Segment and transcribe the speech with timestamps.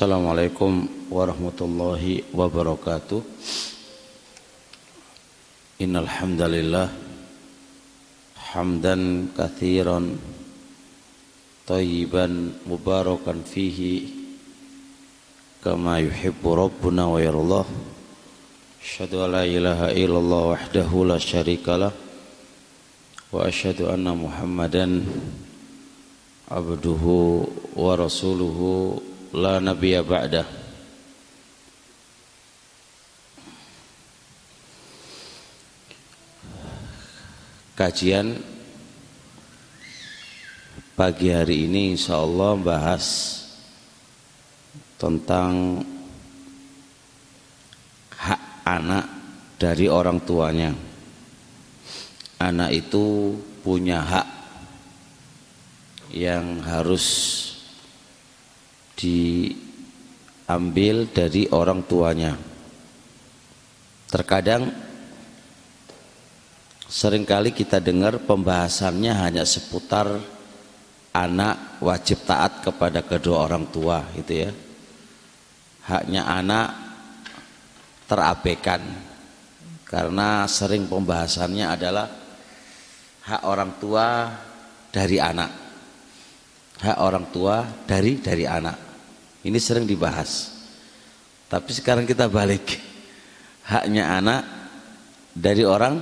[0.00, 3.20] Assalamualaikum warahmatullahi wabarakatuh.
[5.76, 6.88] Innal hamdalillah
[8.48, 10.16] hamdan katsiran
[11.68, 14.08] tayyiban mubarakan fihi
[15.60, 17.68] kama yuhibbu rabbuna wa yarallah
[18.80, 21.92] Asyhadu an la ilaha illallah wahdahu la syarikalah
[23.28, 25.04] wa asyhadu anna Muhammadan
[26.48, 27.44] abduhu
[27.76, 30.46] wa rasuluhu la nabiyya ba'dah.
[37.78, 38.36] Kajian
[40.92, 43.06] pagi hari ini insya Allah bahas
[45.00, 45.80] tentang
[48.12, 49.06] hak anak
[49.56, 50.76] dari orang tuanya.
[52.36, 54.28] Anak itu punya hak
[56.12, 57.04] yang harus
[59.00, 62.36] diambil dari orang tuanya.
[64.12, 64.68] Terkadang
[66.84, 70.20] sering kali kita dengar pembahasannya hanya seputar
[71.16, 74.52] anak wajib taat kepada kedua orang tua gitu ya.
[75.88, 76.68] Haknya anak
[78.04, 78.84] terabaikan
[79.88, 82.06] karena sering pembahasannya adalah
[83.24, 84.28] hak orang tua
[84.90, 85.70] dari anak
[86.80, 88.89] hak orang tua dari dari anak.
[89.40, 90.52] Ini sering dibahas.
[91.48, 92.76] Tapi sekarang kita balik.
[93.64, 94.42] Haknya anak
[95.32, 95.98] dari orang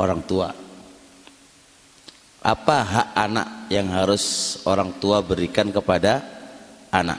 [0.00, 0.48] orang tua.
[2.46, 6.22] Apa hak anak yang harus orang tua berikan kepada
[6.94, 7.18] anak?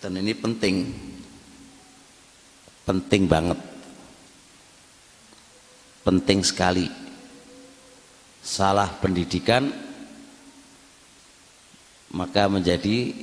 [0.00, 0.76] Dan ini penting.
[2.88, 3.60] Penting banget.
[6.02, 6.88] Penting sekali
[8.40, 9.87] salah pendidikan
[12.14, 13.14] maka menjadi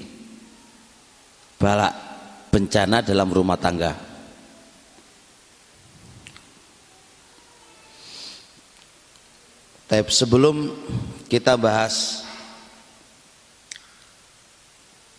[1.58, 1.94] balak
[2.54, 4.16] bencana dalam rumah tangga
[9.86, 10.74] Tapi sebelum
[11.30, 12.26] kita bahas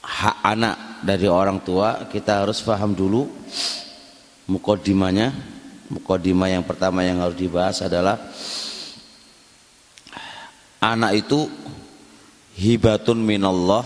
[0.03, 0.77] hak anak
[1.07, 3.31] dari orang tua, kita harus paham dulu
[4.51, 5.31] mukodimanya.
[5.87, 8.19] Mukodimah yang pertama yang harus dibahas adalah
[10.83, 11.47] anak itu
[12.57, 13.85] hibatun minallah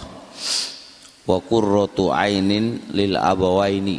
[1.27, 3.99] wa qurratu ainin lil abawaini.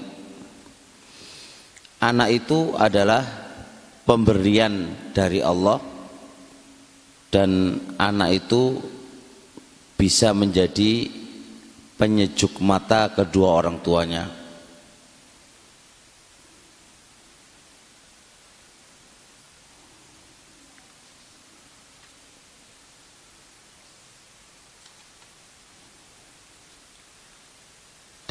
[2.01, 3.21] Anak itu adalah
[4.07, 5.77] pemberian dari Allah
[7.29, 8.81] dan anak itu
[9.93, 11.05] bisa menjadi
[12.01, 14.40] penyejuk mata kedua orang tuanya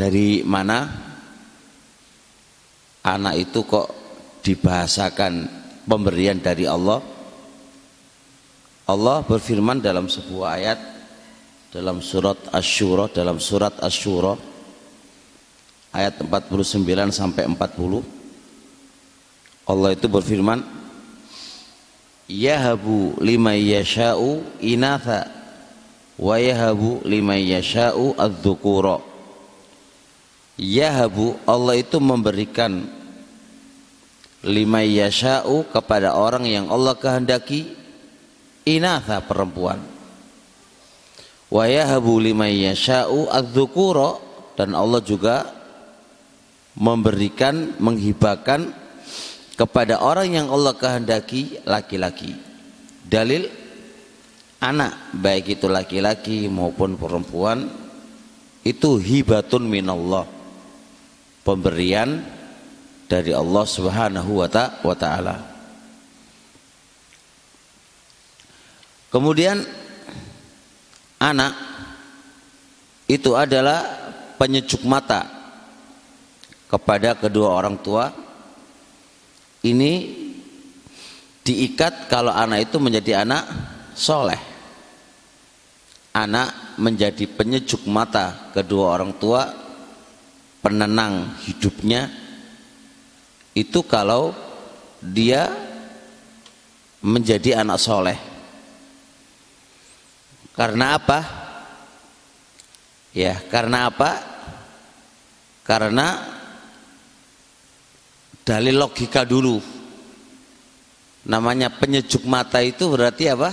[0.00, 0.88] dari mana?
[3.04, 3.92] Anak itu kok
[4.40, 5.44] dibahasakan
[5.84, 7.04] pemberian dari Allah?
[8.88, 10.80] Allah berfirman dalam sebuah ayat
[11.70, 14.34] dalam surat Asy-Syura dalam surat Asy-Syura
[15.94, 18.02] ayat 49 sampai 40
[19.70, 20.66] Allah itu berfirman
[22.26, 25.30] yahabu liman yasha'u inatha
[26.18, 29.09] wa yahabu liman yasha'u adz-dzukura
[30.60, 32.84] Yahabu Allah itu memberikan
[34.44, 37.72] lima yasha'u kepada orang yang Allah kehendaki
[38.68, 39.80] inatha perempuan.
[41.48, 44.20] Wa yahabu lima yasha'u adzukuro
[44.52, 45.48] dan Allah juga
[46.76, 48.68] memberikan menghibahkan
[49.56, 52.36] kepada orang yang Allah kehendaki laki-laki.
[53.08, 53.48] Dalil
[54.60, 57.64] anak baik itu laki-laki maupun perempuan
[58.60, 60.39] itu hibatun minallah
[61.42, 62.20] pemberian
[63.10, 65.36] dari Allah Subhanahu wa taala.
[69.10, 69.58] Kemudian
[71.18, 71.52] anak
[73.10, 73.82] itu adalah
[74.38, 75.26] penyejuk mata
[76.70, 78.14] kepada kedua orang tua.
[79.60, 79.92] Ini
[81.42, 83.44] diikat kalau anak itu menjadi anak
[83.98, 84.38] soleh.
[86.14, 89.59] Anak menjadi penyejuk mata kedua orang tua
[90.60, 92.08] penenang hidupnya
[93.56, 94.32] itu kalau
[95.00, 95.48] dia
[97.00, 98.18] menjadi anak soleh.
[100.52, 101.18] Karena apa?
[103.16, 104.10] Ya karena apa?
[105.64, 106.20] Karena
[108.44, 109.58] dalil logika dulu.
[111.20, 113.50] Namanya penyejuk mata itu berarti apa?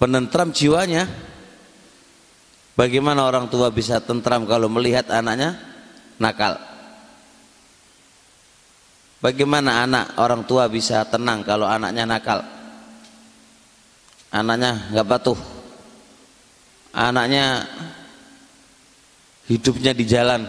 [0.00, 1.04] Penentram jiwanya.
[2.72, 5.69] Bagaimana orang tua bisa tentram kalau melihat anaknya
[6.20, 6.60] nakal?
[9.20, 12.40] Bagaimana anak orang tua bisa tenang kalau anaknya nakal?
[14.32, 15.36] Anaknya nggak patuh.
[16.96, 17.68] Anaknya
[19.50, 20.46] hidupnya di jalan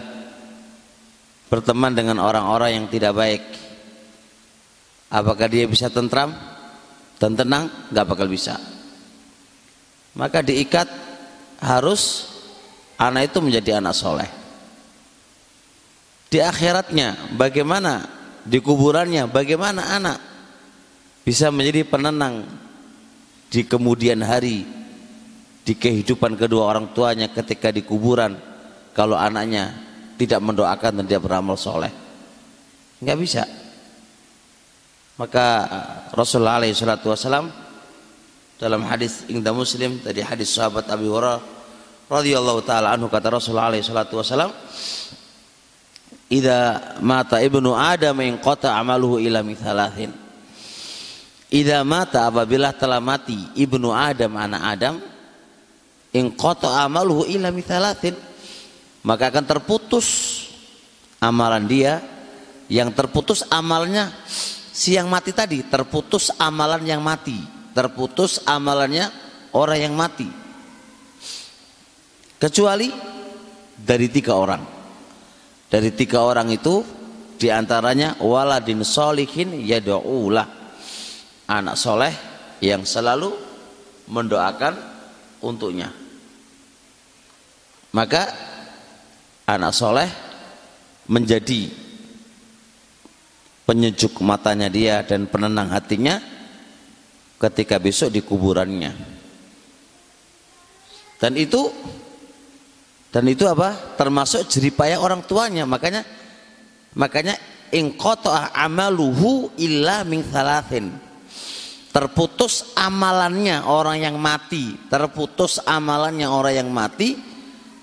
[1.51, 3.43] berteman dengan orang-orang yang tidak baik.
[5.11, 6.31] Apakah dia bisa tentram
[7.19, 7.67] dan tenang?
[7.91, 8.55] Nggak bakal bisa.
[10.15, 10.87] Maka diikat
[11.59, 12.31] harus
[12.95, 14.40] anak itu menjadi anak soleh.
[16.31, 18.07] Di akhiratnya bagaimana?
[18.41, 20.17] Di kuburannya bagaimana anak
[21.21, 22.47] bisa menjadi penenang
[23.51, 24.65] di kemudian hari
[25.61, 28.33] di kehidupan kedua orang tuanya ketika di kuburan
[28.97, 29.75] kalau anaknya
[30.17, 31.91] tidak mendoakan dan dia beramal soleh?
[33.03, 33.43] Nggak bisa.
[35.19, 35.45] Maka
[36.15, 37.13] Rasulullah alaihi salatu
[38.57, 41.41] dalam hadis Ingda Muslim tadi hadis sahabat Abi Hurairah
[42.09, 44.49] radhiyallahu taala anhu kata Rasulullah alaihi wasalam
[46.31, 50.15] Ida mata ibnu Adam yang kota amaluhu ila mithalathin.
[51.51, 54.95] Ida mata apabila telah mati ibnu Adam anak Adam
[56.15, 58.15] yang kota amaluhu ila mithalathin
[59.03, 60.07] maka akan terputus
[61.19, 61.99] amalan dia.
[62.71, 64.15] Yang terputus amalnya
[64.71, 67.35] si yang mati tadi terputus amalan yang mati
[67.75, 69.11] terputus amalannya
[69.51, 70.31] orang yang mati.
[72.39, 72.87] Kecuali
[73.75, 74.70] dari tiga orang
[75.71, 76.83] dari tiga orang itu
[77.39, 80.45] di antaranya waladin solihin yad'ulah
[81.47, 82.11] anak soleh
[82.59, 83.31] yang selalu
[84.11, 84.75] mendoakan
[85.39, 85.89] untuknya.
[87.95, 88.27] Maka
[89.47, 90.11] anak soleh
[91.07, 91.71] menjadi
[93.63, 96.19] penyejuk matanya dia dan penenang hatinya
[97.39, 98.91] ketika besok di kuburannya.
[101.17, 101.71] Dan itu
[103.11, 103.75] dan itu apa?
[103.99, 105.67] Termasuk jeripaya orang tuanya.
[105.67, 106.07] Makanya
[106.95, 107.35] makanya
[107.67, 110.95] ingqata amaluhu illa min thalathin.
[111.91, 114.79] Terputus amalannya orang yang mati.
[114.87, 117.19] Terputus amalannya orang yang mati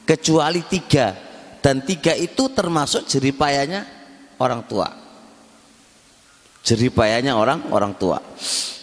[0.08, 1.12] kecuali tiga.
[1.60, 3.84] Dan tiga itu termasuk jeripayanya
[4.40, 4.88] orang tua.
[6.64, 8.16] Jeripayanya orang orang tua.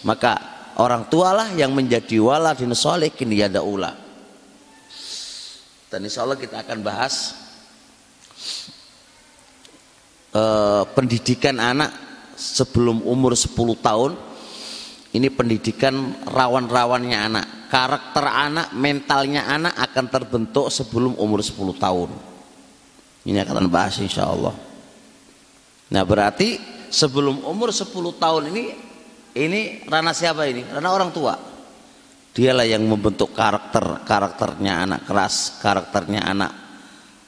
[0.06, 0.38] Maka
[0.78, 4.05] orang tualah yang menjadi waladin solikin yada'ula
[5.86, 7.34] dan insya Allah kita akan bahas
[10.34, 11.90] eh, pendidikan anak
[12.34, 14.12] sebelum umur 10 tahun.
[15.16, 17.46] Ini pendidikan rawan-rawannya anak.
[17.72, 22.10] Karakter anak, mentalnya anak akan terbentuk sebelum umur 10 tahun.
[23.24, 24.52] Ini akan bahas insya Allah.
[25.90, 26.60] Nah berarti
[26.92, 28.64] sebelum umur 10 tahun ini
[29.36, 30.66] ini ranah siapa ini?
[30.66, 31.55] ranah orang tua
[32.36, 36.52] dialah yang membentuk karakter karakternya anak keras karakternya anak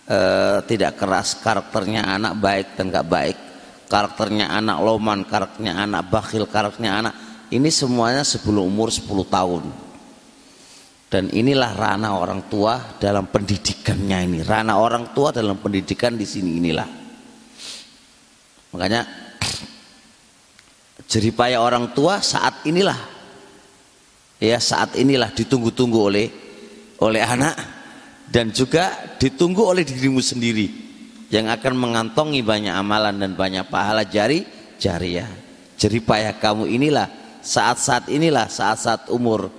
[0.04, 0.18] e,
[0.68, 3.38] tidak keras karakternya anak baik dan gak baik
[3.88, 7.14] karakternya anak loman karakternya anak bakhil karakternya anak
[7.48, 9.64] ini semuanya sebelum umur 10 tahun.
[11.08, 14.38] Dan inilah ranah orang tua dalam pendidikannya ini.
[14.44, 16.88] Ranah orang tua dalam pendidikan di sini inilah.
[18.76, 19.00] Makanya
[21.10, 23.17] jeripaya orang tua saat inilah
[24.38, 26.26] ya saat inilah ditunggu-tunggu oleh
[26.98, 27.54] oleh anak
[28.30, 30.70] dan juga ditunggu oleh dirimu sendiri
[31.28, 34.42] yang akan mengantongi banyak amalan dan banyak pahala jari
[34.80, 35.28] jariah.
[35.78, 37.06] Jadi payah kamu inilah
[37.44, 39.52] saat-saat inilah saat-saat umur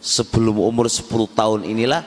[0.00, 2.02] sebelum umur 10 tahun inilah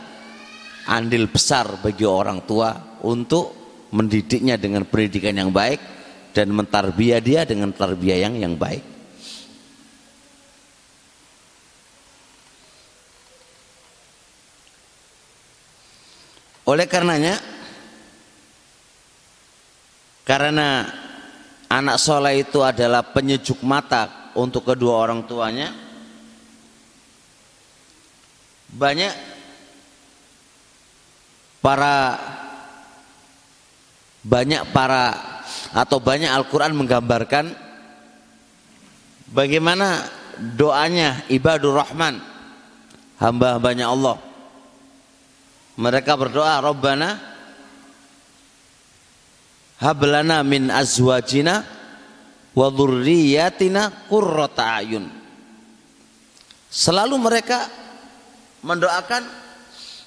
[0.90, 3.54] andil besar bagi orang tua untuk
[3.94, 5.82] mendidiknya dengan pendidikan yang baik
[6.34, 8.99] dan mentarbiah dia dengan tarbiyah yang yang baik.
[16.70, 17.42] Oleh karenanya
[20.22, 20.86] karena
[21.66, 25.74] anak soleh itu adalah penyejuk mata untuk kedua orang tuanya
[28.70, 29.10] banyak
[31.58, 32.22] para
[34.22, 35.18] banyak para
[35.74, 37.50] atau banyak Al-Quran menggambarkan
[39.34, 40.06] bagaimana
[40.38, 42.22] doanya ibadur rahman
[43.18, 44.29] hamba-hambanya Allah
[45.80, 47.16] mereka berdoa Rabbana
[49.80, 51.64] hablana min azwajina
[52.52, 55.08] wa dhurriyyatina qurrata ayun.
[56.68, 57.72] Selalu mereka
[58.60, 59.24] mendoakan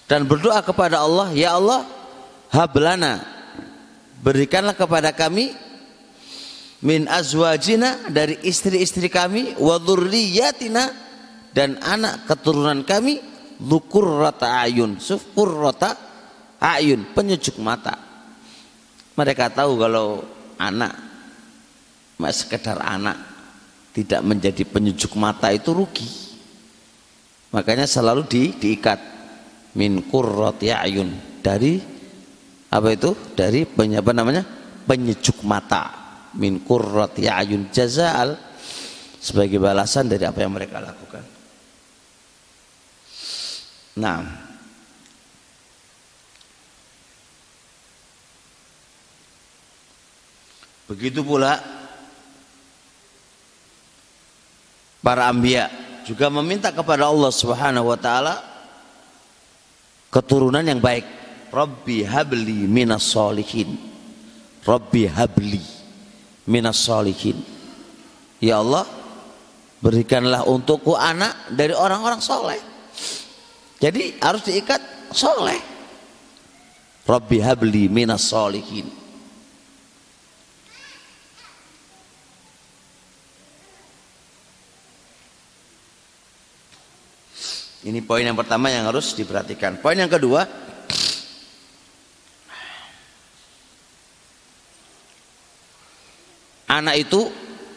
[0.04, 1.88] dan berdoa kepada Allah ya Allah
[2.52, 3.24] hablana
[4.20, 5.56] berikanlah kepada kami
[6.84, 10.84] min azwajina dari istri-istri kami wa dhurriyyatina
[11.56, 13.31] dan anak keturunan kami
[13.62, 14.98] rata ayun.
[15.36, 15.90] Rata
[16.58, 17.00] ayun.
[17.14, 17.98] Penyejuk mata.
[19.12, 20.24] Mereka tahu kalau
[20.56, 20.94] anak
[22.30, 23.18] sekedar anak
[23.92, 26.06] tidak menjadi penyejuk mata itu rugi.
[27.52, 29.00] Makanya selalu di, diikat.
[29.72, 31.10] Min qurrati ayun.
[31.40, 31.80] Dari
[32.68, 33.16] apa itu?
[33.32, 34.44] Dari apa namanya?
[34.84, 35.90] Penyejuk mata.
[36.36, 37.68] Min qurrati ayun.
[37.72, 38.36] Jazal
[39.16, 41.31] sebagai balasan dari apa yang mereka lakukan
[43.96, 44.24] nah.
[50.92, 51.56] Begitu pula
[55.00, 55.72] para ambia
[56.04, 58.44] juga meminta kepada Allah Subhanahu wa taala
[60.12, 61.22] keturunan yang baik.
[61.52, 63.76] Rabbi habli minas solihin
[64.64, 65.60] Rabbi habli
[66.48, 67.36] minas solihin
[68.40, 68.88] Ya Allah
[69.84, 72.71] berikanlah untukku anak dari orang-orang soleh
[73.82, 74.78] jadi harus diikat
[75.10, 75.58] soleh.
[77.02, 79.02] Rabbi habli minas solihin
[87.82, 89.82] Ini poin yang pertama yang harus diperhatikan.
[89.82, 90.46] Poin yang kedua,
[96.70, 97.26] anak itu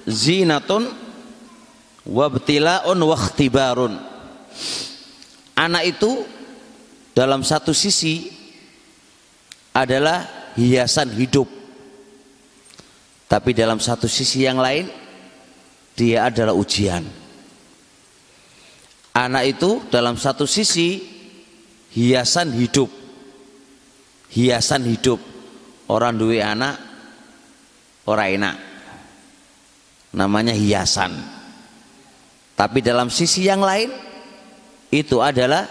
[0.06, 0.94] zinatun
[2.06, 3.98] wabtilaun wakhtibarun
[5.56, 6.24] anak itu
[7.16, 8.28] dalam satu sisi
[9.76, 11.48] adalah hiasan hidup.
[13.26, 14.88] Tapi dalam satu sisi yang lain
[15.98, 17.04] dia adalah ujian.
[19.16, 21.00] Anak itu dalam satu sisi
[21.96, 22.92] hiasan hidup.
[24.36, 25.20] Hiasan hidup.
[25.88, 26.76] Orang dua anak
[28.06, 28.56] orang enak.
[30.16, 31.12] Namanya hiasan.
[32.56, 33.92] Tapi dalam sisi yang lain
[35.02, 35.68] itu adalah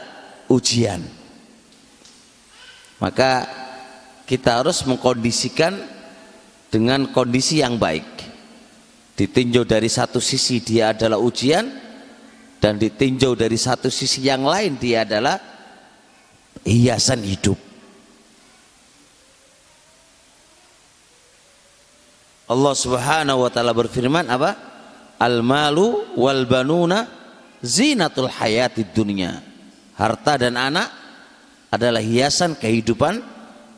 [0.50, 1.00] ujian.
[3.00, 3.48] Maka
[4.24, 5.76] kita harus mengkondisikan
[6.72, 8.06] dengan kondisi yang baik.
[9.14, 11.70] Ditinjau dari satu sisi dia adalah ujian
[12.58, 15.38] dan ditinjau dari satu sisi yang lain dia adalah
[16.66, 17.60] hiasan hidup.
[22.44, 24.50] Allah Subhanahu wa taala berfirman apa?
[25.20, 27.23] Al malu wal banuna
[27.64, 29.40] zinatul hayatid dunya.
[29.96, 30.92] Harta dan anak
[31.72, 33.24] adalah hiasan kehidupan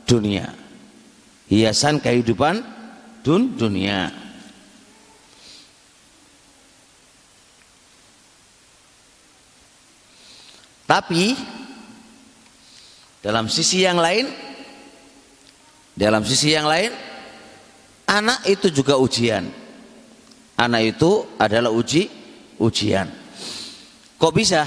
[0.03, 0.51] dunia.
[1.47, 2.59] Hiasan kehidupan
[3.23, 4.11] dun dunia.
[10.87, 11.35] Tapi
[13.23, 14.27] dalam sisi yang lain
[15.99, 16.95] dalam sisi yang lain
[18.07, 19.43] Anak itu juga ujian.
[20.55, 22.07] Anak itu adalah uji
[22.55, 23.11] ujian.
[24.17, 24.65] Kok bisa?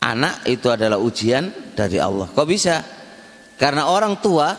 [0.00, 2.28] Anak itu adalah ujian dari Allah.
[2.28, 2.80] Kok bisa?
[3.60, 4.56] Karena orang tua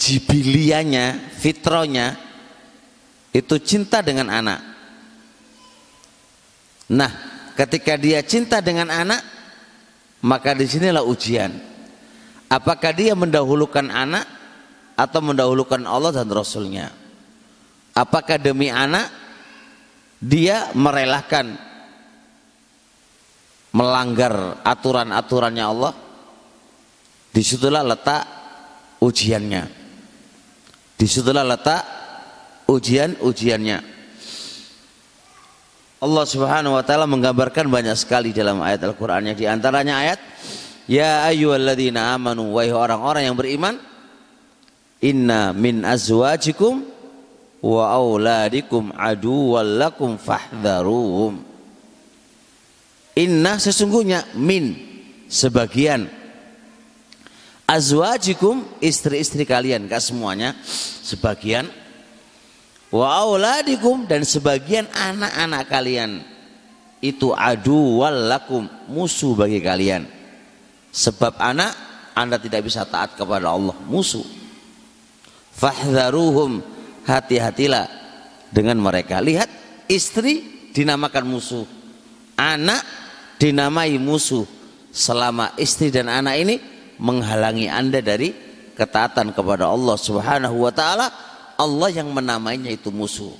[0.00, 2.16] jibilianya, fitronya
[3.32, 4.60] itu cinta dengan anak.
[6.90, 7.12] Nah,
[7.54, 9.20] ketika dia cinta dengan anak,
[10.20, 11.52] maka di sinilah ujian
[12.52, 14.28] apakah dia mendahulukan anak
[14.96, 16.92] atau mendahulukan Allah dan Rasulnya
[17.96, 19.08] apakah demi anak
[20.20, 21.56] dia merelakan
[23.72, 25.92] melanggar aturan-aturannya Allah.
[27.30, 28.22] Di situlah letak
[29.00, 29.64] ujiannya.
[31.00, 31.82] Di situlah letak
[32.68, 33.78] ujian-ujiannya.
[36.00, 40.20] Allah subhanahu wa ta'ala menggambarkan banyak sekali dalam ayat Al-Qur'annya di antaranya ayat
[40.88, 43.78] Ya ayyuhalladzina amanu wahai orang-orang yang beriman
[44.98, 46.82] inna min azwajikum
[47.60, 51.44] wa auladikum aduwwal lakum fahdharuhum.
[53.20, 54.76] Inna sesungguhnya min
[55.28, 56.08] sebagian.
[57.70, 60.58] Azwajikum istri-istri kalian gak semuanya
[61.06, 61.70] sebagian.
[62.90, 66.26] Wa auladikum dan sebagian anak-anak kalian
[66.98, 70.04] itu adu lakum musuh bagi kalian.
[70.90, 71.72] Sebab anak
[72.18, 74.26] Anda tidak bisa taat kepada Allah, musuh.
[75.54, 76.58] Fahdharuhum,
[77.06, 77.86] hati-hatilah
[78.50, 79.22] dengan mereka.
[79.22, 79.48] Lihat,
[79.86, 81.66] istri dinamakan musuh.
[82.36, 82.82] Anak
[83.40, 84.44] dinamai musuh.
[84.90, 86.56] Selama istri dan anak ini
[86.98, 88.34] menghalangi Anda dari
[88.74, 91.06] ketaatan kepada Allah Subhanahu wa taala,
[91.54, 93.30] Allah yang menamainya itu musuh.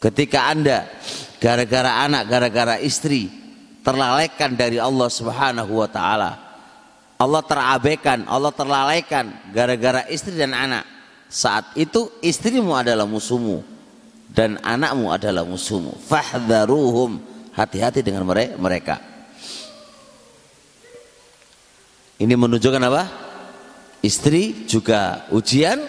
[0.00, 0.88] Ketika Anda
[1.42, 3.28] gara-gara anak, gara-gara istri
[3.84, 6.32] terlalaikan dari Allah Subhanahu wa taala.
[7.20, 10.93] Allah terabaikan, Allah terlalaikan gara-gara istri dan anak.
[11.34, 13.66] Saat itu istrimu adalah musuhmu
[14.30, 15.98] dan anakmu adalah musuhmu.
[16.06, 17.34] Fahdharuhum.
[17.54, 18.26] Hati-hati dengan
[18.58, 18.98] mereka.
[22.18, 23.02] Ini menunjukkan apa?
[24.02, 25.82] Istri juga ujian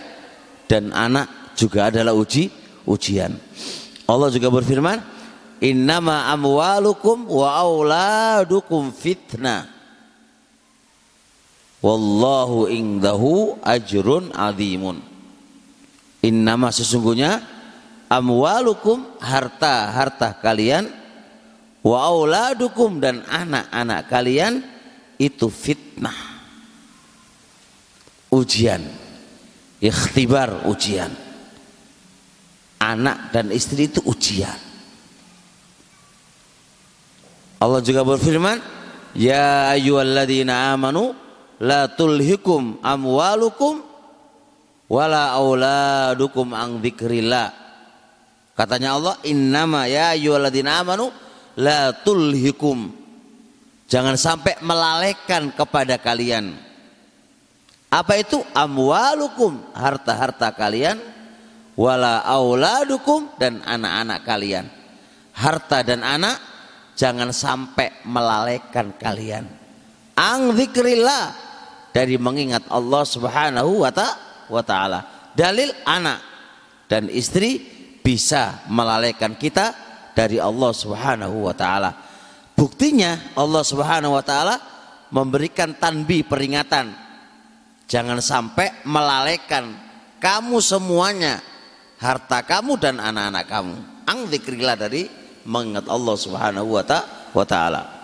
[0.70, 2.50] dan anak juga adalah uji
[2.86, 3.34] ujian.
[4.06, 5.02] Allah juga berfirman
[5.58, 9.66] innama amwalukum wa auladukum fitnah
[11.82, 15.15] wallahu indahu ajrun azimun
[16.26, 17.46] innama sesungguhnya
[18.10, 20.90] amwalukum harta harta kalian
[21.86, 22.26] wa
[22.98, 24.54] dan anak-anak kalian
[25.22, 26.18] itu fitnah.
[28.34, 28.82] Ujian.
[29.80, 31.14] Ikhtibar ujian.
[32.82, 34.58] Anak dan istri itu ujian.
[37.62, 38.60] Allah juga berfirman
[39.16, 41.16] ya ayyuhalladzina amanu
[41.64, 43.80] la tulhikum amwalukum
[44.90, 47.50] wala auladukum an dzikrillah.
[48.56, 51.12] Katanya Allah innama ya ayyuhalladzina amanu
[51.60, 52.92] la tulhikum.
[53.86, 56.58] Jangan sampai melalaikan kepada kalian.
[57.92, 58.42] Apa itu?
[58.56, 60.98] Amwalukum harta-harta kalian.
[61.76, 64.66] Wala auladukum dan anak-anak kalian.
[65.36, 66.40] Harta dan anak
[66.96, 69.46] jangan sampai melalaikan kalian.
[70.16, 71.36] Ang zikrillah
[71.92, 74.16] dari mengingat Allah Subhanahu wa taala.
[75.36, 76.20] Dalil anak
[76.88, 77.60] dan istri
[78.00, 79.74] bisa melalaikan kita
[80.16, 81.92] dari Allah Subhanahu wa taala.
[82.56, 84.56] Buktinya Allah Subhanahu wa taala
[85.12, 86.94] memberikan tanbi peringatan.
[87.86, 89.76] Jangan sampai melalaikan
[90.18, 91.44] kamu semuanya,
[92.02, 93.76] harta kamu dan anak-anak kamu.
[94.06, 95.06] Ang zikrillah dari
[95.46, 96.68] mengingat Allah Subhanahu
[97.36, 97.95] wa taala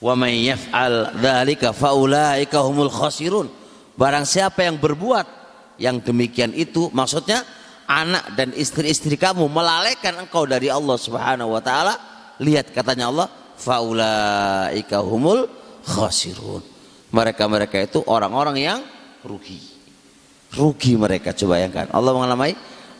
[0.00, 3.46] wa may yaf'al dzalika faulaika humul khasirun.
[3.94, 5.28] Barang siapa yang berbuat
[5.76, 7.44] yang demikian itu maksudnya
[7.84, 11.94] anak dan istri-istri kamu melalaikan engkau dari Allah Subhanahu wa taala
[12.40, 13.28] lihat katanya Allah
[13.60, 15.44] faulaika humul
[15.84, 16.64] khasirun.
[17.12, 18.80] Mereka-mereka itu orang-orang yang
[19.20, 19.60] rugi.
[20.54, 21.92] Rugi mereka coba bayangkan.
[21.92, 22.52] Allah menamai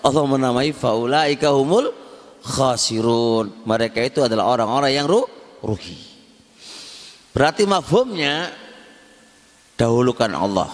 [0.04, 1.96] Allah menamai faulaika humul
[2.44, 3.64] khasirun.
[3.64, 6.09] Mereka itu adalah orang-orang yang rugi
[7.30, 8.50] Berarti mafhumnya
[9.78, 10.70] dahulukan Allah.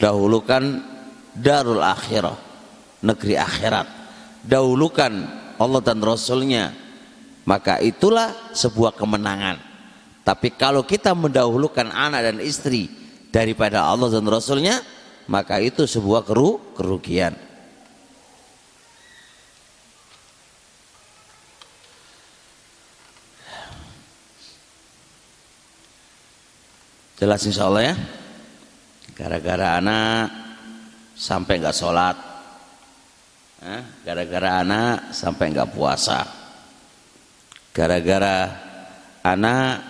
[0.00, 0.82] Dahulukan
[1.36, 2.34] darul akhirah,
[3.04, 3.86] negeri akhirat.
[4.42, 5.12] Dahulukan
[5.60, 6.74] Allah dan Rasulnya.
[7.42, 9.58] Maka itulah sebuah kemenangan.
[10.22, 12.86] Tapi kalau kita mendahulukan anak dan istri
[13.34, 14.78] daripada Allah dan Rasulnya,
[15.26, 16.22] maka itu sebuah
[16.78, 17.34] kerugian.
[27.22, 27.96] Jelas insya Allah ya.
[29.14, 30.26] Gara-gara anak
[31.14, 32.18] sampai nggak sholat.
[34.02, 36.26] Gara-gara anak sampai nggak puasa.
[37.70, 38.50] Gara-gara
[39.22, 39.86] anak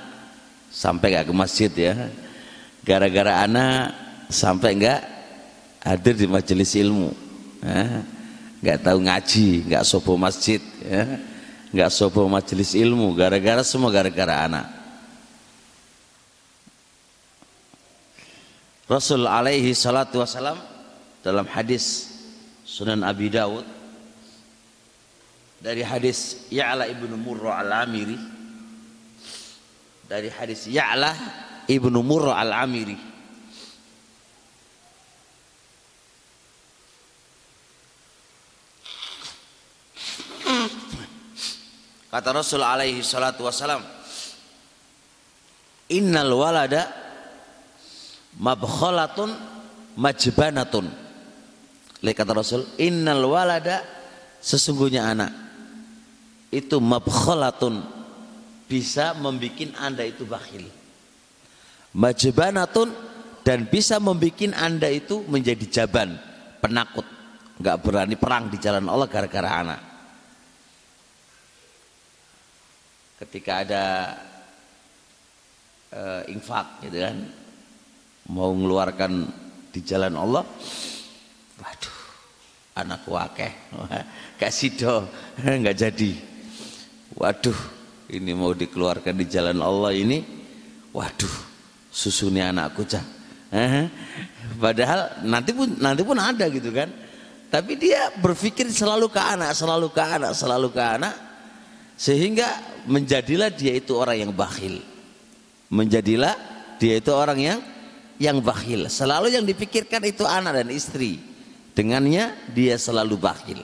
[0.68, 2.12] sampai nggak ke masjid ya.
[2.84, 3.96] Gara-gara anak
[4.28, 5.00] sampai nggak
[5.88, 7.16] hadir di majelis ilmu.
[8.60, 11.16] nggak tahu ngaji, nggak sopo masjid, ya.
[11.72, 13.08] nggak sopo majelis ilmu.
[13.16, 14.81] Gara-gara semua gara-gara anak.
[18.92, 20.60] Rasul alaihi salatu wasalam
[21.24, 22.12] dalam hadis
[22.68, 23.64] Sunan Abi Dawud.
[25.64, 28.20] Dari hadis Ya'la ibnu Murrah al-Amiri.
[30.04, 31.08] Dari hadis Ya'la
[31.72, 32.98] ibnu Murrah al-Amiri.
[42.12, 43.80] Kata Rasul alaihi salatu wasalam
[45.88, 47.01] innal walada
[48.38, 49.30] mabkhalatun
[49.98, 50.86] majbanatun.
[52.02, 53.84] Lihat kata Rasul innal walada
[54.42, 55.32] sesungguhnya anak.
[56.52, 57.80] Itu mabkhalatun
[58.68, 60.68] bisa membuat anda itu bakhil.
[61.92, 62.88] Majbanatun
[63.44, 66.16] dan bisa membuat anda itu menjadi jaban
[66.60, 67.04] penakut.
[67.60, 69.80] Nggak berani perang di jalan Allah gara-gara anak.
[73.22, 73.84] Ketika ada
[75.94, 77.16] uh, infak gitu kan
[78.30, 79.26] mau mengeluarkan
[79.72, 80.44] di jalan Allah?
[81.58, 81.98] Waduh
[82.72, 83.52] anak wakeh
[84.38, 84.94] kasih do
[85.42, 86.12] nggak jadi.
[87.12, 87.58] Waduh
[88.12, 90.22] ini mau dikeluarkan di jalan Allah ini?
[90.92, 91.34] Waduh
[91.92, 93.04] susunya anakku cah
[94.64, 96.88] padahal nanti pun nanti pun ada gitu kan.
[97.52, 101.14] Tapi dia berpikir selalu ke anak selalu ke anak selalu ke anak.
[102.00, 102.48] Sehingga
[102.88, 104.80] menjadilah dia itu orang yang bakhil.
[105.68, 106.32] Menjadilah
[106.80, 107.58] dia itu orang yang
[108.22, 108.86] yang bakhil.
[108.86, 111.18] Selalu yang dipikirkan itu anak dan istri.
[111.74, 113.58] Dengannya dia selalu bakhil.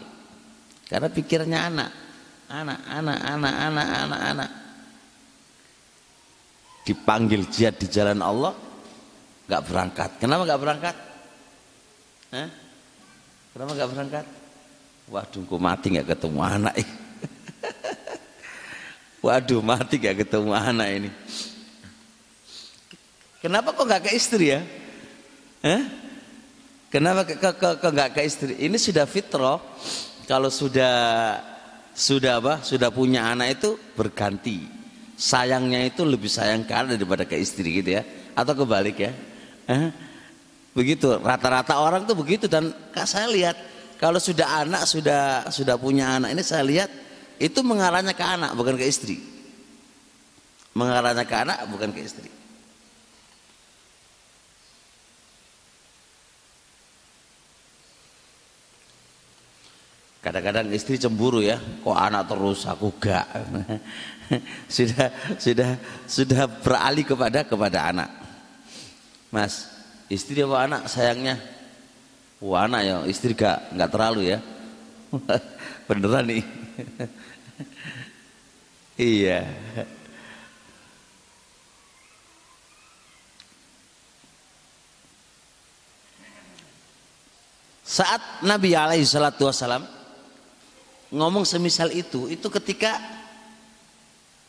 [0.91, 1.91] Karena pikirnya anak,
[2.51, 4.51] anak, anak, anak, anak, anak, anak.
[6.83, 8.57] Dipanggil jihad di jalan Allah,
[9.47, 10.11] nggak berangkat.
[10.19, 10.97] Kenapa nggak berangkat?
[12.33, 12.49] Hah?
[13.53, 14.27] Kenapa nggak berangkat?
[15.13, 16.75] Waduh, kok mati nggak ketemu anak.
[19.25, 21.11] Waduh, mati nggak ketemu anak ini.
[23.39, 24.61] Kenapa kok nggak ke istri ya?
[25.63, 25.83] Eh?
[26.89, 28.53] Kenapa ke, ke, ke, ke ke istri?
[28.59, 29.61] Ini sudah fitrah.
[30.27, 30.95] Kalau sudah
[31.95, 32.55] sudah apa?
[32.67, 34.67] Sudah punya anak itu berganti.
[35.19, 38.03] Sayangnya itu lebih sayang ke anak daripada ke istri gitu ya.
[38.35, 39.13] Atau kebalik ya.
[39.71, 39.91] Eh?
[40.73, 41.21] Begitu.
[41.23, 42.75] Rata-rata orang tuh begitu dan
[43.07, 43.57] saya lihat
[44.03, 46.91] kalau sudah anak sudah sudah punya anak ini saya lihat
[47.39, 49.21] itu mengarahnya ke anak bukan ke istri.
[50.75, 52.38] Mengarahnya ke anak bukan ke istri.
[60.29, 63.25] Kadang-kadang istri cemburu ya, kok anak terus aku gak.
[64.77, 65.09] sudah
[65.41, 65.71] sudah
[66.05, 68.13] sudah beralih kepada kepada anak.
[69.33, 69.73] Mas,
[70.13, 71.41] istri apa anak sayangnya?
[72.45, 74.39] Wah anak ya, istri gak nggak terlalu ya.
[75.89, 76.45] Beneran nih.
[79.17, 79.49] iya.
[87.81, 89.97] Saat Nabi alaihi salatu wasalam
[91.15, 93.01] ngomong semisal itu itu ketika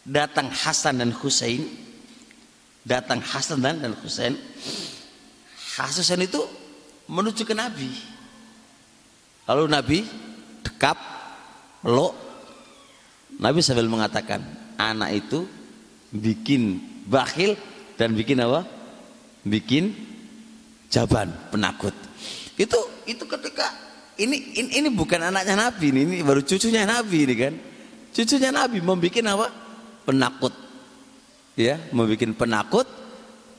[0.04, 1.64] datang Hasan dan Husain
[2.84, 4.36] datang Hasan dan, dan Husain
[5.80, 6.44] Hasan itu
[7.10, 7.90] menuju ke Nabi.
[9.50, 10.00] Lalu Nabi
[10.62, 10.98] dekap
[11.88, 12.14] lo
[13.40, 14.44] Nabi sambil mengatakan
[14.76, 15.48] anak itu
[16.12, 17.56] bikin bakhil
[17.96, 18.68] dan bikin apa?
[19.48, 19.96] Bikin
[20.92, 21.96] jaban penakut.
[22.60, 23.72] Itu itu ketika
[24.20, 27.54] ini, ini ini bukan anaknya Nabi ini, ini baru cucunya Nabi ini kan.
[28.12, 29.48] Cucunya Nabi membuat apa?
[30.04, 30.54] Penakut.
[31.56, 32.88] Ya, membuat penakut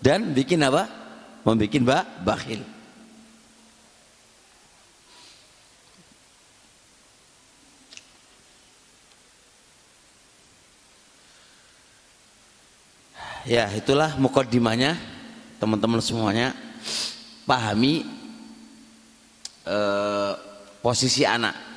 [0.04, 0.84] dan bikin apa?
[1.48, 2.60] Membuat ba bakhil.
[13.48, 15.00] Ya, itulah mukaddimahnya
[15.56, 16.52] teman-teman semuanya
[17.48, 18.04] pahami
[19.64, 20.49] eh,
[20.80, 21.68] posisi anak.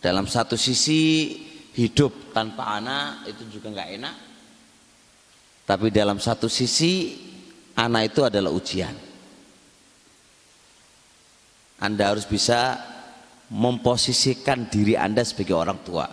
[0.00, 1.34] Dalam satu sisi
[1.74, 4.16] hidup tanpa anak itu juga nggak enak.
[5.66, 7.18] Tapi dalam satu sisi
[7.74, 8.94] anak itu adalah ujian.
[11.82, 12.78] Anda harus bisa
[13.50, 16.06] memposisikan diri Anda sebagai orang tua.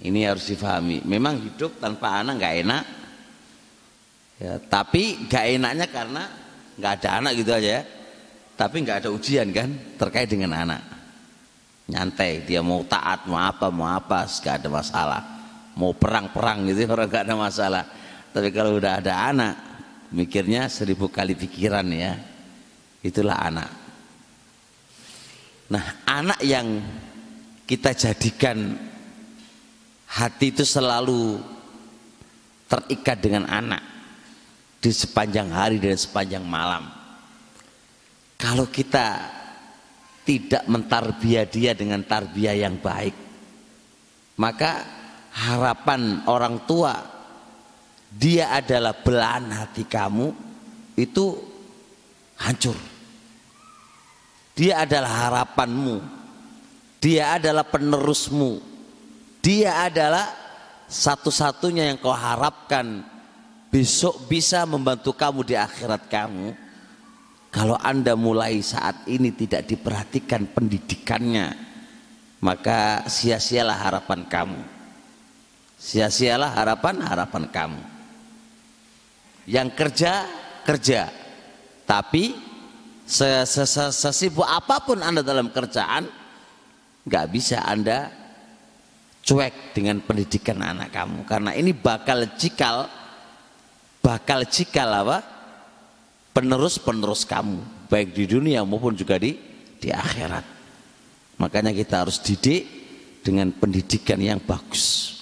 [0.00, 1.06] Ini harus difahami.
[1.06, 2.84] Memang hidup tanpa anak nggak enak.
[4.40, 6.24] Ya, tapi nggak enaknya karena
[6.80, 7.99] nggak ada anak gitu aja ya
[8.60, 9.72] tapi nggak ada ujian kan?
[9.96, 10.84] Terkait dengan anak.
[11.88, 15.22] Nyantai dia mau taat mau apa mau apa nggak ada masalah.
[15.80, 17.84] Mau perang-perang gitu orang nggak ada masalah.
[18.36, 19.54] Tapi kalau udah ada anak
[20.12, 22.20] mikirnya seribu kali pikiran ya.
[23.00, 23.70] Itulah anak.
[25.72, 26.84] Nah anak yang
[27.64, 28.76] kita jadikan
[30.04, 31.40] hati itu selalu
[32.68, 33.80] terikat dengan anak
[34.84, 36.99] di sepanjang hari dan sepanjang malam
[38.40, 39.20] kalau kita
[40.24, 43.12] tidak mentarbiah dia dengan tarbiyah yang baik,
[44.40, 44.80] maka
[45.36, 46.96] harapan orang tua
[48.08, 50.32] dia adalah belahan hati kamu
[50.96, 51.36] itu
[52.40, 52.74] hancur.
[54.56, 56.00] Dia adalah harapanmu.
[57.00, 58.60] Dia adalah penerusmu.
[59.40, 60.32] Dia adalah
[60.88, 63.04] satu-satunya yang kau harapkan
[63.68, 66.69] besok bisa membantu kamu di akhirat kamu
[67.50, 71.50] kalau Anda mulai saat ini tidak diperhatikan pendidikannya,
[72.38, 74.62] maka sia-sialah harapan kamu.
[75.74, 77.82] Sia-sialah harapan-harapan kamu.
[79.50, 80.12] Yang kerja,
[80.62, 81.10] kerja.
[81.82, 82.38] Tapi
[83.10, 86.06] sesibuk apa pun Anda dalam kerjaan,
[87.02, 88.14] nggak bisa Anda
[89.26, 91.26] cuek dengan pendidikan anak kamu.
[91.26, 92.86] Karena ini bakal cikal,
[93.98, 95.39] bakal cikal apa?
[96.40, 97.60] Penerus-penerus kamu
[97.92, 99.36] baik di dunia maupun juga di
[99.76, 100.44] di akhirat.
[101.36, 102.64] Makanya kita harus didik
[103.20, 105.16] dengan pendidikan yang bagus.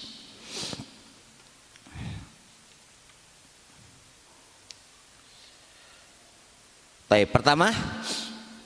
[7.11, 7.73] Baik, pertama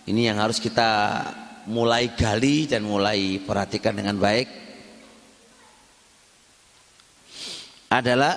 [0.05, 1.25] ini yang harus kita
[1.65, 4.45] mulai gali dan mulai perhatikan dengan baik
[7.89, 8.35] adalah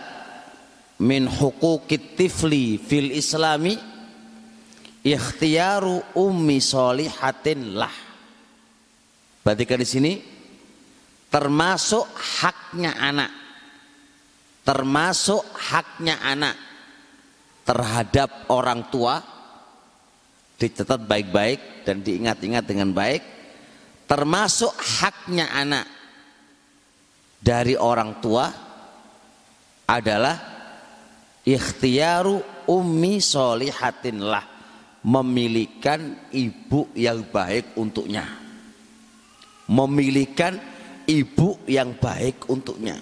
[1.03, 3.96] min hukukit tifli fil islami
[5.07, 7.95] ikhtiyaru ummi solihatin lah.
[9.47, 10.13] Berarti kan di sini
[11.31, 12.11] termasuk
[12.43, 13.31] haknya anak.
[14.67, 16.59] Termasuk haknya anak
[17.63, 19.23] terhadap orang tua
[20.59, 23.23] dicatat baik-baik dan diingat-ingat dengan baik
[24.07, 25.87] termasuk haknya anak
[27.43, 28.47] dari orang tua
[29.87, 30.35] adalah
[31.43, 34.56] ikhtiaru ummi solihatin lah
[35.07, 38.27] memilihkan ibu yang baik untuknya.
[39.71, 40.59] Memilihkan
[41.07, 42.99] ibu yang baik untuknya.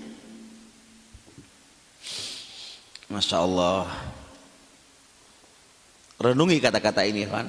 [3.08, 3.88] Masya Allah.
[6.20, 7.48] Renungi kata-kata ini kan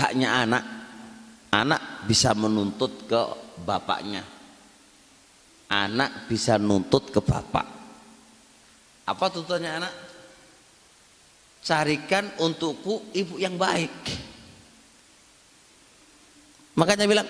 [0.00, 0.64] haknya anak.
[1.52, 3.22] Anak bisa menuntut ke
[3.60, 4.24] bapaknya.
[5.68, 7.68] Anak bisa nuntut ke bapak.
[9.04, 9.92] Apa tuntutannya anak?
[11.62, 13.94] Carikan untukku ibu yang baik.
[16.74, 17.28] Makanya bilang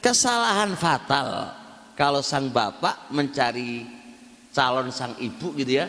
[0.00, 1.52] kesalahan fatal
[1.92, 3.84] kalau sang bapak mencari
[4.56, 5.86] calon sang ibu gitu ya,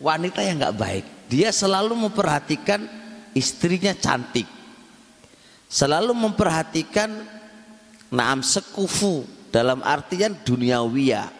[0.00, 1.04] wanita yang nggak baik.
[1.28, 2.88] Dia selalu memperhatikan
[3.36, 4.48] istrinya cantik,
[5.68, 7.10] selalu memperhatikan
[8.14, 11.36] naam sekufu dalam artian duniawiya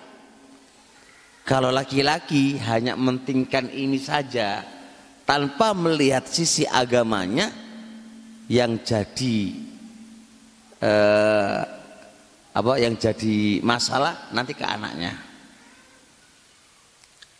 [1.47, 4.67] kalau laki-laki hanya mentingkan ini saja
[5.27, 7.51] tanpa melihat sisi agamanya
[8.47, 9.39] yang jadi
[10.79, 11.61] eh,
[12.57, 15.13] apa yang jadi masalah nanti ke anaknya.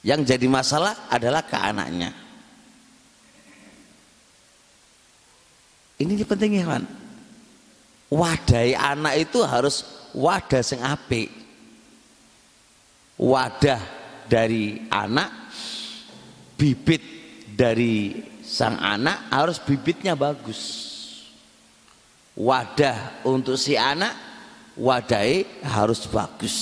[0.05, 2.11] Yang jadi masalah adalah ke anaknya.
[5.97, 6.85] Ini pentingnya kan.
[8.13, 11.33] Wadai anak itu harus wadah sing apik.
[13.17, 13.81] Wadah
[14.29, 15.33] dari anak
[16.61, 17.16] bibit
[17.57, 20.85] dari sang anak harus bibitnya bagus.
[22.37, 24.13] Wadah untuk si anak
[24.77, 26.57] wadai harus bagus.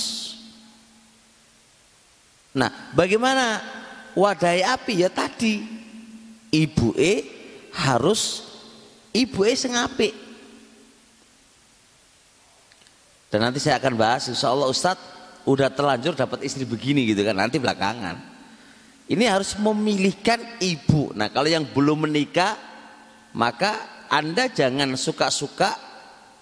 [2.55, 3.59] Nah bagaimana
[4.15, 5.03] wadai api?
[5.03, 5.59] Ya tadi
[6.55, 7.27] ibu e
[7.75, 8.47] harus
[9.11, 10.09] ibu e sengapi
[13.27, 15.03] dan nanti saya akan bahas insya Allah Ustadz
[15.43, 18.34] udah terlanjur dapat istri begini gitu kan nanti belakangan
[19.05, 21.13] ini harus memilihkan ibu.
[21.13, 22.57] Nah kalau yang belum menikah
[23.37, 25.77] maka anda jangan suka-suka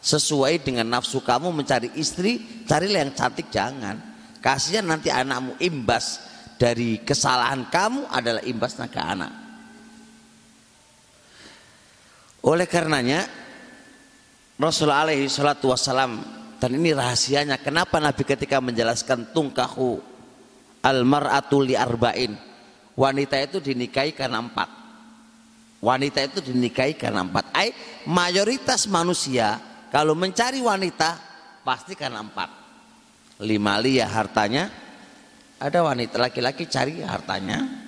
[0.04, 2.64] sesuai dengan nafsu kamu mencari istri.
[2.64, 4.00] Carilah yang cantik jangan.
[4.44, 6.20] Kasihan nanti anakmu imbas
[6.60, 9.32] dari kesalahan kamu adalah imbasnya ke anak.
[12.44, 13.24] Oleh karenanya
[14.60, 15.72] Rasulullah alaihi salatu
[16.60, 20.00] dan ini rahasianya kenapa Nabi ketika menjelaskan tungkahu
[20.84, 22.53] almar'atu li arba'in.
[22.94, 24.70] Wanita itu dinikahi karena empat.
[25.84, 27.52] Wanita itu dinikahi karena empat.
[27.52, 27.74] Ay,
[28.06, 31.18] mayoritas manusia kalau mencari wanita
[31.66, 32.50] pasti karena empat.
[33.42, 34.70] Lima liya hartanya.
[35.58, 37.84] Ada wanita laki-laki cari hartanya.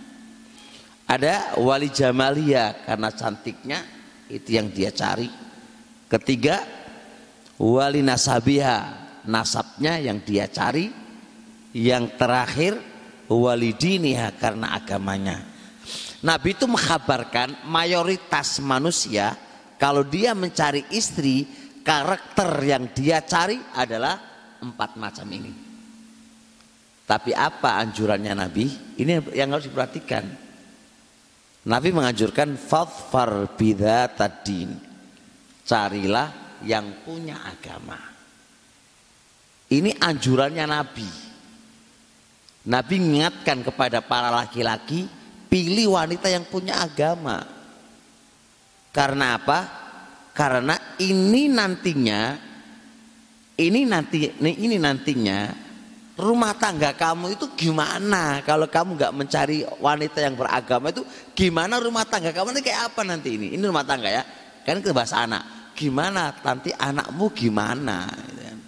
[1.06, 3.80] Ada wali jamalia karena cantiknya
[4.26, 5.30] itu yang dia cari.
[6.10, 6.65] Ketiga
[7.62, 8.78] wali nasabiha
[9.30, 10.89] nasabnya yang dia cari
[11.76, 12.94] yang terakhir
[13.29, 15.41] wali diniha karena agamanya.
[16.25, 19.38] Nabi itu mengkabarkan mayoritas manusia
[19.77, 21.45] kalau dia mencari istri
[21.85, 24.17] karakter yang dia cari adalah
[24.57, 25.53] empat macam ini.
[27.05, 28.65] Tapi apa anjurannya Nabi?
[28.97, 30.25] Ini yang harus diperhatikan.
[31.69, 33.53] Nabi menganjurkan fadfar
[34.17, 34.73] tadin
[35.65, 37.97] carilah yang punya agama.
[39.69, 41.24] Ini anjurannya Nabi.
[42.65, 45.06] Nabi mengingatkan kepada para laki-laki,
[45.49, 47.45] pilih wanita yang punya agama.
[48.89, 49.60] Karena apa?
[50.36, 52.36] Karena ini nantinya
[53.56, 55.47] ini nanti ini nantinya
[56.19, 58.43] rumah tangga kamu itu gimana?
[58.43, 62.56] Kalau kamu nggak mencari wanita yang beragama itu gimana rumah tangga kamu?
[62.56, 63.56] Ini kayak apa nanti ini?
[63.56, 64.23] Ini rumah tangga ya.
[64.67, 65.71] Kan ke bahasa anak.
[65.75, 66.36] Gimana?
[66.39, 68.08] Nanti anakmu gimana?
[68.12, 68.60] Gitu kan.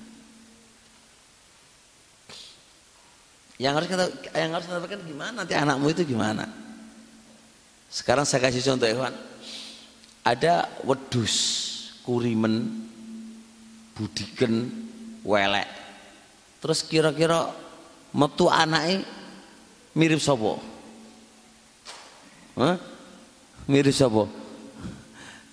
[3.57, 4.05] Yang harus kita
[4.37, 5.33] yang harus kita pikirkan gimana?
[5.43, 6.45] Nanti anakmu itu gimana?
[7.89, 9.13] Sekarang saya kasih contoh Ewan
[10.21, 11.35] ada wedus
[12.05, 12.85] kurimen
[13.97, 14.69] budiken
[15.25, 15.69] welek.
[16.61, 17.53] Terus kira-kira
[18.13, 19.05] metu anaknya
[19.97, 20.61] mirip sopo
[22.57, 22.77] Hah?
[23.65, 24.29] mirip sopo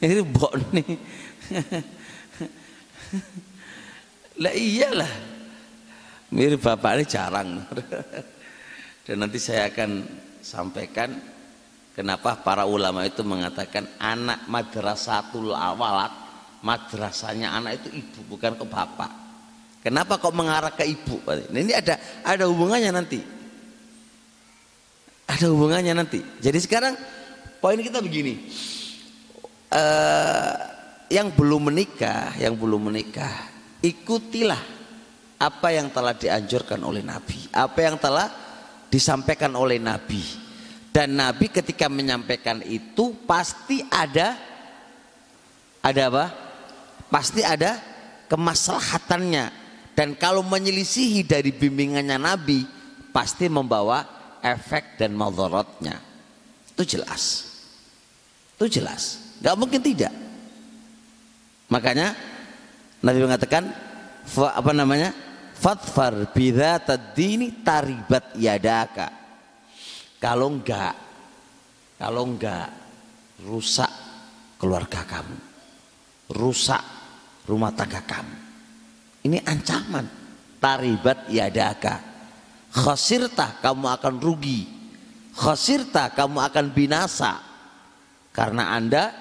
[0.04, 0.86] ini bok nih.
[4.42, 5.33] Lah iyalah
[6.34, 7.62] mirip bapak ini jarang
[9.06, 10.02] dan nanti saya akan
[10.42, 11.14] sampaikan
[11.94, 16.10] Kenapa para ulama itu mengatakan anak madrasatul awalat,
[16.66, 19.10] madrasahnya anak itu ibu bukan ke bapak.
[19.78, 21.22] Kenapa kok mengarah ke ibu?
[21.22, 21.94] Nah, ini ada
[22.26, 23.22] ada hubungannya nanti.
[25.30, 26.18] Ada hubungannya nanti.
[26.42, 26.98] Jadi sekarang
[27.62, 28.42] poin kita begini.
[29.70, 30.54] Uh,
[31.14, 33.30] yang belum menikah, yang belum menikah,
[33.86, 34.83] ikutilah
[35.38, 38.30] apa yang telah dianjurkan oleh Nabi, apa yang telah
[38.88, 40.22] disampaikan oleh Nabi
[40.94, 44.38] dan Nabi ketika menyampaikan itu pasti ada
[45.82, 46.24] ada apa?
[47.10, 47.82] Pasti ada
[48.30, 49.66] kemaslahatannya.
[49.94, 52.62] Dan kalau menyelisihi dari bimbingannya Nabi
[53.10, 54.06] pasti membawa
[54.38, 55.98] efek dan madharatnya.
[56.70, 57.52] Itu jelas.
[58.54, 59.34] Itu jelas.
[59.42, 60.14] Gak mungkin tidak.
[61.74, 62.14] Makanya
[63.02, 63.66] Nabi mengatakan
[64.38, 65.10] apa namanya?
[65.54, 69.24] Fatfar bidzatad-dini taribat yadaka
[70.24, 70.96] kalau enggak,
[72.00, 72.72] kalau enggak
[73.44, 73.92] rusak
[74.56, 75.36] keluarga kamu.
[76.32, 76.80] Rusak
[77.44, 78.36] rumah tangga kamu.
[79.28, 80.08] Ini ancaman.
[80.56, 82.00] Taribat yadaka.
[82.72, 84.64] Khasirta kamu akan rugi.
[85.36, 87.44] Khasirta kamu akan binasa.
[88.32, 89.12] Karena Anda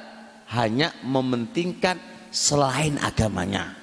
[0.56, 2.00] hanya mementingkan
[2.32, 3.76] selain agamanya.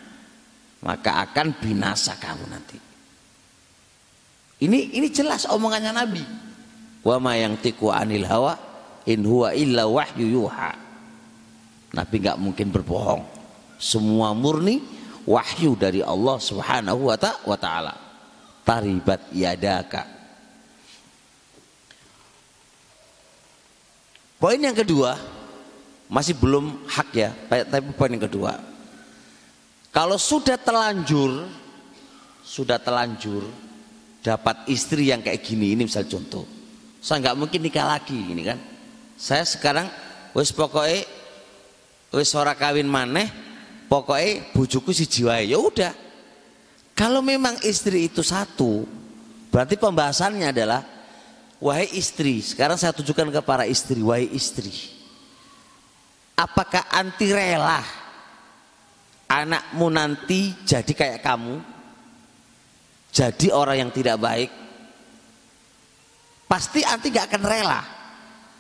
[0.80, 2.78] Maka akan binasa kamu nanti.
[4.60, 6.24] Ini ini jelas omongannya Nabi.
[7.00, 8.56] Wa ma yang tiku anil hawa
[9.08, 10.72] in huwa illa wahyu yuha.
[11.96, 13.24] Nabi nggak mungkin berbohong.
[13.80, 14.80] Semua murni
[15.24, 17.94] wahyu dari Allah subhanahu wa ta'ala.
[18.64, 20.04] Taribat yadaka.
[24.40, 25.20] Poin yang kedua
[26.08, 28.69] masih belum hak ya tapi poin yang kedua
[29.90, 31.46] kalau sudah telanjur
[32.46, 33.46] sudah telanjur
[34.22, 36.46] dapat istri yang kayak gini ini misal contoh.
[37.00, 38.58] Saya nggak mungkin nikah lagi ini kan.
[39.14, 39.86] Saya sekarang
[40.34, 41.06] wis pokoknya
[42.14, 43.30] wis ora kawin maneh
[43.86, 45.92] pokoknya bujuku si jiwa ya udah.
[46.94, 48.84] Kalau memang istri itu satu
[49.50, 50.86] berarti pembahasannya adalah
[51.60, 54.72] wahai istri sekarang saya tunjukkan ke para istri wahai istri
[56.32, 57.84] apakah anti rela
[59.30, 61.62] anakmu nanti jadi kayak kamu
[63.14, 64.50] jadi orang yang tidak baik
[66.50, 67.80] pasti anti gak akan rela.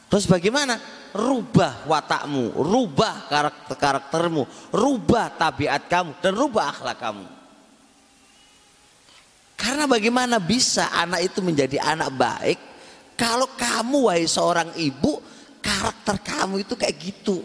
[0.06, 0.78] Terus bagaimana?
[1.10, 7.26] Rubah watakmu, rubah karakter karaktermu, rubah tabiat kamu dan rubah akhlak kamu.
[9.58, 12.58] Karena bagaimana bisa anak itu menjadi anak baik
[13.18, 15.18] kalau kamu wahai seorang ibu
[15.58, 17.42] karakter kamu itu kayak gitu.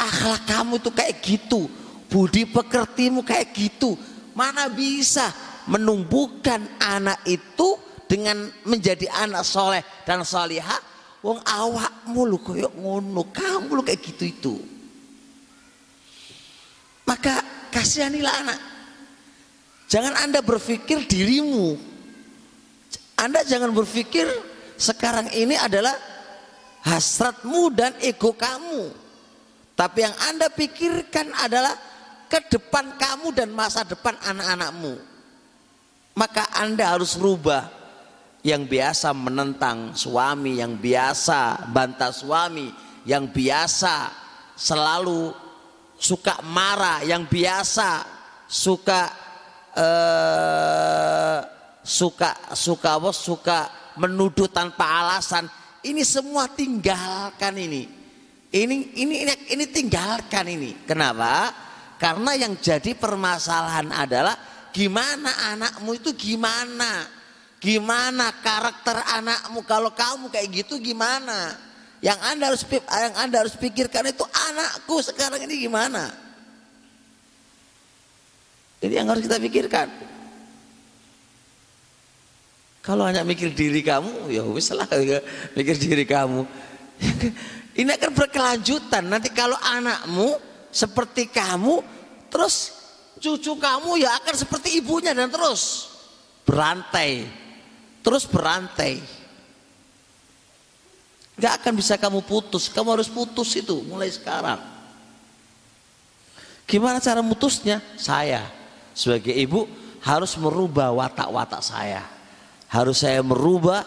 [0.00, 1.68] Akhlak kamu itu kayak gitu,
[2.08, 4.00] budi pekertimu kayak gitu.
[4.32, 5.28] Mana bisa
[5.68, 7.76] menumbuhkan anak itu
[8.08, 10.80] dengan menjadi anak soleh dan salihah
[11.20, 13.28] wong awakmu lu koyo ngono.
[13.28, 14.54] Kamu lu kayak gitu itu.
[17.04, 18.60] Maka kasihanilah anak.
[19.90, 21.76] Jangan anda berpikir dirimu.
[23.20, 24.24] Anda jangan berpikir
[24.80, 25.92] sekarang ini adalah
[26.80, 28.99] hasratmu dan ego kamu
[29.80, 31.72] tapi yang anda pikirkan adalah
[32.28, 35.00] ke depan kamu dan masa depan anak-anakmu
[36.20, 37.80] maka anda harus rubah
[38.40, 42.72] yang biasa menentang suami, yang biasa bantah suami,
[43.04, 44.08] yang biasa
[44.56, 45.32] selalu
[46.00, 48.04] suka marah, yang biasa
[48.48, 49.12] suka
[49.76, 51.38] uh,
[51.84, 53.58] suka suka suka
[54.00, 55.48] menuduh tanpa alasan.
[55.80, 57.99] Ini semua tinggalkan ini.
[58.50, 60.74] Ini ini ini ini tinggalkan ini.
[60.82, 61.54] Kenapa?
[62.02, 64.34] Karena yang jadi permasalahan adalah
[64.74, 67.06] gimana anakmu itu gimana?
[67.62, 71.54] Gimana karakter anakmu kalau kamu kayak gitu gimana?
[72.02, 76.10] Yang Anda harus yang Anda harus pikirkan itu anakku sekarang ini gimana?
[78.80, 79.86] Jadi yang harus kita pikirkan.
[82.80, 85.20] Kalau hanya mikir diri kamu, ya wis lah ya,
[85.56, 86.48] mikir diri kamu.
[87.80, 89.08] Ini akan berkelanjutan.
[89.08, 90.36] Nanti kalau anakmu
[90.68, 91.80] seperti kamu,
[92.28, 92.76] terus
[93.16, 95.88] cucu kamu ya akan seperti ibunya dan terus
[96.44, 97.40] berantai
[98.00, 99.00] terus berantai.
[101.40, 104.60] Gak akan bisa kamu putus, kamu harus putus itu mulai sekarang.
[106.68, 107.80] Gimana cara mutusnya?
[107.96, 108.44] Saya
[108.92, 109.64] sebagai ibu
[110.04, 112.04] harus merubah watak-watak saya.
[112.68, 113.82] Harus saya merubah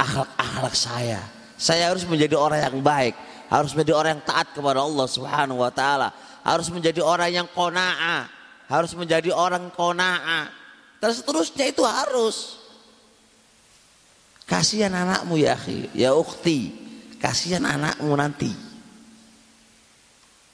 [0.00, 1.20] akhlak-akhlak saya.
[1.58, 3.18] Saya harus menjadi orang yang baik,
[3.50, 6.14] harus menjadi orang yang taat kepada Allah Subhanahu wa taala,
[6.46, 8.30] harus menjadi orang yang qanaah,
[8.70, 10.54] harus menjadi orang qanaah.
[11.02, 12.62] Dan seterusnya itu harus.
[14.46, 16.72] Kasihan anakmu ya akhi, ya ukti.
[17.18, 18.54] Kasihan anakmu nanti.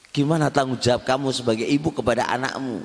[0.08, 2.80] Gimana tanggung jawab kamu sebagai ibu kepada anakmu?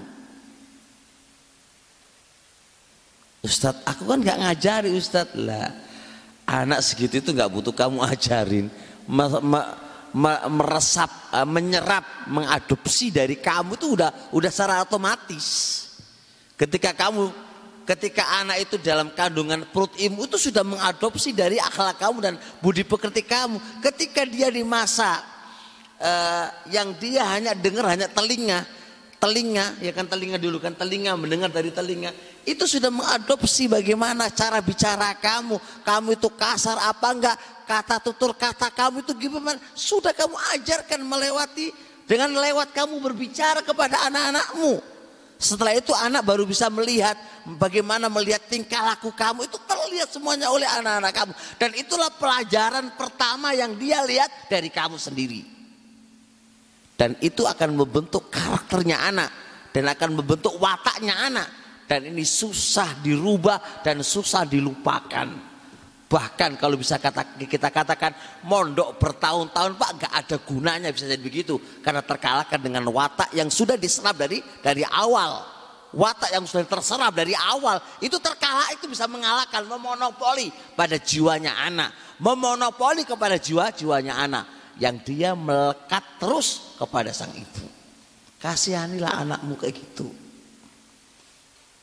[3.39, 5.71] Ustadz, aku kan nggak ngajari Ustadz lah.
[6.49, 8.73] Anak segitu itu nggak butuh kamu ajarin.
[10.49, 15.45] meresap, eh, menyerap, mengadopsi dari kamu itu udah udah secara otomatis.
[16.57, 17.29] Ketika kamu
[17.85, 22.81] ketika anak itu dalam kandungan perut ibu itu sudah mengadopsi dari akhlak kamu dan budi
[22.81, 23.61] pekerti kamu.
[23.85, 25.21] Ketika dia di masa
[26.01, 28.65] uh, yang dia hanya dengar hanya telinga,
[29.21, 32.13] telinga ya kan telinga dulu kan telinga mendengar dari telinga
[32.49, 35.61] itu sudah mengadopsi bagaimana cara bicara kamu.
[35.85, 37.37] Kamu itu kasar apa enggak?
[37.69, 39.61] Kata tutur kata kamu itu gimana?
[39.77, 41.69] Sudah kamu ajarkan melewati
[42.09, 44.81] dengan lewat kamu berbicara kepada anak-anakmu.
[45.39, 50.65] Setelah itu anak baru bisa melihat bagaimana melihat tingkah laku kamu itu terlihat semuanya oleh
[50.65, 51.33] anak-anak kamu.
[51.61, 55.45] Dan itulah pelajaran pertama yang dia lihat dari kamu sendiri.
[56.99, 59.31] Dan itu akan membentuk karakternya anak
[59.71, 61.58] dan akan membentuk wataknya anak.
[61.89, 65.49] Dan ini susah dirubah dan susah dilupakan.
[66.09, 68.13] Bahkan kalau bisa kata, kita katakan
[68.45, 73.73] mondok bertahun-tahun Pak nggak ada gunanya bisa jadi begitu karena terkalahkan dengan watak yang sudah
[73.73, 75.57] diserap dari dari awal.
[75.89, 81.89] Watak yang sudah terserap dari awal itu terkalah itu bisa mengalahkan memonopoli pada jiwanya anak,
[82.21, 84.45] memonopoli kepada jiwa-jiwanya anak
[84.77, 87.65] yang dia melekat terus kepada sang ibu.
[88.37, 90.28] Kasihanilah anakmu kayak gitu.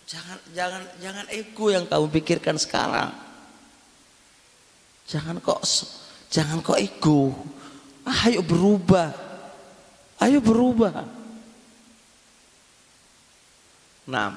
[0.07, 3.11] Jangan jangan jangan ego yang kamu pikirkan sekarang.
[5.11, 5.67] Jangan kok
[6.31, 7.35] jangan kok ego.
[8.07, 9.11] Ayo berubah.
[10.23, 11.03] Ayo berubah.
[14.07, 14.31] Nah,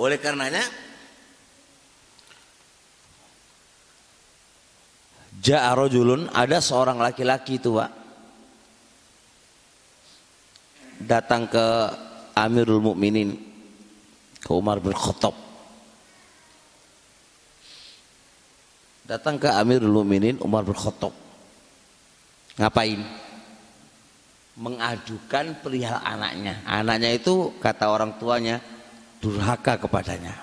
[0.00, 0.64] oleh karenanya
[5.38, 7.90] Ja'a rajulun ada seorang laki-laki itu, Pak.
[10.98, 11.66] Datang ke
[12.34, 13.47] Amirul Mukminin
[14.42, 15.48] ke Umar bin Khattab
[19.08, 21.16] datang ke Amirul Mukminin Umar bin Khattab.
[22.60, 23.00] Ngapain?
[24.60, 26.60] Mengadukan perihal anaknya.
[26.68, 28.60] Anaknya itu kata orang tuanya
[29.24, 30.36] durhaka kepadanya.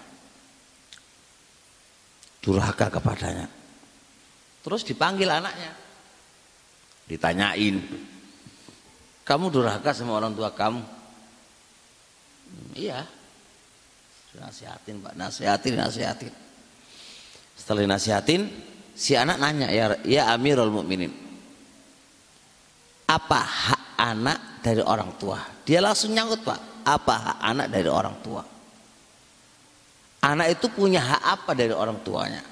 [2.41, 3.45] Durhaka kepadanya.
[4.65, 5.71] Terus dipanggil anaknya.
[7.05, 7.77] Ditanyain.
[9.21, 10.81] Kamu durhaka sama orang tua kamu?
[12.73, 13.05] Iya.
[14.39, 15.13] Nasihatin, Pak.
[15.15, 16.33] Nasihatin, nasihatin.
[17.55, 18.41] Setelah dinasihatin,
[18.91, 21.11] si anak nanya, ya, ya Amirul Mukminin,
[23.07, 25.39] apa hak anak dari orang tua?
[25.63, 28.43] Dia langsung nyangkut pak, apa hak anak dari orang tua?
[30.25, 32.43] Anak itu punya hak apa dari orang tuanya?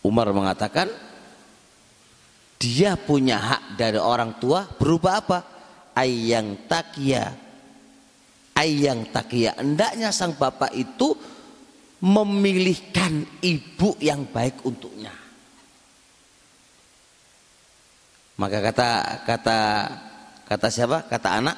[0.00, 0.88] Umar mengatakan,
[2.56, 5.38] dia punya hak dari orang tua berubah apa?
[5.92, 7.34] Ayang takia,
[8.60, 9.56] ayang takia.
[9.56, 11.16] Hendaknya sang bapak itu
[12.04, 15.12] memilihkan ibu yang baik untuknya.
[18.40, 18.88] Maka kata
[19.24, 19.58] kata
[20.48, 21.04] kata siapa?
[21.08, 21.56] Kata anak.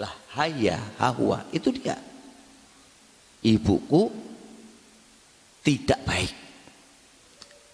[0.00, 1.96] Lah haya hahwa itu dia.
[3.44, 4.08] Ibuku
[5.64, 6.34] tidak baik.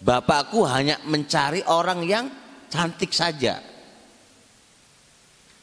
[0.03, 2.27] Bapakku hanya mencari orang yang
[2.67, 3.74] cantik saja.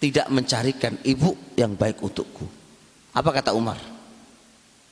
[0.03, 2.43] Tidak mencarikan ibu yang baik untukku.
[3.15, 3.79] Apa kata Umar?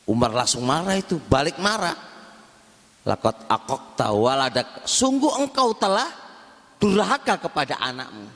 [0.06, 1.98] Umar langsung marah itu, balik marah.
[3.02, 4.86] Lakot akok tawaladak.
[4.86, 6.06] Sungguh engkau telah
[6.78, 8.30] durhaka kepada anakmu.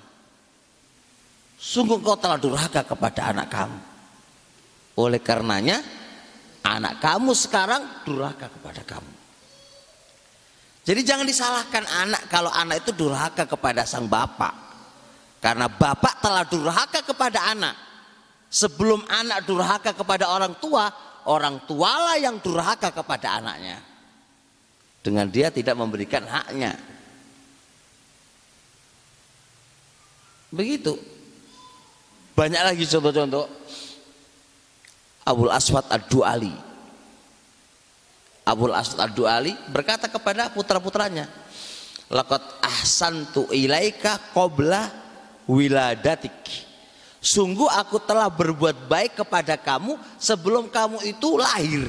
[1.62, 3.80] Sungguh engkau telah durhaka kepada anak kamu.
[4.98, 5.78] Oleh karenanya,
[6.66, 9.12] anak kamu sekarang durhaka kepada kamu.
[10.84, 14.73] Jadi jangan disalahkan anak kalau anak itu durhaka kepada sang bapak.
[15.44, 17.76] Karena bapak telah durhaka kepada anak.
[18.48, 20.88] Sebelum anak durhaka kepada orang tua,
[21.28, 23.76] orang tualah yang durhaka kepada anaknya.
[25.04, 26.72] Dengan dia tidak memberikan haknya.
[30.48, 30.96] Begitu.
[32.32, 33.44] Banyak lagi contoh-contoh
[35.28, 36.56] Abul Aswad Ad-Du'ali.
[38.48, 41.28] Abul Aswad Ad-Du'ali berkata kepada putra-putranya
[42.12, 45.03] Lakot ahsantu ilaika qabla
[45.46, 46.64] wiladatik
[47.24, 51.88] Sungguh aku telah berbuat baik kepada kamu sebelum kamu itu lahir.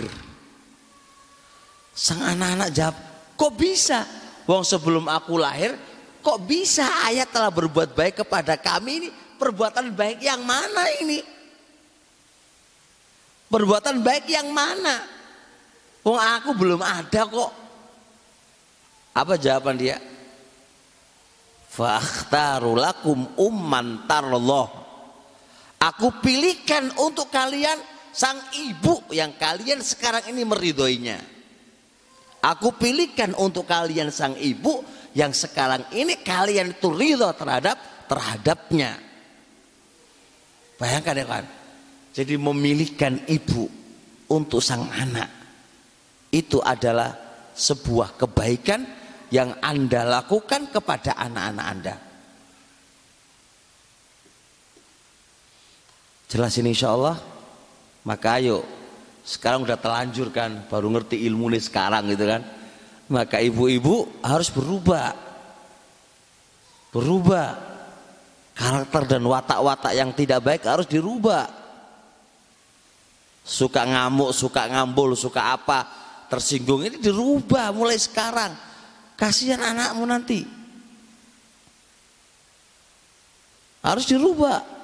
[1.92, 2.96] Sang anak-anak jawab,
[3.36, 4.08] kok bisa?
[4.48, 5.76] Wong sebelum aku lahir,
[6.24, 9.10] kok bisa ayat telah berbuat baik kepada kami ini?
[9.36, 11.20] Perbuatan baik yang mana ini?
[13.52, 15.04] Perbuatan baik yang mana?
[16.08, 17.52] Wong aku belum ada kok.
[19.12, 20.00] Apa jawaban dia?
[21.76, 24.72] Fakhtaru lakum umman tarloh.
[25.76, 27.76] Aku pilihkan untuk kalian
[28.16, 31.20] sang ibu yang kalian sekarang ini meridhoinya.
[32.40, 37.76] Aku pilihkan untuk kalian sang ibu yang sekarang ini kalian itu ridho terhadap
[38.08, 38.96] terhadapnya.
[40.80, 41.46] Bayangkan ya kan.
[42.16, 43.68] Jadi memilihkan ibu
[44.32, 45.28] untuk sang anak
[46.32, 47.12] itu adalah
[47.52, 49.05] sebuah kebaikan
[49.36, 51.96] yang Anda lakukan kepada anak-anak Anda.
[56.32, 57.20] Jelas ini insya Allah.
[58.08, 58.64] Maka ayo
[59.28, 62.42] sekarang udah telanjur kan, baru ngerti ilmu nih sekarang gitu kan.
[63.12, 65.12] Maka ibu-ibu harus berubah.
[66.96, 67.76] Berubah.
[68.56, 71.44] Karakter dan watak-watak yang tidak baik harus dirubah.
[73.44, 75.84] Suka ngamuk, suka ngambul, suka apa,
[76.32, 78.56] tersinggung ini dirubah mulai sekarang.
[79.16, 80.44] Kasihan anakmu nanti.
[83.80, 84.76] Harus dirubah.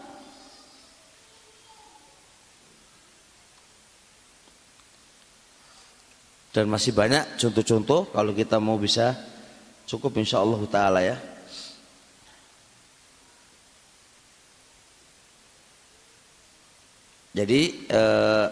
[6.51, 9.15] Dan masih banyak contoh-contoh kalau kita mau bisa
[9.88, 11.15] cukup insya Allah taala ya.
[17.32, 18.47] Jadi eh,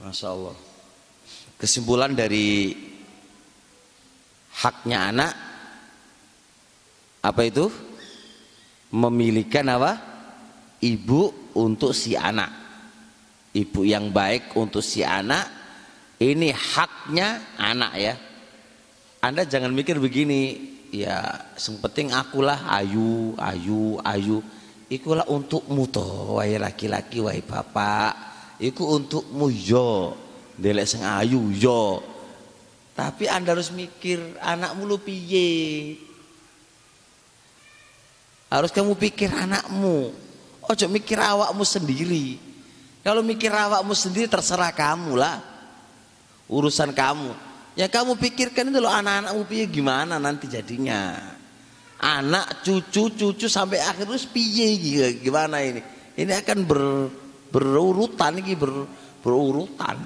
[0.00, 0.56] Masya Allah.
[1.60, 2.72] Kesimpulan dari
[4.64, 5.32] haknya anak
[7.20, 7.68] apa itu?
[8.96, 9.92] Memilihkan apa?
[10.80, 12.48] Ibu untuk si anak.
[13.52, 15.44] Ibu yang baik untuk si anak.
[16.16, 18.14] Ini haknya anak ya.
[19.20, 20.56] Anda jangan mikir begini,
[20.96, 24.40] ya sempeting akulah ayu, ayu, ayu.
[24.88, 28.29] Ikulah untukmu toh, wahai laki-laki, wahai bapak
[28.60, 30.14] iku untukmu yo.
[30.60, 32.04] Delek sing ayu yo.
[32.92, 35.96] Tapi anda harus mikir anakmu lu piye?
[38.52, 40.12] Harus kamu pikir anakmu.
[40.68, 42.36] Ojo mikir awakmu sendiri.
[43.00, 45.40] Kalau mikir awakmu sendiri terserah kamu lah.
[46.50, 47.32] Urusan kamu.
[47.78, 51.16] Ya kamu pikirkan itu loh anak-anakmu piye gimana nanti jadinya?
[51.96, 54.76] Anak cucu cucu sampai akhir terus piye
[55.16, 55.80] gimana ini?
[56.18, 56.82] Ini akan ber
[57.50, 58.86] berurutan ini ber,
[59.20, 59.98] berurutan.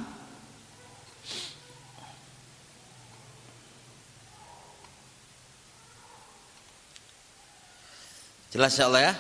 [8.55, 9.15] Jelas ya Allah ya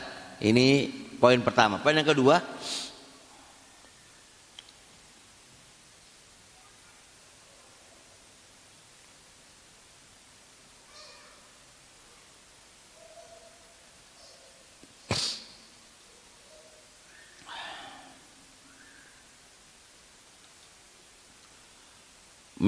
[0.46, 0.86] ini
[1.18, 1.82] poin pertama.
[1.82, 2.38] Poin yang kedua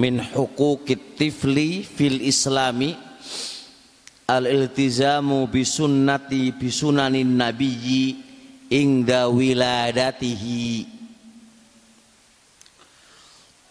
[0.07, 2.95] min huquqit tifli fil islami
[4.31, 8.15] al iltizamu bi sunnati bi sunanin nabiyyi
[8.71, 10.87] ingda wiladatihi.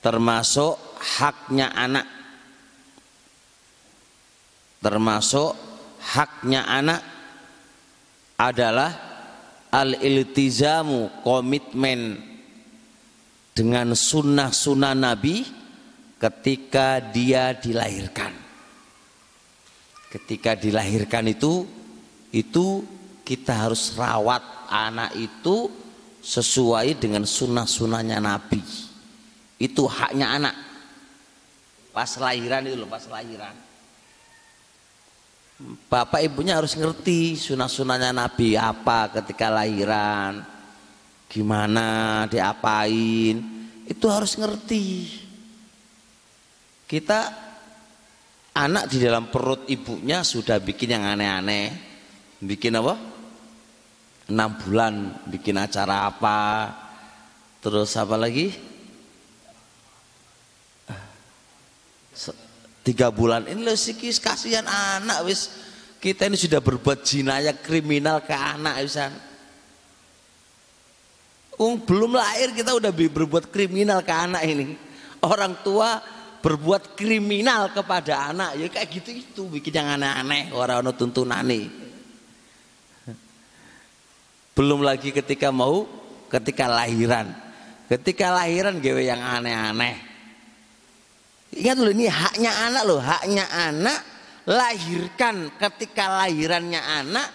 [0.03, 2.07] Termasuk haknya anak.
[4.83, 5.55] Termasuk
[6.03, 7.01] haknya anak
[8.35, 8.91] adalah
[9.71, 12.19] al iltizamu komitmen
[13.55, 15.63] dengan sunnah-sunnah Nabi
[16.19, 18.31] ketika dia dilahirkan.
[20.11, 21.67] Ketika dilahirkan itu
[22.31, 22.87] itu
[23.27, 25.67] kita harus rawat anak itu
[26.23, 28.63] sesuai dengan sunnah-sunnahnya Nabi.
[29.59, 30.55] Itu haknya anak.
[31.91, 33.55] Pas lahiran itu loh, pas lahiran.
[35.87, 40.43] Bapak ibunya harus ngerti sunnah-sunnahnya Nabi apa ketika lahiran,
[41.31, 43.39] gimana diapain,
[43.87, 45.24] itu harus ngerti.
[46.85, 47.19] Kita
[48.55, 51.73] anak di dalam perut ibunya sudah bikin yang aneh-aneh.
[52.39, 52.95] Bikin apa?
[54.29, 56.69] Enam bulan bikin acara apa?
[57.61, 58.53] Terus apa lagi?
[62.85, 65.49] Tiga bulan ini loh sikis kasihan anak wis
[65.97, 69.09] kita ini sudah berbuat jinayah kriminal ke anak wisan.
[71.57, 74.77] Um, belum lahir kita udah berbuat kriminal ke anak ini.
[75.25, 75.97] Orang tua
[76.45, 78.61] berbuat kriminal kepada anak.
[78.61, 79.41] Ya kayak gitu itu.
[79.49, 80.53] Bikin yang aneh-aneh.
[80.53, 81.85] Orang tuntunan nih
[84.55, 85.83] belum lagi ketika mau
[86.29, 87.33] ketika lahiran.
[87.89, 89.97] Ketika lahiran gawe yang aneh-aneh.
[91.55, 93.01] Ingat loh ini haknya anak loh.
[93.01, 93.99] Haknya anak
[94.45, 95.49] lahirkan.
[95.57, 97.27] Ketika lahirannya anak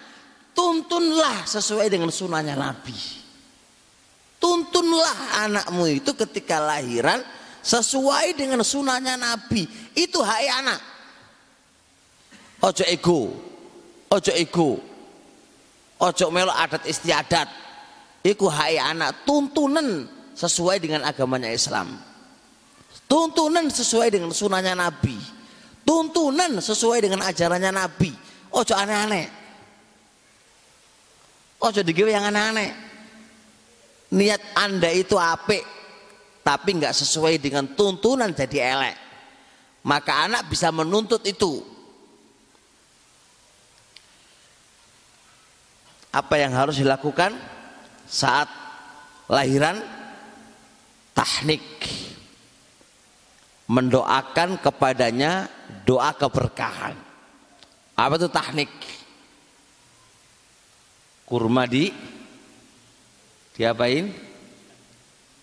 [0.54, 2.96] tuntunlah sesuai dengan sunnahnya Nabi.
[4.40, 7.20] Tuntunlah anakmu itu ketika lahiran
[7.60, 9.68] sesuai dengan sunahnya Nabi.
[9.96, 10.80] Itu hak anak.
[12.60, 13.20] Ojo ego.
[14.12, 14.70] Ojo ego.
[16.00, 17.48] Ojo melo adat istiadat.
[18.20, 20.04] Iku hak anak tuntunan
[20.36, 21.96] sesuai dengan agamanya Islam.
[23.08, 25.16] Tuntunan sesuai dengan sunahnya Nabi.
[25.82, 28.12] Tuntunan sesuai dengan ajarannya Nabi.
[28.52, 29.26] Ojo aneh-aneh.
[31.60, 32.70] Ojo digawe yang aneh-aneh.
[34.10, 35.79] Niat Anda itu apik
[36.40, 38.96] tapi nggak sesuai dengan tuntunan jadi elek.
[39.84, 41.64] Maka anak bisa menuntut itu.
[46.10, 47.32] Apa yang harus dilakukan
[48.04, 48.50] saat
[49.30, 49.78] lahiran?
[51.14, 51.62] Tahnik.
[53.70, 55.46] Mendoakan kepadanya
[55.86, 56.96] doa keberkahan.
[57.94, 58.72] Apa itu tahnik?
[61.28, 61.94] Kurma di
[63.54, 64.29] diapain?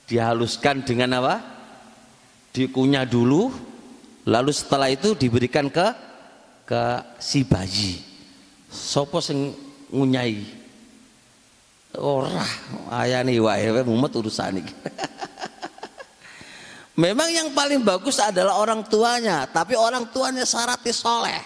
[0.07, 1.35] Dihaluskan dengan apa?
[2.55, 3.51] Dikunyah dulu,
[4.23, 5.87] lalu setelah itu diberikan ke
[6.63, 6.83] ke
[7.19, 7.99] si bayi.
[8.71, 9.51] Sopo sing
[9.91, 10.39] ngunyai?
[11.99, 12.43] Ora,
[12.91, 14.73] ayane wae mumet urusan iki.
[17.03, 21.41] Memang yang paling bagus adalah orang tuanya, tapi orang tuanya syaratnya soleh.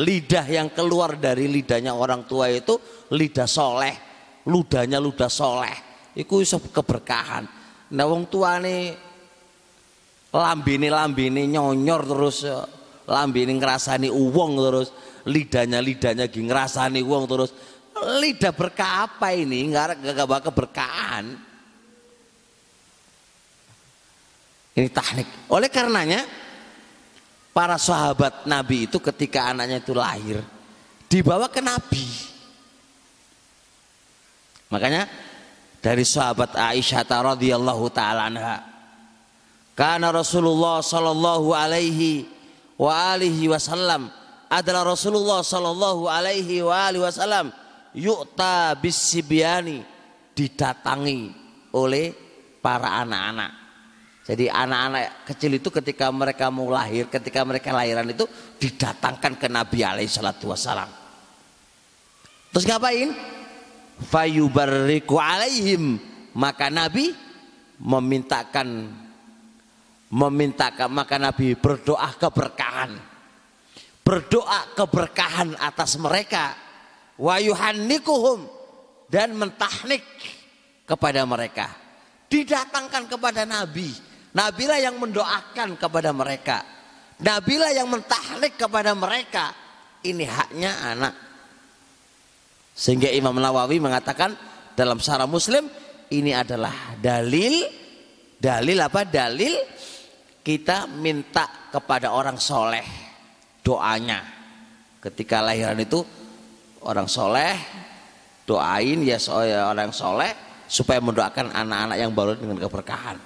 [0.00, 2.76] Lidah yang keluar dari lidahnya orang tua itu
[3.10, 3.94] lidah soleh,
[4.46, 5.74] ludahnya ludah soleh.
[6.14, 7.59] Iso keberkahan.
[7.90, 8.94] Nah wong tua nih
[10.30, 12.46] lambini lambini nyonyor terus
[13.10, 14.88] lambini ngerasani uang terus
[15.26, 17.50] lidahnya lidahnya gini ngerasani uang terus
[18.22, 21.50] lidah berkah apa ini nggak gak bakal keberkahan
[24.70, 25.28] Ini teknik.
[25.50, 26.22] Oleh karenanya
[27.50, 30.38] para sahabat Nabi itu ketika anaknya itu lahir
[31.10, 32.06] dibawa ke Nabi.
[34.70, 35.10] Makanya
[35.80, 38.64] dari sahabat Aisyah radhiyallahu taala anha
[39.74, 42.28] karena Rasulullah sallallahu alaihi
[42.76, 44.12] wa alihi wasallam
[44.52, 47.48] adalah Rasulullah sallallahu alaihi wa alihi wasallam
[47.96, 49.80] yu'ta bisibyani
[50.36, 51.32] didatangi
[51.72, 52.12] oleh
[52.60, 53.60] para anak-anak
[54.30, 58.30] jadi anak-anak kecil itu ketika mereka mau lahir, ketika mereka lahiran itu
[58.62, 60.86] didatangkan ke Nabi alaihi salatu wasalam.
[62.54, 63.10] Terus ngapain?
[64.06, 66.00] Fayubarriku alaihim.
[66.32, 67.10] Maka Nabi
[67.80, 68.86] memintakan
[70.10, 72.92] memintakan maka Nabi berdoa keberkahan.
[74.00, 76.56] Berdoa keberkahan atas mereka.
[77.20, 78.48] Wa yuhannikuhum
[79.12, 80.02] dan mentahnik
[80.88, 81.68] kepada mereka.
[82.30, 86.62] Didatangkan kepada Nabi Nabilah yang mendoakan kepada mereka.
[87.18, 89.50] Nabilah yang mentahlik kepada mereka.
[90.06, 91.14] Ini haknya anak.
[92.80, 94.32] Sehingga Imam Nawawi mengatakan
[94.72, 95.68] dalam syarah Muslim
[96.08, 97.68] ini adalah dalil
[98.40, 99.04] dalil apa?
[99.04, 99.52] Dalil
[100.40, 102.88] kita minta kepada orang soleh
[103.60, 104.24] doanya
[105.04, 106.00] ketika lahiran itu
[106.88, 107.52] orang soleh
[108.48, 109.20] doain ya
[109.68, 113.20] orang soleh supaya mendoakan anak-anak yang baru dengan keberkahan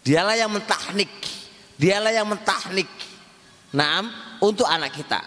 [0.00, 1.12] Dialah yang mentahnik.
[1.76, 2.88] Dialah yang mentahnik.
[3.76, 4.08] Naam
[4.40, 5.20] untuk anak kita.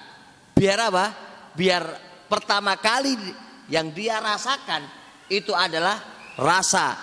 [0.57, 1.05] Biar apa?
[1.53, 1.83] Biar
[2.33, 3.13] pertama kali
[3.69, 4.81] yang dia rasakan
[5.29, 6.01] itu adalah
[6.41, 6.97] rasa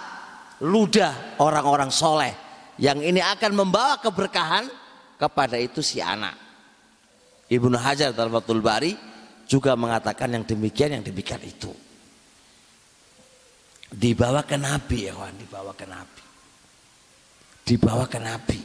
[0.66, 2.34] ludah orang-orang soleh
[2.82, 4.66] yang ini akan membawa keberkahan
[5.14, 6.34] kepada itu si anak.
[7.46, 8.98] Ibnu Hajar dalam Fathul Bari
[9.46, 11.70] juga mengatakan yang demikian yang demikian itu.
[13.90, 16.20] Dibawa ke Nabi ya kawan, dibawa ke Nabi
[17.70, 18.58] dibawa ke Nabi.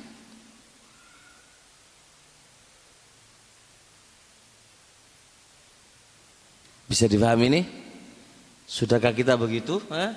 [6.95, 7.61] Bisa dipahami ini?
[8.63, 9.83] Sudahkah kita begitu?
[9.91, 10.15] Hah?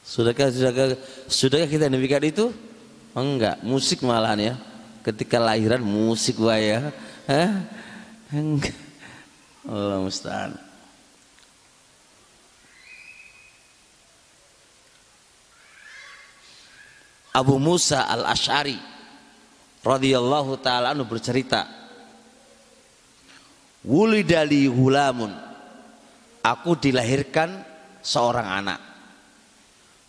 [0.00, 0.96] Sudahkah, sudahkah,
[1.28, 2.48] sudahkah kita demikian itu?
[3.12, 4.54] Enggak, musik malahan ya.
[5.04, 6.88] Ketika lahiran musik wah ya.
[8.32, 8.72] Enggak.
[9.68, 10.56] Allah musta'an.
[17.36, 18.80] Abu Musa al Ashari
[19.84, 21.81] radhiyallahu taala bercerita
[23.82, 25.34] Wulidali hulamun.
[26.42, 27.62] Aku dilahirkan
[28.02, 28.80] seorang anak.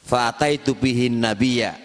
[0.05, 1.77] Fa'ataitu bihin nabiya.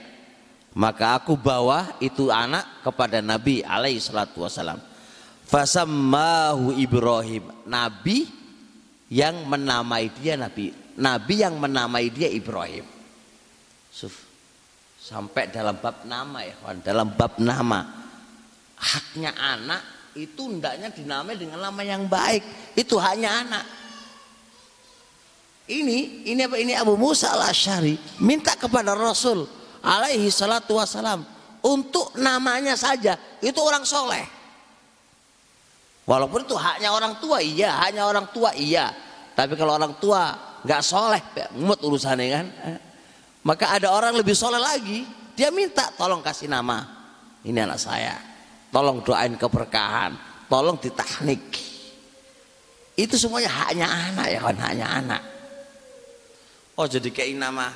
[0.77, 4.79] Maka aku bawa itu anak kepada Nabi alaihi salatu wasalam
[5.49, 7.49] Fasammahu Ibrahim.
[7.65, 8.29] Nabi
[9.09, 10.77] yang menamai dia Nabi.
[11.01, 12.85] Nabi yang menamai dia Ibrahim.
[13.89, 14.29] Suf.
[15.01, 16.79] Sampai dalam bab nama ya kawan.
[16.85, 17.81] Dalam bab nama.
[18.77, 22.45] Haknya anak itu hendaknya dinamai dengan nama yang baik
[22.79, 23.65] itu hanya anak
[25.69, 27.93] Ini ini apa ini Abu Musa al Ashari
[28.25, 29.45] minta kepada Rasul
[29.85, 31.21] alaihi salatu wasalam
[31.61, 34.25] untuk namanya saja itu orang soleh.
[36.09, 38.89] Walaupun itu haknya orang tua iya, haknya orang tua iya.
[39.37, 40.33] Tapi kalau orang tua
[40.65, 41.21] nggak soleh,
[41.61, 42.47] mut urusannya kan.
[43.45, 45.05] Maka ada orang lebih soleh lagi,
[45.37, 46.81] dia minta tolong kasih nama.
[47.45, 48.17] Ini anak saya.
[48.69, 50.13] Tolong doain keberkahan,
[50.47, 51.45] tolong ditahnik.
[52.99, 55.23] Itu semuanya haknya anak ya kan, haknya anak.
[56.77, 57.69] Oh jadi kayak nama.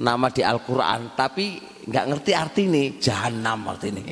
[0.00, 1.14] Nama di Al-Quran.
[1.14, 4.04] Tapi nggak ngerti arti ini jahanam arti ini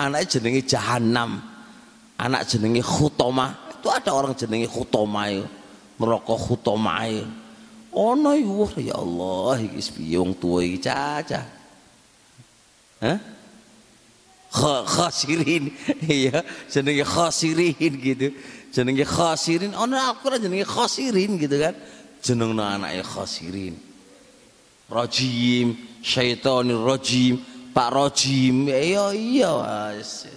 [0.00, 1.38] anak jenengi jahanam
[2.16, 3.52] anak jenengi khutoma.
[3.78, 5.58] Itu ada orang jenengi khutoma itu
[5.98, 7.26] merokok khutoma itu
[7.92, 8.32] oh no
[8.78, 11.42] ya Allah iki piye tua iki caca
[13.00, 13.18] Hah?
[14.88, 15.70] khasirin.
[16.08, 16.40] Iya
[16.72, 18.32] jenenge khasirin gitu.
[18.72, 19.72] Jenenge khasirin.
[19.76, 21.74] Ono Al-Qur'an jenenge khasirin gitu kan.
[22.24, 23.76] Jeneng anake khasirin.
[24.88, 27.44] Rajim syaitonir rajim
[27.76, 28.72] pak rajim.
[28.72, 29.52] Iya iya
[29.94, 30.28] yes.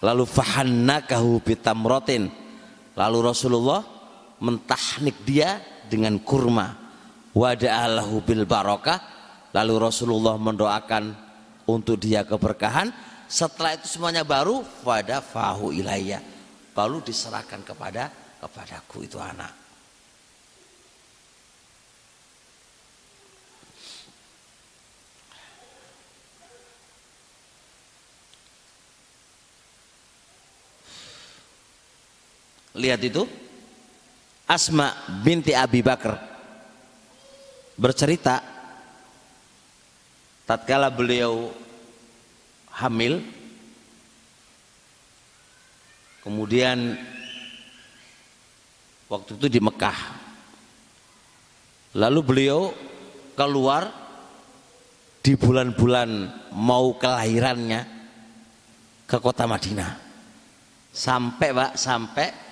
[0.00, 2.32] lalu fahannakahu bitamrotin.
[2.96, 3.84] Lalu Rasulullah
[4.40, 6.76] mentahnik dia dengan kurma
[7.36, 9.20] wada'alahu bil barakah
[9.50, 11.10] Lalu Rasulullah mendoakan
[11.66, 12.94] untuk dia keberkahan.
[13.26, 16.22] Setelah itu semuanya baru pada fahu ilayya.
[16.74, 19.52] Lalu diserahkan kepada kepadaku itu anak.
[32.80, 33.26] Lihat itu
[34.50, 34.90] Asma
[35.22, 36.18] binti Abi Bakar
[37.78, 38.42] bercerita
[40.42, 41.54] tatkala beliau
[42.74, 43.22] hamil
[46.26, 46.98] kemudian
[49.06, 49.98] waktu itu di Mekah.
[51.94, 52.74] Lalu beliau
[53.38, 53.86] keluar
[55.22, 56.10] di bulan-bulan
[56.58, 57.82] mau kelahirannya
[59.06, 60.10] ke kota Madinah.
[60.90, 62.49] Sampai pak sampai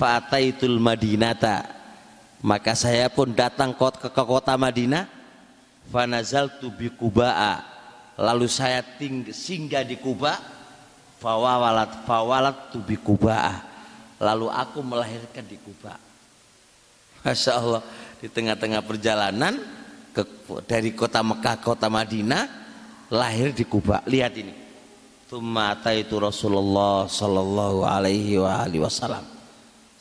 [0.00, 1.68] Fataitul Madinata.
[2.40, 5.04] Maka saya pun datang ke kota Madinah.
[5.92, 7.70] Fanazal tu bi Kuba'a
[8.20, 10.36] lalu saya ting singgah di Kuba
[11.18, 13.64] fawalat fawalat tu bi Kuba'a
[14.20, 15.96] lalu aku melahirkan di Kuba
[17.24, 17.82] Masya Allah
[18.20, 19.56] di tengah-tengah perjalanan
[20.12, 20.22] ke,
[20.68, 22.44] dari kota Mekah ke kota Madinah
[23.08, 24.54] lahir di Kuba lihat ini.
[25.30, 28.34] Tumata itu Rasulullah Sallallahu Alaihi
[28.82, 29.39] Wasallam.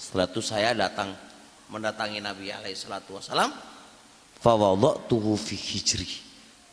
[0.10, 1.14] Setelah itu saya datang
[1.70, 3.54] mendatangi Nabi Alaihi Wasallam
[4.42, 6.10] fawadatuhu fi hijri.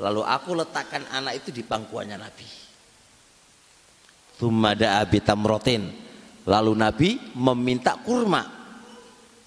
[0.01, 2.49] Lalu aku letakkan anak itu di pangkuannya Nabi.
[4.41, 5.85] Thumma abi tamrotin
[6.49, 8.41] lalu Nabi meminta kurma.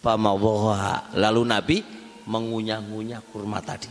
[0.05, 1.77] Famawaha lalu Nabi
[2.29, 3.89] mengunyah-ngunyah kurma tadi.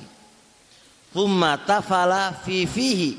[1.11, 3.11] Thumma tafala fi fihi.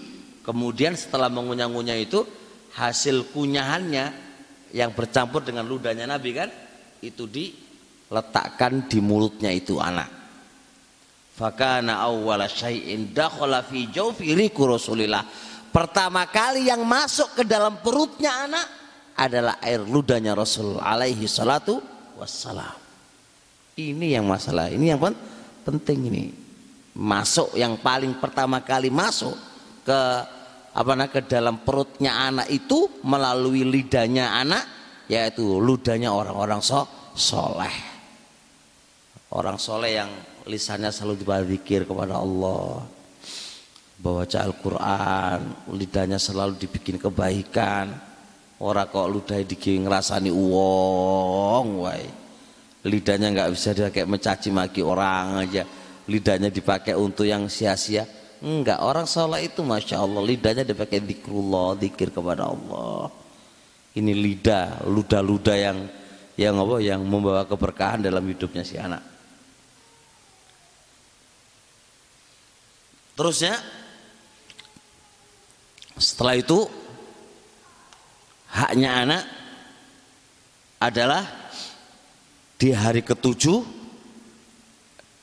[0.48, 2.24] Kemudian setelah mengunyah-ngunyah itu
[2.72, 4.16] hasil kunyahannya
[4.72, 6.69] yang bercampur dengan ludahnya Nabi kan
[7.02, 10.20] itu diletakkan di mulutnya itu anak
[11.40, 15.24] Fakana awwala syai'in dakhala fi jawfi Rasulillah.
[15.72, 18.68] Pertama kali yang masuk ke dalam perutnya anak
[19.16, 21.80] adalah air ludahnya Rasul alaihi salatu
[22.20, 22.76] wassalam.
[23.80, 25.00] Ini yang masalah, ini yang
[25.64, 26.24] penting ini.
[27.00, 29.32] Masuk yang paling pertama kali masuk
[29.88, 30.02] ke
[30.76, 34.64] apa nah, ke dalam perutnya anak itu melalui lidahnya anak
[35.10, 36.86] yaitu ludahnya orang-orang so,
[37.18, 37.74] soleh.
[39.34, 40.10] Orang soleh yang
[40.46, 42.86] lisannya selalu berzikir kepada Allah.
[44.00, 45.40] Baca Al-Quran
[45.76, 47.92] lidahnya selalu dibikin kebaikan.
[48.62, 52.04] Orang kok ludah dikirim ngerasani uang wai
[52.80, 55.64] lidahnya nggak bisa dia kayak mencaci maki orang aja.
[56.10, 58.08] Lidahnya dipakai untuk yang sia-sia.
[58.40, 63.19] Enggak orang salah itu masya Allah lidahnya dipakai zikrullah zikir kepada Allah
[64.00, 65.78] ini lidah ludah-ludah yang
[66.40, 69.04] yang apa yang membawa keberkahan dalam hidupnya si anak.
[73.20, 73.60] Terusnya
[76.00, 76.64] setelah itu
[78.48, 79.24] haknya anak
[80.80, 81.28] adalah
[82.56, 83.60] di hari ketujuh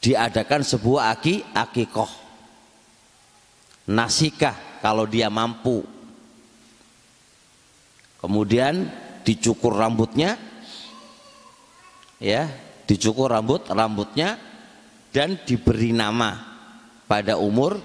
[0.04, 2.12] diadakan sebuah aki akikoh
[3.88, 5.95] nasikah kalau dia mampu
[8.26, 8.90] kemudian
[9.22, 10.34] dicukur rambutnya
[12.18, 12.50] ya
[12.82, 14.34] dicukur rambut rambutnya
[15.14, 16.34] dan diberi nama
[17.06, 17.78] pada umur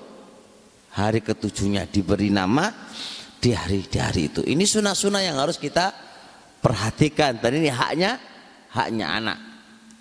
[0.92, 2.68] hari ketujuhnya diberi nama
[3.42, 4.42] di hari di hari itu.
[4.46, 5.90] Ini sunnah-sunnah yang harus kita
[6.62, 7.42] perhatikan.
[7.42, 8.22] Dan ini haknya
[8.70, 9.40] haknya anak.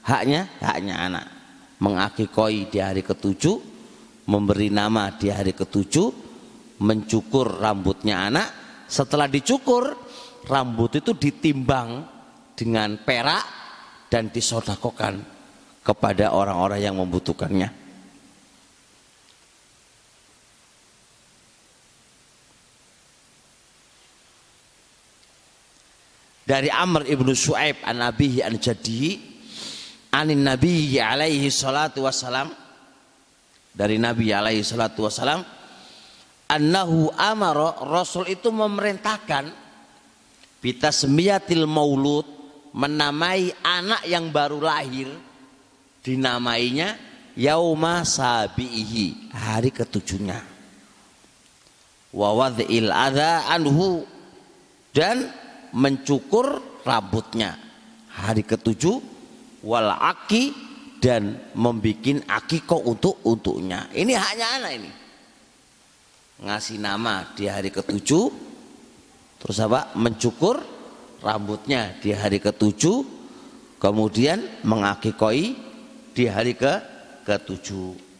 [0.05, 1.26] Haknya haknya anak.
[1.80, 3.57] Mengakikoi di hari ketujuh,
[4.28, 6.09] memberi nama di hari ketujuh,
[6.84, 8.49] mencukur rambutnya anak.
[8.84, 9.97] Setelah dicukur,
[10.49, 12.05] rambut itu ditimbang
[12.57, 13.45] dengan perak
[14.12, 15.20] dan disodakokan
[15.80, 17.80] kepada orang-orang yang membutuhkannya.
[26.51, 29.11] dari Amr ibnu Shu'aib an Nabihi an Jadihi
[30.11, 32.51] anin Nabi alaihi salatu wassalam
[33.70, 35.47] dari Nabi alaihi salatu wassalam
[36.51, 39.70] annahu amara Rasul itu memerintahkan
[40.61, 42.25] bita semiyatil maulud
[42.77, 45.11] menamai anak yang baru lahir
[46.05, 46.97] dinamainya
[47.35, 50.39] yauma sabihi hari ketujuhnya.
[52.11, 54.05] Wa wadhil adha anhu
[54.91, 55.31] dan
[55.71, 57.55] mencukur rambutnya
[58.11, 58.99] hari ketujuh
[59.63, 60.53] wal aki
[61.01, 63.89] dan membuat akiko untuk untuknya.
[63.95, 64.91] Ini hanya anak ini.
[66.41, 68.50] Ngasih nama di hari ketujuh
[69.41, 69.91] terus apa?
[69.97, 70.61] Mencukur
[71.24, 73.20] rambutnya di hari ketujuh
[73.80, 75.57] kemudian mengakikoi
[76.12, 76.72] di hari ke
[77.24, 78.12] ketujuh.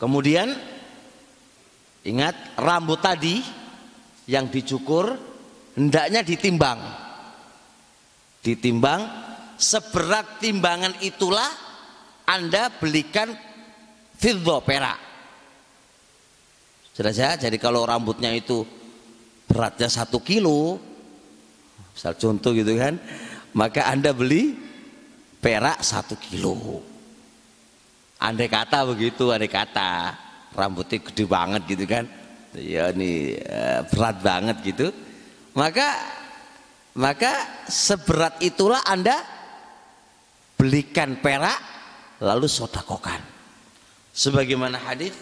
[0.00, 0.48] Kemudian
[2.08, 3.44] ingat rambut tadi
[4.24, 5.12] yang dicukur
[5.76, 6.80] hendaknya ditimbang.
[8.40, 9.00] Ditimbang
[9.60, 11.50] seberat timbangan itulah
[12.24, 13.36] Anda belikan
[14.16, 14.98] fiddo perak.
[16.96, 18.64] Jelas ya, jadi kalau rambutnya itu
[19.44, 20.80] beratnya satu kilo,
[21.92, 22.96] misal contoh gitu kan,
[23.52, 24.56] maka Anda beli
[25.40, 26.80] perak satu kilo.
[28.20, 30.12] Andai kata begitu, andai kata
[30.52, 32.04] rambutnya gede banget gitu kan.
[32.52, 34.92] Ya ini eh, berat banget gitu.
[35.54, 35.88] Maka
[36.94, 39.18] maka seberat itulah Anda
[40.58, 41.58] belikan perak
[42.22, 43.22] lalu sodakokan.
[44.10, 45.14] Sebagaimana hadis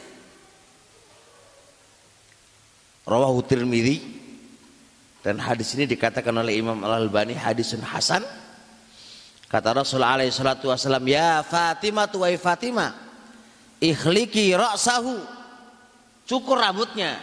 [3.05, 4.01] Rawahu Tirmidzi
[5.24, 8.24] dan hadis ini dikatakan oleh Imam Al Albani hadisun hasan
[9.49, 12.93] Kata Rasulullah alaihi salatu wasallam, "Ya Fatimah wa Fatimah,
[13.81, 15.24] ikhliki ra'sahu."
[16.29, 17.16] Cukur rambutnya.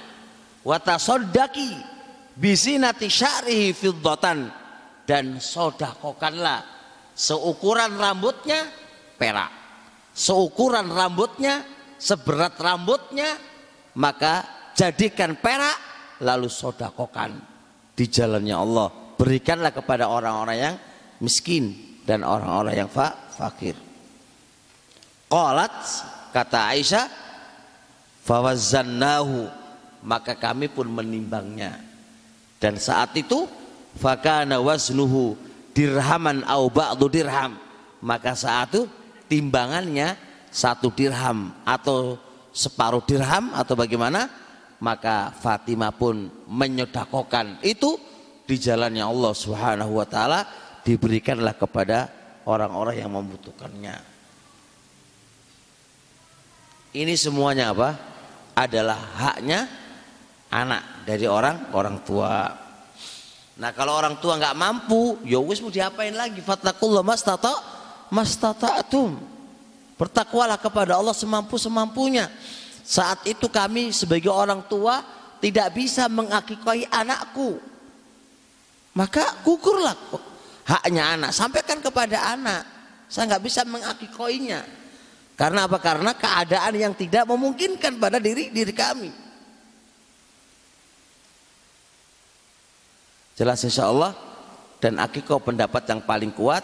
[0.66, 1.78] Wa tasaddaqi
[2.36, 4.52] bisinati sya'rihi fiddatan
[5.08, 6.60] dan sodakokanlah
[7.16, 8.68] seukuran rambutnya
[9.16, 9.52] perak.
[10.16, 11.64] Seukuran rambutnya,
[12.00, 13.36] seberat rambutnya,
[14.00, 15.76] maka jadikan perak
[16.24, 17.36] lalu sodakokan
[17.96, 18.88] di jalannya Allah.
[19.16, 20.76] Berikanlah kepada orang-orang yang
[21.24, 21.72] miskin
[22.04, 23.76] dan orang-orang yang fa fakir.
[25.28, 25.76] Qalat
[26.32, 27.06] kata Aisyah
[28.24, 29.48] fawazannahu
[30.06, 31.85] maka kami pun menimbangnya.
[32.66, 33.46] Dan saat itu
[33.94, 35.38] fakana waznuhu
[35.78, 37.62] dirhaman au ba'du dirham.
[38.02, 38.90] Maka saat itu
[39.30, 40.18] timbangannya
[40.50, 42.18] satu dirham atau
[42.50, 44.26] separuh dirham atau bagaimana
[44.82, 48.02] maka Fatimah pun menyodakokan itu
[48.50, 50.42] di jalannya Allah Subhanahu wa taala
[50.82, 52.10] diberikanlah kepada
[52.50, 53.94] orang-orang yang membutuhkannya.
[56.98, 57.94] Ini semuanya apa?
[58.58, 59.70] Adalah haknya
[60.50, 62.50] anak dari orang orang tua.
[63.56, 66.44] Nah kalau orang tua nggak mampu, ya wis mau diapain lagi?
[66.44, 67.54] Fattakullah mastata
[68.12, 69.16] mastata'tum.
[69.96, 72.28] Bertakwalah kepada Allah semampu semampunya.
[72.84, 75.00] Saat itu kami sebagai orang tua
[75.40, 77.56] tidak bisa mengakikoi anakku.
[78.92, 79.96] Maka kukurlah
[80.66, 82.66] haknya anak sampaikan kepada anak
[83.06, 84.66] saya nggak bisa mengakikoinya
[85.38, 89.14] karena apa karena keadaan yang tidak memungkinkan pada diri diri kami
[93.36, 94.16] jelas insya Allah
[94.80, 96.64] dan akikoh pendapat yang paling kuat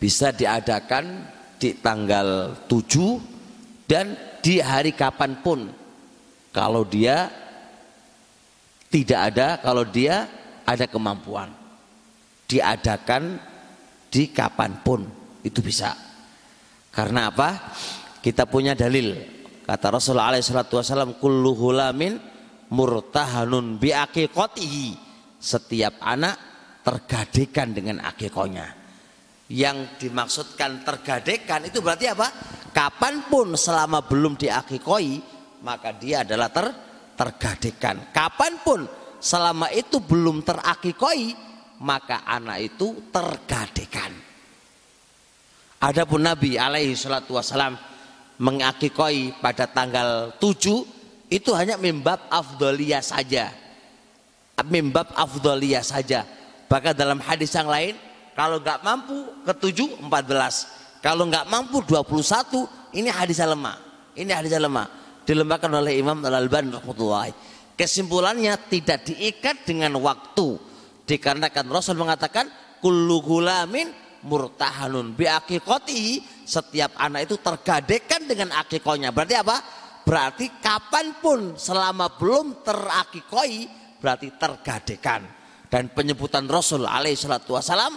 [0.00, 1.28] bisa diadakan
[1.60, 5.70] di tanggal 7 dan di hari kapan pun.
[6.50, 7.30] Kalau dia
[8.92, 10.28] tidak ada kalau dia
[10.68, 11.48] ada kemampuan
[12.44, 13.40] diadakan
[14.12, 15.00] di kapan pun
[15.40, 15.96] itu bisa.
[16.92, 17.72] Karena apa?
[18.20, 19.16] Kita punya dalil.
[19.64, 22.20] Kata Rasulullah SAW kullu hulamin
[22.72, 24.88] murtahanun bi aqiqatihi
[25.36, 26.34] setiap anak
[26.80, 28.66] tergadekan dengan akikonya
[29.52, 32.28] yang dimaksudkan tergadekan itu berarti apa
[32.72, 35.20] kapan pun selama belum diakikoi
[35.62, 36.66] maka dia adalah ter
[37.16, 38.10] tergadekan.
[38.10, 38.80] Kapan pun
[39.22, 41.36] selama itu belum terakikoi
[41.82, 44.10] maka anak itu tergadekan.
[45.82, 47.74] Adapun Nabi alaihi salatu wasalam
[48.38, 51.01] mengakikoi pada tanggal 7
[51.32, 53.48] itu hanya mimbab afdoliyah saja.
[54.68, 56.28] Mimbab afdoliyah saja.
[56.68, 57.96] Bahkan dalam hadis yang lain
[58.36, 59.16] kalau nggak mampu
[59.48, 61.00] ke 7 14.
[61.00, 63.80] Kalau nggak mampu 21 ini hadis lemah.
[64.12, 64.86] Ini hadis lemah.
[65.24, 66.76] Dilemahkan oleh Imam Al-Albani.
[67.80, 70.60] Kesimpulannya tidak diikat dengan waktu.
[71.08, 72.46] Dikarenakan Rasul mengatakan
[72.78, 73.88] kullu gulamin
[74.22, 75.26] murtahanun bi
[76.46, 83.68] setiap anak itu tergadekan dengan akikonya berarti apa berarti kapan pun selama belum terakikoi
[84.02, 85.22] berarti tergadekan.
[85.72, 87.96] Dan penyebutan Rasul alaihi salatu wasalam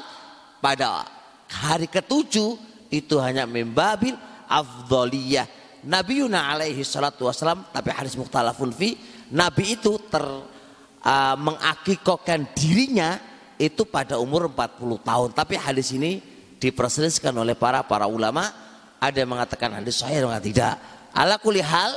[0.63, 1.03] pada
[1.51, 2.55] hari ketujuh
[2.87, 4.15] itu hanya membabil
[4.47, 5.43] afdoliyah
[5.85, 8.97] Nabi Yuna alaihi salatu wasalam tapi hadis mukhtalafun fi
[9.29, 13.21] Nabi itu ter uh, mengakikokan dirinya
[13.61, 15.29] itu pada umur 40 tahun.
[15.31, 16.19] Tapi hadis ini
[16.57, 18.49] diperselisihkan oleh para para ulama.
[18.97, 20.81] Ada yang mengatakan hadis sahih ada tidak
[21.15, 21.95] ala kulli hal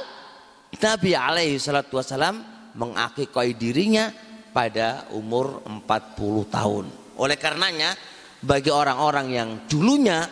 [0.78, 2.38] Nabi alaihi salatu wasalam
[2.78, 4.14] mengakikoi dirinya
[4.54, 6.84] pada umur 40 tahun.
[7.18, 7.98] Oleh karenanya
[8.38, 10.22] bagi orang-orang yang dulunya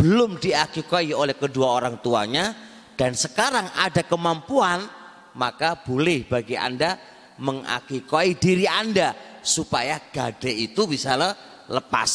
[0.00, 2.56] belum diakikoi oleh kedua orang tuanya
[2.96, 4.88] dan sekarang ada kemampuan
[5.36, 6.96] maka boleh bagi anda
[7.36, 9.12] mengakikoi diri anda
[9.44, 11.20] supaya gade itu bisa
[11.68, 12.12] lepas.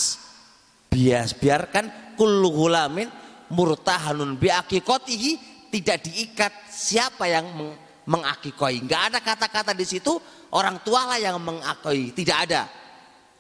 [0.90, 3.12] Bias biarkan kullu gulamin
[3.54, 7.76] murtahanun biakikotihi tidak diikat siapa yang meng,
[8.08, 8.80] mengakikoi.
[8.88, 10.16] Nggak ada kata-kata di situ
[10.56, 12.64] orang tua lah yang mengakoi tidak ada.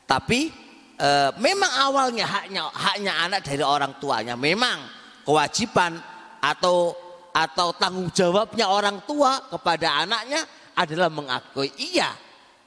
[0.04, 0.52] Tapi
[1.00, 1.10] e,
[1.40, 4.36] memang awalnya haknya haknya anak dari orang tuanya.
[4.36, 4.84] Memang
[5.24, 5.96] kewajiban
[6.44, 6.92] atau
[7.32, 10.44] atau tanggung jawabnya orang tua kepada anaknya
[10.76, 12.12] adalah mengakui iya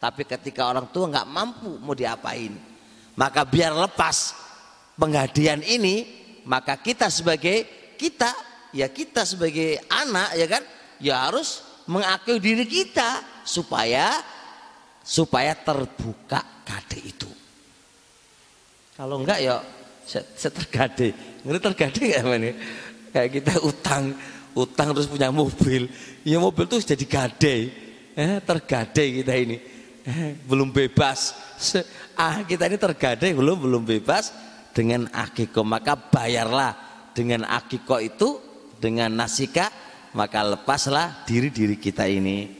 [0.01, 2.57] tapi ketika orang tua nggak mampu mau diapain?
[3.19, 4.33] Maka biar lepas
[4.97, 6.07] penghadian ini
[6.49, 7.67] maka kita sebagai
[7.99, 10.63] kita ya kita sebagai anak ya kan
[11.01, 14.21] ya harus mengakui diri kita supaya
[15.01, 17.31] supaya terbuka kade itu
[18.99, 19.63] kalau enggak ya
[20.09, 21.13] saya tergade.
[21.45, 22.51] Ngerti tergade enggak ini?
[23.13, 24.05] Kayak kita utang,
[24.57, 25.87] utang terus punya mobil.
[26.25, 27.57] Ya mobil tuh jadi gade.
[28.17, 29.61] Eh, tergade kita ini.
[30.03, 31.37] Eh, belum bebas.
[32.17, 34.33] Ah, kita ini tergade belum belum bebas
[34.75, 36.75] dengan akiko maka bayarlah
[37.15, 38.48] dengan akiko itu
[38.79, 39.71] dengan nasika
[40.17, 42.57] maka lepaslah diri-diri kita ini.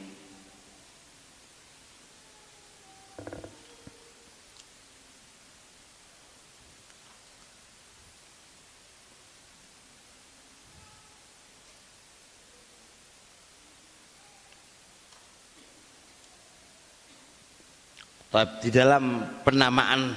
[18.39, 20.15] Di dalam penamaan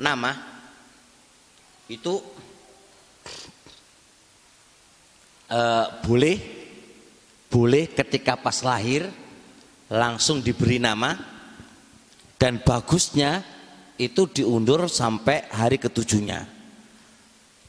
[0.00, 0.32] nama
[1.90, 2.37] itu
[5.48, 6.36] uh, boleh
[7.48, 9.08] boleh ketika pas lahir
[9.88, 11.16] langsung diberi nama
[12.36, 13.42] dan bagusnya
[13.98, 16.46] itu diundur sampai hari ketujuhnya.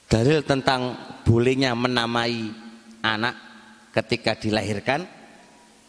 [0.09, 2.53] Dalil tentang bolehnya menamai
[3.01, 3.35] anak
[3.95, 5.05] ketika dilahirkan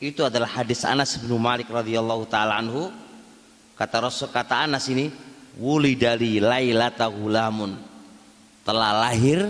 [0.01, 2.89] itu adalah hadis Anas bin Malik radhiyallahu taala anhu
[3.81, 5.09] Kata Rasul kata Anas ini
[5.57, 7.81] wulidali lailata gulamun.
[8.61, 9.49] Telah lahir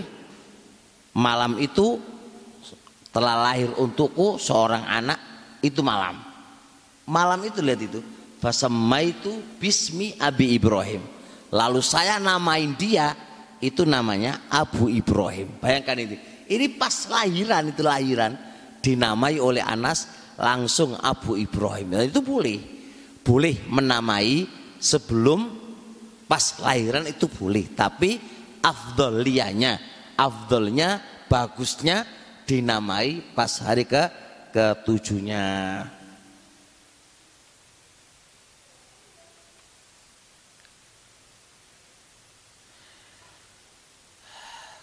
[1.11, 1.99] malam itu
[3.11, 5.19] telah lahir untukku seorang anak
[5.63, 6.19] itu malam.
[7.07, 8.01] Malam itu lihat itu.
[9.05, 11.05] itu bismi Abi Ibrahim.
[11.53, 13.13] Lalu saya namain dia
[13.61, 15.61] itu namanya Abu Ibrahim.
[15.61, 16.17] Bayangkan ini.
[16.51, 18.33] Ini pas lahiran itu lahiran
[18.81, 20.09] dinamai oleh Anas
[20.41, 21.95] langsung Abu Ibrahim.
[21.95, 22.59] Nah, itu boleh
[23.21, 24.49] boleh menamai
[24.81, 25.61] sebelum
[26.25, 28.17] pas lahiran itu boleh tapi
[28.65, 29.77] afdolianya
[30.17, 30.99] afdolnya
[31.29, 32.03] bagusnya
[32.51, 34.11] dinamai pas hari ke
[34.51, 35.87] ketujuhnya.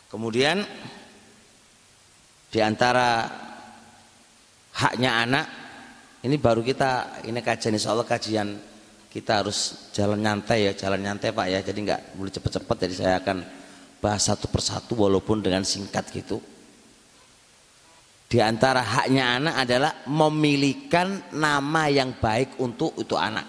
[0.08, 0.64] Kemudian
[2.48, 3.28] di antara
[4.72, 5.46] haknya anak
[6.24, 8.56] ini baru kita ini kajian insya Allah kajian
[9.12, 11.60] kita harus jalan nyantai ya jalan nyantai Pak ya.
[11.60, 13.44] Jadi nggak boleh cepet-cepet jadi saya akan
[14.00, 16.40] bahas satu persatu walaupun dengan singkat gitu
[18.28, 23.48] di antara haknya anak adalah memilihkan nama yang baik untuk itu anak.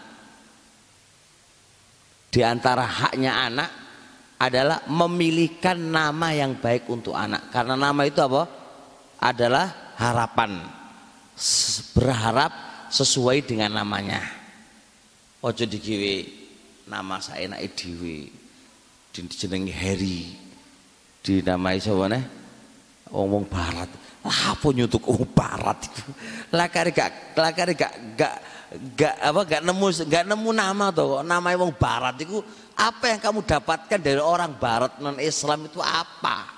[2.31, 3.71] Di antara haknya anak
[4.39, 7.51] adalah memilihkan nama yang baik untuk anak.
[7.51, 8.47] Karena nama itu apa?
[9.19, 10.63] Adalah harapan.
[11.99, 12.53] Berharap
[12.95, 14.23] sesuai dengan namanya.
[15.43, 16.23] Ojo digiwe
[16.87, 18.31] nama saya enak dhewe
[19.11, 20.21] jenengi Harry.
[21.19, 22.23] Dinamai sapa nih
[23.11, 23.91] omong barat
[24.25, 26.03] lah apa nyutuk omong barat itu
[26.51, 28.35] lakari gak lakari gak gak
[28.99, 32.43] gak apa gak nemu gak nemu nama tuh nama omong barat itu
[32.79, 36.51] apa yang kamu dapatkan dari orang barat non Islam itu apa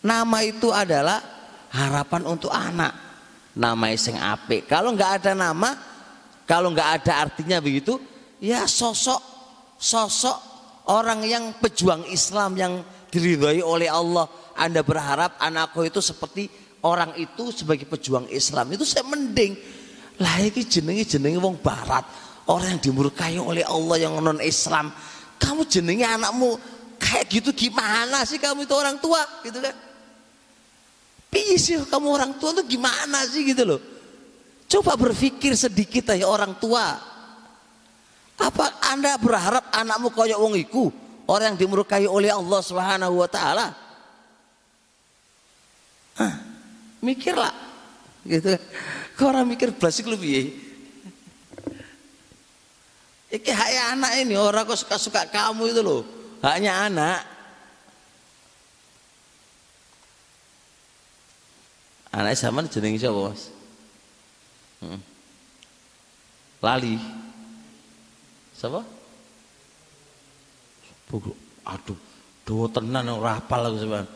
[0.00, 1.20] nama itu adalah
[1.70, 3.10] harapan untuk anak
[3.54, 4.70] nama sing apik.
[4.70, 5.74] Kalau nggak ada nama,
[6.46, 7.98] kalau nggak ada artinya begitu,
[8.38, 9.20] ya sosok
[9.80, 10.38] sosok
[10.90, 12.72] orang yang pejuang Islam yang
[13.10, 14.26] diridhoi oleh Allah.
[14.60, 16.52] Anda berharap anakku itu seperti
[16.84, 19.56] orang itu sebagai pejuang Islam itu saya mending.
[20.20, 22.04] Lah iki jenenge jenenge wong barat,
[22.44, 24.92] orang yang dimurkai oleh Allah yang non Islam.
[25.40, 26.60] Kamu jenenge anakmu
[27.00, 29.72] kayak gitu gimana sih kamu itu orang tua gitu kan?
[31.32, 31.56] Piye
[31.88, 33.80] kamu orang tua tuh gimana sih gitu loh.
[34.68, 37.00] Coba berpikir sedikit ya orang tua.
[38.40, 40.92] Apa Anda berharap anakmu koyok wong iku,
[41.28, 43.89] orang yang dimurkai oleh Allah Subhanahu wa taala?
[46.20, 46.36] Ah,
[47.00, 47.52] mikirlah.
[48.28, 48.60] Gitu.
[49.16, 50.52] Kau orang mikir blasik lu piye?
[53.30, 56.02] Iki hak anak ini orang kok suka-suka kamu itu loh.
[56.44, 57.20] Haknya anak.
[62.10, 63.54] Anak zaman jenenge sapa, Mas?
[64.82, 65.00] Hmm.
[66.58, 66.98] Lali.
[68.58, 68.82] Siapa?
[71.70, 71.98] Aduh,
[72.42, 74.06] do tenan ora hafal aku sampean.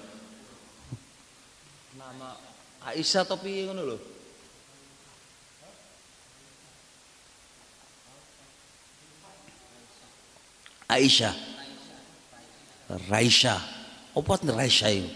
[2.04, 2.36] Nama
[2.84, 3.98] Aisyah tapi ngono lho.
[10.84, 11.32] Aisyah.
[13.08, 13.56] Raisha.
[14.12, 15.08] Apa Raisha itu?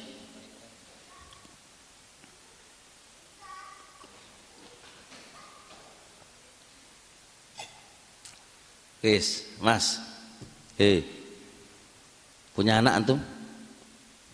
[9.05, 10.01] Wis, Mas.
[10.80, 11.05] Eh.
[12.57, 13.20] Punya anak antum?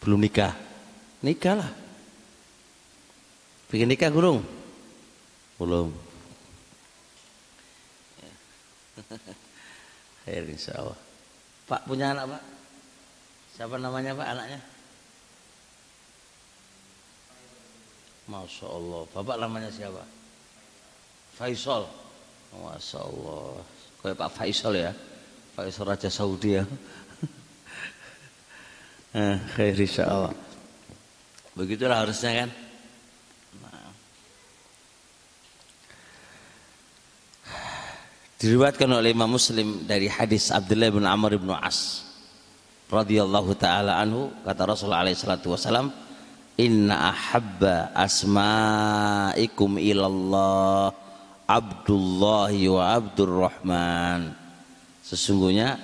[0.00, 0.57] Belum nikah.
[1.20, 1.84] Nikah lah.
[3.75, 4.47] Bikin nikah gurung?
[5.59, 5.91] Belum.
[10.31, 10.95] Akhir insya Allah.
[11.66, 12.43] Pak punya anak pak?
[13.59, 14.61] Siapa namanya pak anaknya?
[18.31, 19.03] Masya Allah.
[19.11, 20.07] Bapak namanya siapa?
[21.35, 21.91] Faisal.
[22.55, 23.59] Masya Allah
[24.05, 24.93] kayak Pak Faisal ya
[25.57, 26.64] Faisal Raja Saudi ya
[29.57, 30.35] khair insya Allah
[31.57, 32.51] begitulah harusnya kan
[33.64, 33.91] nah.
[38.39, 42.03] Diriwayatkan oleh Imam Muslim dari hadis Abdullah bin Amr bin As
[42.91, 45.95] radhiyallahu taala anhu kata Rasulullah alaihi salatu wasalam
[46.59, 50.91] inna ahabba asma'ikum ilallah
[51.45, 54.32] Abdullah wa Abdurrahman.
[55.05, 55.76] Sesungguhnya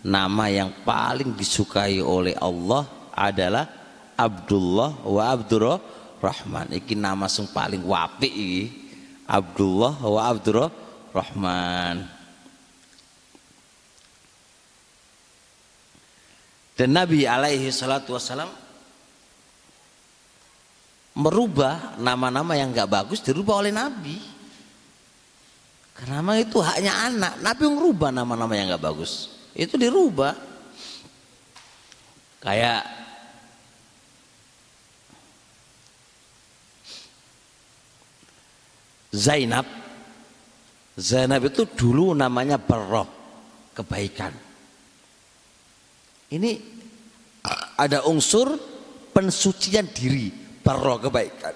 [0.00, 3.68] nama yang paling disukai oleh Allah adalah
[4.16, 6.72] Abdullah wa Abdurrahman.
[6.72, 8.72] Iki nama yang paling wapi
[9.28, 10.81] Abdullah wa Abdurrahman
[16.72, 18.48] dan Nabi alaihi salatu wassalam
[21.12, 24.32] merubah nama-nama yang gak bagus dirubah oleh Nabi
[26.02, 27.38] karena itu haknya anak.
[27.44, 29.30] Nabi ngerubah nama-nama yang nggak bagus.
[29.54, 30.34] Itu dirubah.
[32.42, 32.82] Kayak
[39.14, 39.81] Zainab.
[40.92, 43.08] Zainab itu dulu namanya Barroh,
[43.72, 44.32] kebaikan.
[46.32, 46.50] Ini
[47.80, 48.56] ada unsur
[49.12, 50.28] pensucian diri,
[50.60, 51.54] Barroh kebaikan.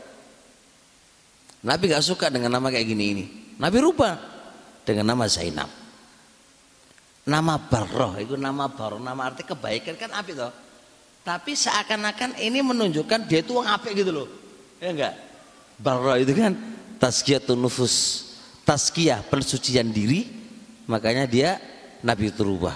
[1.67, 3.25] Nabi gak suka dengan nama kayak gini ini.
[3.61, 4.15] Nabi rubah
[4.85, 5.69] dengan nama Zainab.
[7.27, 10.53] Nama Barroh itu nama Barroh, nama arti kebaikan kan api toh.
[11.27, 14.29] Tapi seakan-akan ini menunjukkan dia itu orang gitu loh.
[14.79, 15.15] Ya enggak?
[15.77, 16.55] Barroh itu kan
[17.03, 18.26] tazkiyatun nufus,
[18.67, 20.27] tazkiyah pensucian diri,
[20.91, 21.51] makanya dia
[22.03, 22.75] Nabi itu rubah.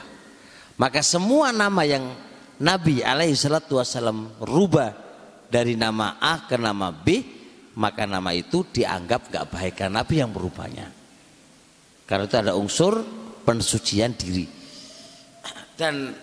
[0.78, 2.14] Maka semua nama yang
[2.62, 4.94] Nabi alaihi salatu wasallam rubah
[5.50, 7.20] dari nama A ke nama B,
[7.74, 10.88] maka nama itu dianggap gak baik karena Nabi yang merubahnya.
[12.06, 13.02] Karena itu ada unsur
[13.42, 14.46] pensucian diri.
[15.74, 16.14] Dan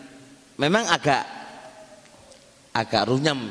[0.56, 1.24] memang agak
[2.72, 3.50] agak runyam.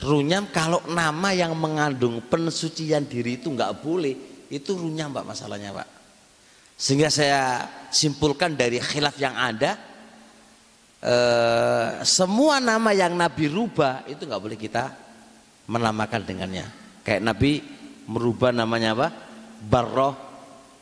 [0.00, 5.88] Runyam kalau nama yang mengandung pensucian diri itu nggak boleh, itu runyam Pak masalahnya Pak.
[6.78, 9.74] Sehingga saya simpulkan dari khilaf yang ada
[11.02, 14.94] eh, semua nama yang Nabi rubah itu nggak boleh kita
[15.66, 16.66] menamakan dengannya.
[17.02, 17.62] Kayak Nabi
[18.06, 19.08] merubah namanya apa?
[19.64, 20.14] Barroh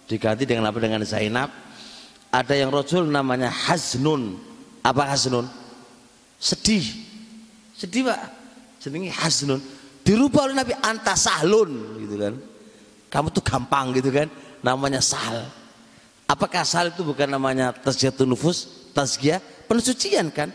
[0.08, 0.78] diganti dengan apa?
[0.80, 1.50] Dengan Zainab.
[2.32, 4.40] Ada yang rojul namanya Haznun.
[4.80, 5.44] Apa Haznun?
[6.40, 6.88] Sedih.
[7.76, 8.20] Sedih pak.
[8.80, 9.60] Jenenge Haznun.
[10.02, 11.70] Dirubah oleh Nabi Antasahlun
[12.02, 12.34] gitu kan.
[13.12, 14.32] Kamu tuh gampang gitu kan.
[14.64, 15.44] Namanya Sahal.
[16.24, 18.88] Apakah Sahal itu bukan namanya Tazkiyatun Nufus?
[18.96, 20.48] Tazkiyah pensucian kan?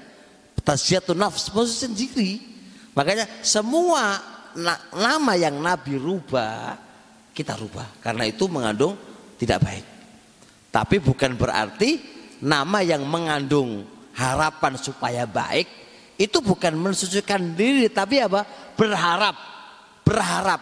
[0.66, 2.42] Tazkiyatun Nafs pensucian diri.
[2.98, 4.18] Makanya semua
[4.90, 6.74] nama yang Nabi rubah
[7.30, 8.98] kita rubah karena itu mengandung
[9.38, 9.86] tidak baik.
[10.74, 12.02] Tapi bukan berarti
[12.42, 13.86] nama yang mengandung
[14.18, 15.70] harapan supaya baik
[16.18, 18.42] itu bukan mensucikan diri tapi apa?
[18.74, 19.38] Berharap.
[20.02, 20.62] Berharap.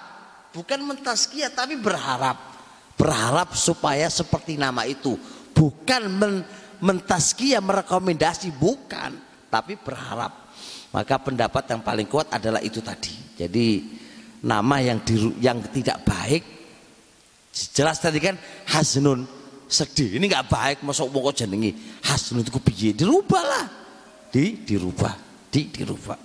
[0.55, 2.55] Bukan mentaskiah tapi berharap.
[2.95, 5.19] Berharap supaya seperti nama itu.
[5.51, 6.47] Bukan men
[6.79, 9.19] mentaskiah merekomendasi bukan,
[9.51, 10.47] tapi berharap.
[10.95, 13.11] Maka pendapat yang paling kuat adalah itu tadi.
[13.35, 13.83] Jadi
[14.47, 16.43] nama yang di, yang tidak baik
[17.51, 18.39] jelas tadi kan
[18.71, 19.27] hasnun
[19.67, 20.19] sedih.
[20.19, 21.75] Ini nggak baik masuk pokok jenengi.
[22.03, 22.95] Hasnun itu piye?
[22.95, 23.67] Dirubahlah.
[24.31, 25.15] Di dirubah,
[25.51, 26.24] di dirubah.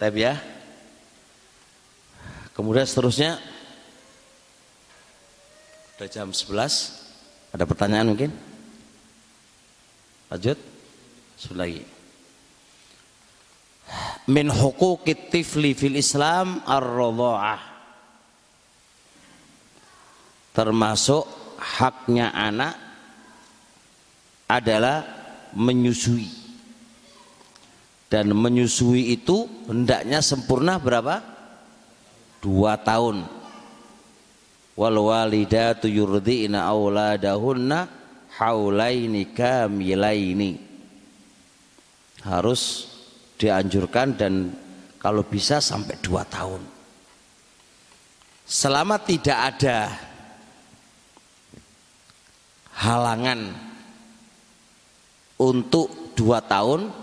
[0.00, 0.34] Tapi ya,
[2.56, 3.36] Kemudian seterusnya
[5.92, 8.32] Sudah jam 11 Ada pertanyaan mungkin?
[10.30, 10.58] Lanjut.
[11.56, 11.82] Lagi.
[14.30, 17.62] Min huquqit tifli fil Islam ar-radha'ah.
[20.54, 21.24] Termasuk
[21.58, 22.78] haknya anak
[24.46, 25.02] adalah
[25.56, 26.39] menyusui
[28.10, 31.22] dan menyusui itu hendaknya sempurna berapa?
[32.42, 33.22] dua tahun.
[34.74, 37.78] Wal walidatu yurdi'na auladahunna
[38.34, 40.58] haulaini kamilaini.
[42.26, 42.90] Harus
[43.38, 44.52] dianjurkan dan
[44.98, 46.60] kalau bisa sampai dua tahun.
[48.50, 49.94] Selama tidak ada
[52.74, 53.54] halangan
[55.38, 56.99] untuk dua tahun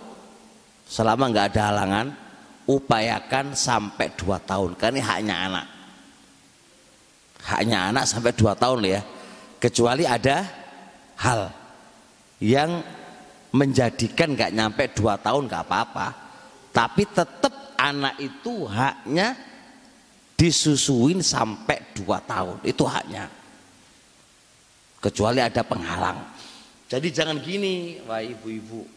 [0.87, 2.07] selama nggak ada halangan
[2.67, 4.75] upayakan sampai dua tahun.
[4.75, 5.65] Karena ini haknya anak.
[7.43, 9.01] Haknya anak sampai dua tahun ya.
[9.57, 10.47] Kecuali ada
[11.19, 11.51] hal
[12.43, 12.83] yang
[13.55, 16.07] menjadikan nggak nyampe dua tahun nggak apa-apa.
[16.75, 19.33] Tapi tetap anak itu haknya
[20.37, 22.61] disusuin sampai dua tahun.
[22.67, 23.25] Itu haknya.
[24.97, 26.19] Kecuali ada penghalang.
[26.87, 28.96] Jadi jangan gini wah ibu-ibu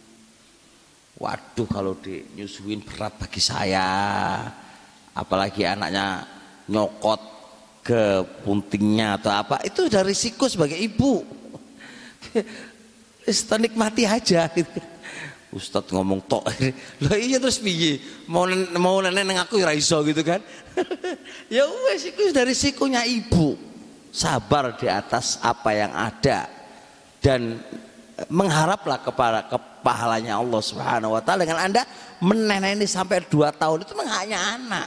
[1.20, 4.40] Waduh kalau dinyusuin berat bagi saya.
[5.12, 6.24] Apalagi anaknya
[6.72, 7.20] nyokot
[7.84, 9.60] ke puntingnya atau apa.
[9.60, 11.20] Itu udah risiko sebagai ibu.
[13.60, 14.80] Nikmati aja gitu.
[15.60, 16.48] Ustadz ngomong tok.
[17.05, 18.01] Loh iya terus piye?
[18.24, 18.48] Mau
[18.80, 20.40] mau nenek neng aku ya iso gitu kan.
[21.52, 23.60] ya wes itu dari risikonya ibu.
[24.09, 26.48] Sabar di atas apa yang ada
[27.20, 27.60] dan
[28.28, 31.82] mengharaplah kepada kepahalanya Allah Subhanahu wa taala dengan Anda
[32.20, 34.86] meneneni sampai dua tahun itu hanya anak.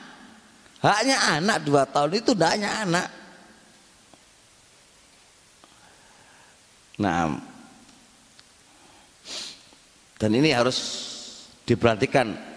[0.83, 3.07] Haknya anak dua tahun itu hanya anak.
[6.99, 7.41] Nah,
[10.21, 10.77] dan ini harus
[11.65, 12.53] diperhatikan.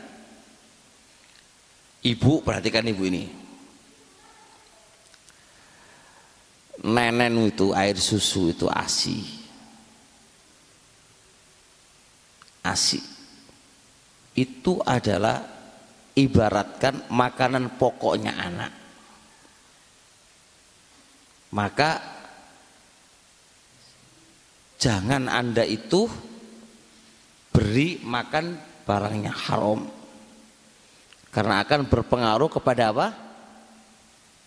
[2.05, 3.25] Ibu perhatikan ibu ini.
[6.87, 9.36] Nenen itu air susu itu asi
[12.73, 12.99] asi
[14.37, 15.41] itu adalah
[16.13, 18.73] ibaratkan makanan pokoknya anak.
[21.57, 21.91] Maka
[24.77, 26.05] jangan anda itu
[27.49, 29.89] beri makan barangnya haram.
[31.33, 33.09] Karena akan berpengaruh kepada apa?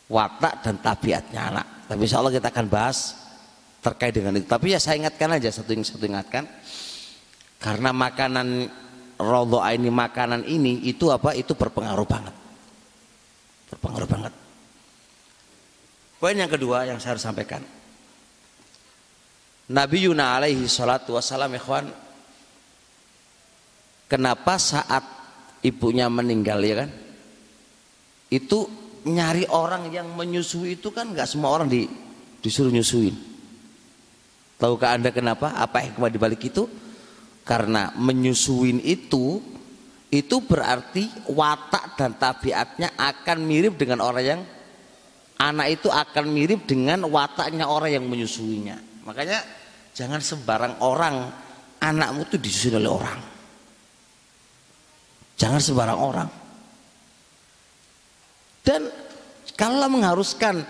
[0.10, 1.66] Watak dan tabiatnya anak.
[1.86, 3.18] Tapi insya Allah kita akan bahas
[3.82, 4.46] terkait dengan itu.
[4.46, 6.46] Tapi ya saya ingatkan aja satu yang satu ingatkan
[7.60, 8.72] karena makanan
[9.20, 11.36] rodo ini makanan ini itu apa?
[11.36, 12.36] Itu berpengaruh banget.
[13.76, 14.34] Berpengaruh banget.
[16.20, 17.64] Poin yang kedua yang saya harus sampaikan.
[19.70, 21.86] Nabi Yuna alaihi salatu wassalam ikhwan
[24.10, 25.06] Kenapa saat
[25.62, 26.90] ibunya meninggal ya kan
[28.34, 28.66] Itu
[29.06, 31.86] nyari orang yang menyusui itu kan nggak semua orang di,
[32.42, 33.14] disuruh nyusuin
[34.58, 35.54] Tahukah anda kenapa?
[35.56, 36.68] Apa hikmah dibalik itu?
[37.50, 39.42] Karena menyusuin itu
[40.14, 44.42] itu berarti watak dan tabiatnya akan mirip dengan orang yang
[45.42, 49.06] anak itu akan mirip dengan wataknya orang yang menyusuinya.
[49.10, 49.42] Makanya
[49.98, 51.26] jangan sembarang orang
[51.82, 53.20] anakmu itu disusui oleh orang.
[55.34, 56.30] Jangan sembarang orang.
[58.62, 58.86] Dan
[59.58, 60.62] kalau mengharuskan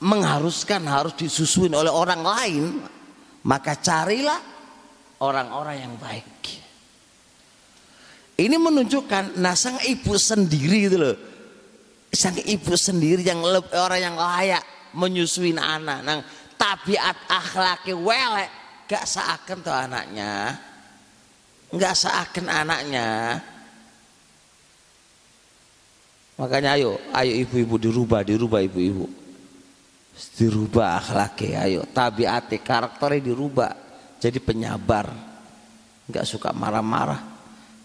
[0.00, 2.64] mengharuskan harus disusuin oleh orang lain,
[3.44, 4.55] maka carilah
[5.20, 6.26] orang-orang yang baik.
[8.36, 11.16] Ini menunjukkan nah sang ibu sendiri itu loh.
[12.12, 13.40] Sang ibu sendiri yang
[13.72, 14.60] orang yang layak
[14.92, 16.20] menyusui anak nang
[16.60, 18.52] tabiat akhlaki welek.
[18.86, 20.54] Gak seakan tuh anaknya.
[21.72, 23.40] Gak seakan anaknya.
[26.36, 29.08] Makanya ayo ayo ibu-ibu dirubah dirubah ibu-ibu.
[30.36, 31.80] Dirubah akhlaknya ayo.
[31.88, 33.85] Tabiat karakternya dirubah
[34.26, 35.14] jadi penyabar.
[36.10, 37.22] Nggak suka marah-marah.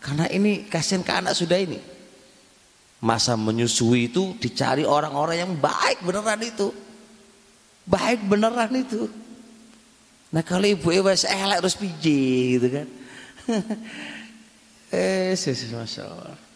[0.02, 1.78] Karena ini kasihan ke anak sudah ini.
[3.02, 6.74] Masa menyusui itu dicari orang-orang yang baik beneran itu.
[7.86, 9.06] Baik beneran itu.
[10.34, 12.88] Nah kalau ibu ibu elek harus piji gitu kan.
[14.92, 15.40] Eh
[15.72, 16.51] masya Allah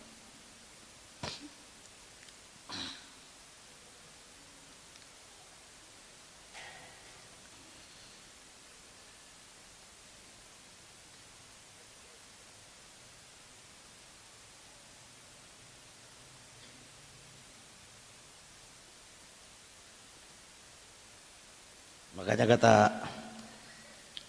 [22.35, 22.75] Makanya kata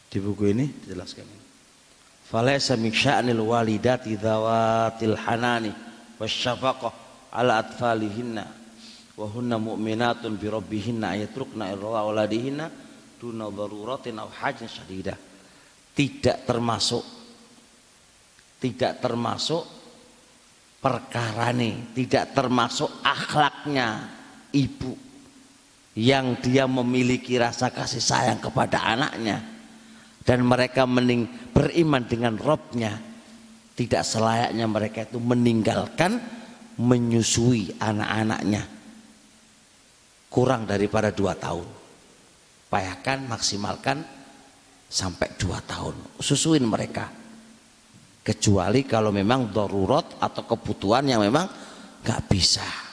[0.06, 1.26] di buku ini dijelaskan.
[2.22, 5.74] Falaysa min sya'nil walidati dzawatil hanani
[6.14, 6.94] wasyafaqah
[7.34, 8.46] ala atfalihinna
[9.18, 12.70] wa hunna mu'minatun bi rabbihinna ayatrukna irra waladihinna
[13.18, 15.18] duna daruratin aw hajin syadida.
[15.90, 17.02] Tidak termasuk
[18.62, 19.66] tidak termasuk
[20.78, 24.14] perkara ini, tidak termasuk akhlaknya
[24.54, 25.05] ibu
[25.96, 29.40] yang dia memiliki rasa kasih sayang kepada anaknya.
[30.20, 31.24] Dan mereka mening
[31.56, 33.00] beriman dengan Robnya.
[33.76, 36.20] Tidak selayaknya mereka itu meninggalkan
[36.76, 38.62] menyusui anak-anaknya.
[40.28, 41.64] Kurang daripada dua tahun.
[42.68, 44.04] Payakan maksimalkan
[44.90, 46.20] sampai dua tahun.
[46.20, 47.08] Susuin mereka.
[48.20, 51.46] Kecuali kalau memang darurat atau kebutuhan yang memang
[52.02, 52.85] nggak bisa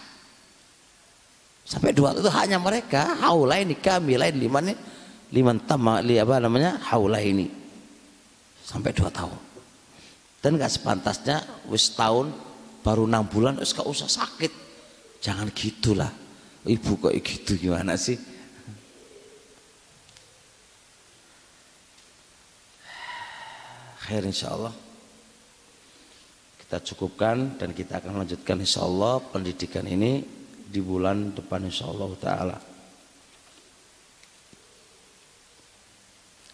[1.64, 3.16] Sampai dua itu hanya mereka.
[3.24, 4.78] Haula ini kami lain lima nih
[5.34, 7.50] lima tama li apa namanya haula ini
[8.62, 9.40] sampai dua tahun.
[10.44, 11.40] Dan gak sepantasnya
[11.72, 12.36] wis tahun
[12.84, 14.52] baru enam bulan wis gak usah sakit.
[15.24, 16.12] Jangan gitulah.
[16.68, 18.20] Ibu kok gitu gimana sih?
[24.04, 24.76] Khair insyaallah.
[26.60, 30.43] Kita cukupkan dan kita akan lanjutkan insyaallah pendidikan ini
[30.74, 32.58] di bulan depan insya Allah taala.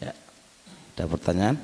[0.03, 0.11] Ya.
[0.99, 1.55] Ada pertanyaan?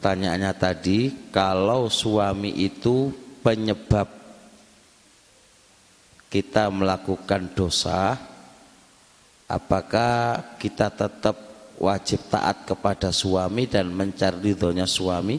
[0.00, 3.12] Pertanyaannya tadi kalau suami itu
[3.44, 4.08] penyebab
[6.32, 8.16] kita melakukan dosa
[9.44, 11.36] apakah kita tetap
[11.76, 15.36] wajib taat kepada suami dan mencari ridhonya suami?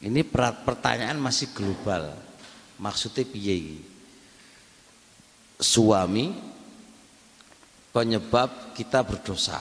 [0.00, 0.20] Ini
[0.64, 2.16] pertanyaan masih global.
[2.80, 3.84] Maksudnya piye
[5.60, 6.32] suami
[7.92, 9.60] penyebab kita berdosa.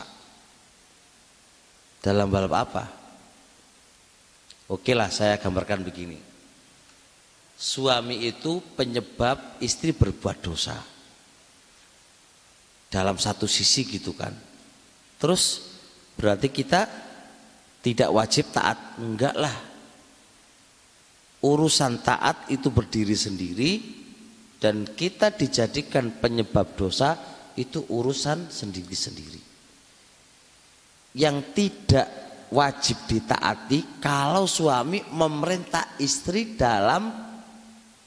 [2.00, 3.05] Dalam bab apa
[4.66, 6.18] Oke lah saya gambarkan begini.
[7.56, 10.76] Suami itu penyebab istri berbuat dosa.
[12.90, 14.34] Dalam satu sisi gitu kan.
[15.22, 15.62] Terus
[16.18, 16.90] berarti kita
[17.86, 18.98] tidak wajib taat.
[18.98, 19.56] Enggak lah.
[21.46, 23.72] Urusan taat itu berdiri sendiri
[24.58, 27.14] dan kita dijadikan penyebab dosa
[27.54, 29.42] itu urusan sendiri-sendiri.
[31.14, 32.25] Yang tidak
[32.56, 37.12] wajib ditaati kalau suami memerintah istri dalam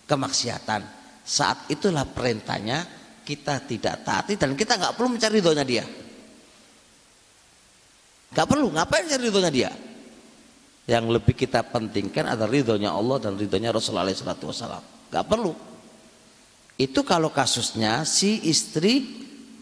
[0.08, 0.96] kemaksiatan.
[1.28, 2.88] Saat itulah perintahnya
[3.20, 5.84] kita tidak taati dan kita nggak perlu mencari ridhonya dia.
[8.32, 9.70] Nggak perlu, ngapain mencari ridhonya dia?
[10.88, 15.12] Yang lebih kita pentingkan adalah ridhonya Allah dan ridhonya Rasulullah SAW.
[15.12, 15.52] Nggak perlu.
[16.80, 19.04] Itu kalau kasusnya si istri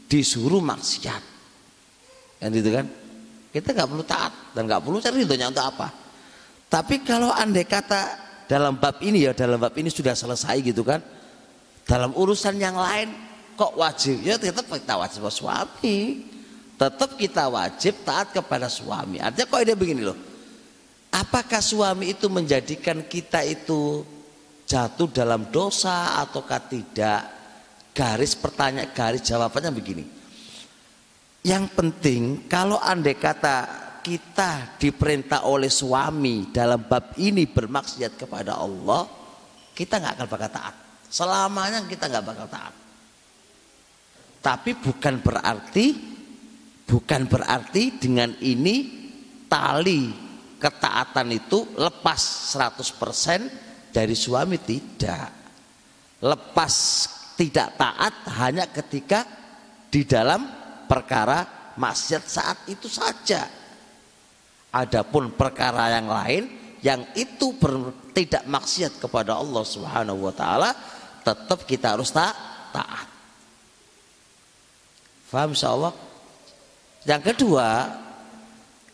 [0.07, 1.23] disuruh maksiat.
[2.39, 2.87] Kan gitu kan?
[3.57, 5.89] Kita nggak perlu taat dan nggak perlu cari ridhonya untuk apa.
[6.69, 8.01] Tapi kalau andai kata
[8.45, 11.01] dalam bab ini ya dalam bab ini sudah selesai gitu kan
[11.89, 13.09] dalam urusan yang lain
[13.57, 14.21] kok wajib?
[14.21, 16.29] Ya tetap kita wajib suami.
[16.77, 19.17] Tetap kita wajib taat kepada suami.
[19.17, 20.19] Artinya kok dia begini loh?
[21.09, 24.05] Apakah suami itu menjadikan kita itu
[24.69, 27.25] jatuh dalam dosa ataukah tidak?
[27.97, 30.16] Garis pertanyaan garis jawabannya begini
[31.47, 39.07] yang penting kalau andai kata kita diperintah oleh suami dalam bab ini bermaksiat kepada Allah
[39.71, 40.75] kita nggak akan bakal taat
[41.07, 42.75] selamanya kita nggak bakal taat
[44.43, 46.17] tapi bukan berarti
[46.87, 48.87] Bukan berarti dengan ini
[49.51, 50.07] tali
[50.55, 55.29] ketaatan itu lepas 100% dari suami tidak.
[56.23, 56.75] Lepas
[57.35, 59.27] tidak taat hanya ketika
[59.91, 60.47] di dalam
[60.89, 63.47] perkara maksiat saat itu saja.
[64.73, 66.45] Adapun perkara yang lain
[66.85, 70.71] yang itu ber, tidak maksiat kepada Allah Subhanahu wa taala
[71.27, 72.31] tetap kita harus ta
[72.71, 73.09] taat.
[75.27, 75.95] Faham insyaallah?
[77.03, 77.69] Yang kedua,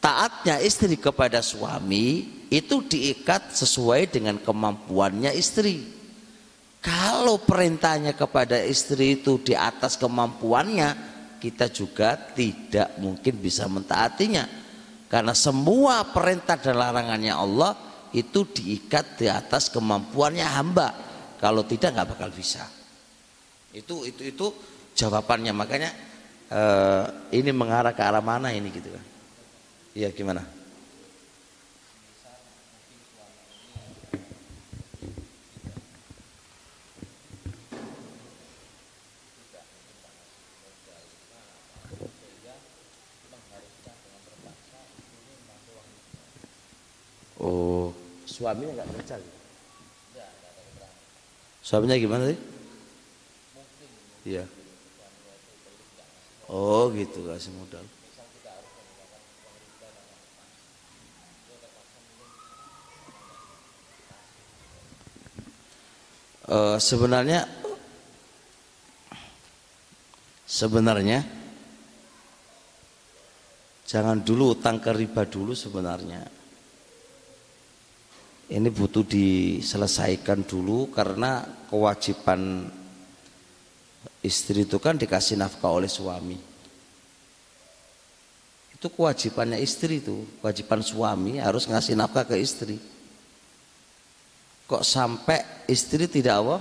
[0.01, 5.85] taatnya istri kepada suami itu diikat sesuai dengan kemampuannya istri.
[6.82, 11.11] Kalau perintahnya kepada istri itu di atas kemampuannya,
[11.43, 14.47] kita juga tidak mungkin bisa mentaatinya.
[15.10, 17.74] Karena semua perintah dan larangannya Allah
[18.14, 20.89] itu diikat di atas kemampuannya hamba.
[21.43, 22.62] Kalau tidak nggak bakal bisa.
[23.74, 24.47] Itu itu itu
[24.94, 25.51] jawabannya.
[25.51, 25.90] Makanya
[26.52, 29.05] uh, ini mengarah ke arah mana ini gitu kan
[29.97, 30.44] iya gimana
[48.32, 49.38] suaminya nggak kerja gitu?
[51.62, 52.40] Suaminya gimana sih?
[54.24, 54.44] Iya.
[56.50, 57.84] Oh gitu kasih modal.
[66.52, 67.46] Uh, sebenarnya
[70.44, 71.24] sebenarnya
[73.88, 76.41] jangan dulu utang ke riba dulu sebenarnya
[78.52, 81.40] ini butuh diselesaikan dulu karena
[81.72, 82.68] kewajiban
[84.22, 86.38] Istri itu kan dikasih nafkah oleh suami.
[88.70, 92.78] Itu kewajibannya istri itu, kewajiban suami harus ngasih nafkah ke istri.
[94.70, 96.56] Kok sampai istri tidak apa?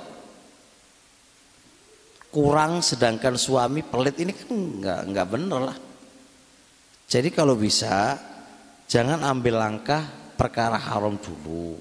[2.34, 5.78] Kurang sedangkan suami pelit ini kan enggak enggak bener lah.
[7.06, 8.18] Jadi kalau bisa
[8.90, 10.02] jangan ambil langkah
[10.42, 11.78] perkara haram dulu.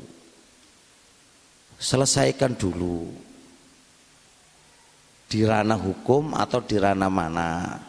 [1.81, 3.09] Selesaikan dulu.
[5.25, 7.81] Di ranah hukum atau di ranah mana.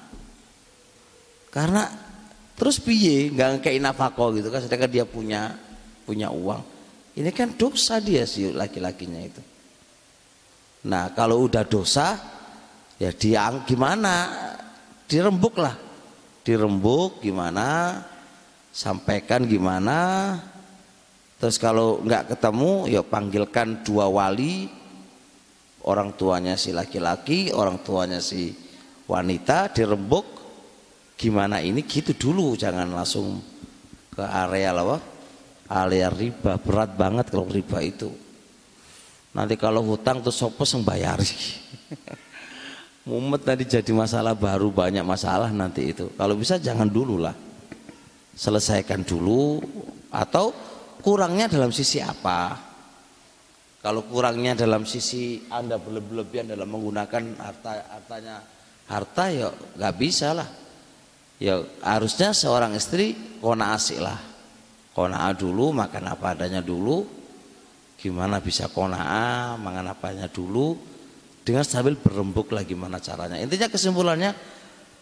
[1.52, 1.84] Karena
[2.56, 5.52] terus piye nggak kayak nafkah gitu kan sedangkan dia punya
[6.08, 6.64] punya uang.
[7.20, 9.44] Ini kan dosa dia si laki-lakinya itu.
[10.88, 12.16] Nah kalau udah dosa
[12.96, 14.32] ya dia gimana?
[15.12, 15.76] Dirembuk lah
[16.48, 18.00] dirembuk gimana?
[18.72, 20.40] Sampaikan gimana
[21.42, 24.70] terus kalau nggak ketemu ya panggilkan dua wali.
[25.82, 28.54] Orang tuanya si laki-laki, orang tuanya si
[29.10, 30.30] wanita dirembuk.
[31.18, 31.82] Gimana ini?
[31.82, 33.42] Gitu dulu jangan langsung
[34.14, 35.02] ke area apa?
[35.66, 38.14] Area riba berat banget kalau riba itu.
[39.34, 41.26] Nanti kalau hutang tuh sopo yang bayari
[43.08, 46.14] mumet nanti jadi masalah baru banyak masalah nanti itu.
[46.14, 47.34] Kalau bisa jangan dulu lah.
[48.38, 49.60] Selesaikan dulu
[50.14, 50.54] atau
[51.02, 52.72] kurangnya dalam sisi apa
[53.82, 58.36] kalau kurangnya dalam sisi Anda berlebihan dalam menggunakan harta hartanya
[58.86, 60.46] harta ya nggak bisa lah.
[61.42, 64.22] Ya harusnya seorang istri kona asik lah.
[64.94, 67.02] Kona dulu makan apa adanya dulu.
[67.98, 69.02] Gimana bisa kona
[69.58, 70.78] makan apanya dulu
[71.42, 73.42] dengan sambil berembuk lah gimana caranya.
[73.42, 74.38] Intinya kesimpulannya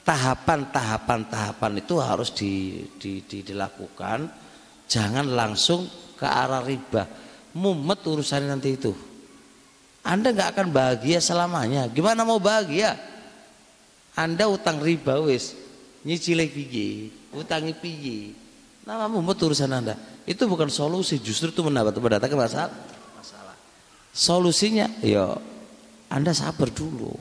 [0.08, 4.48] tahapan-tahapan tahapan itu harus di, di, di, dilakukan.
[4.90, 5.86] Jangan langsung
[6.18, 7.06] ke arah riba.
[7.54, 8.92] Mumet urusan nanti itu.
[10.02, 11.86] Anda nggak akan bahagia selamanya.
[11.86, 12.98] Gimana mau bahagia?
[14.18, 15.54] Anda utang riba wis.
[16.02, 17.14] Nyicile piye?
[17.30, 18.34] Utangi piye?
[18.90, 19.94] Nama mumet urusan anda.
[20.26, 21.22] Itu bukan solusi.
[21.22, 22.74] Justru itu mendapat mendatangkan masalah.
[23.14, 23.56] Masalah.
[24.10, 25.38] Solusinya ya
[26.10, 27.14] anda sabar dulu.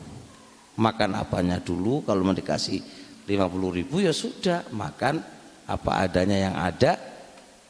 [0.81, 2.01] Makan apanya dulu?
[2.09, 2.81] Kalau mau dikasih
[3.29, 4.65] 50 ribu ya sudah.
[4.73, 5.21] Makan
[5.69, 6.97] apa adanya yang ada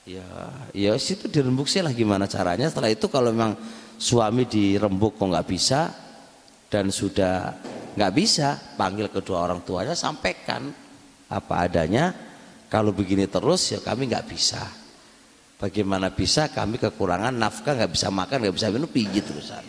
[0.09, 0.25] Ya,
[0.73, 2.73] ya situ dirembuk sih lah gimana caranya.
[2.73, 3.61] Setelah itu kalau memang
[4.01, 5.93] suami dirembuk kok nggak bisa
[6.73, 7.53] dan sudah
[7.93, 10.73] nggak bisa, panggil kedua orang tuanya sampaikan
[11.29, 12.17] apa adanya.
[12.73, 14.65] Kalau begini terus ya kami nggak bisa.
[15.61, 19.65] Bagaimana bisa kami kekurangan nafkah nggak bisa makan nggak bisa minum pijit terusan.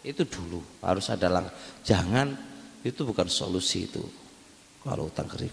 [0.00, 1.52] Itu dulu harus ada langkah.
[1.84, 2.32] Jangan
[2.80, 4.00] itu bukan solusi itu
[4.80, 5.44] kalau utang ke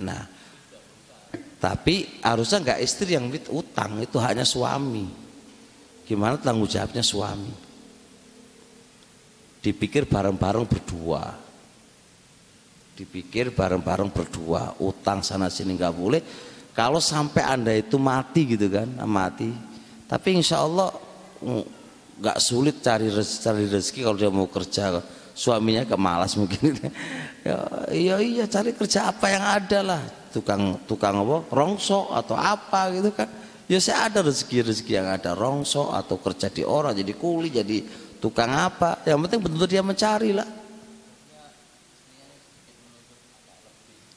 [0.00, 0.22] Nah,
[1.56, 5.08] tapi harusnya nggak istri yang utang itu hanya suami.
[6.06, 7.50] Gimana tanggung jawabnya suami?
[9.64, 11.34] Dipikir bareng-bareng berdua.
[12.94, 14.78] Dipikir bareng-bareng berdua.
[14.78, 16.20] Utang sana sini nggak boleh.
[16.76, 19.48] Kalau sampai anda itu mati gitu kan, mati.
[20.06, 20.92] Tapi insya Allah
[21.42, 21.64] mm,
[22.20, 25.00] nggak sulit cari rezeki, cari rezeki kalau dia mau kerja
[25.36, 26.80] suaminya kemalas mungkin.
[27.44, 27.60] Ya
[27.92, 30.02] iya iya cari kerja apa yang ada lah.
[30.32, 33.28] Tukang tukang apa rongso atau apa gitu kan.
[33.68, 35.36] Ya saya ada rezeki rezeki yang ada.
[35.36, 37.84] Rongso atau kerja di orang jadi kuli jadi
[38.18, 39.04] tukang apa.
[39.04, 40.48] Yang penting betul dia mencari lah.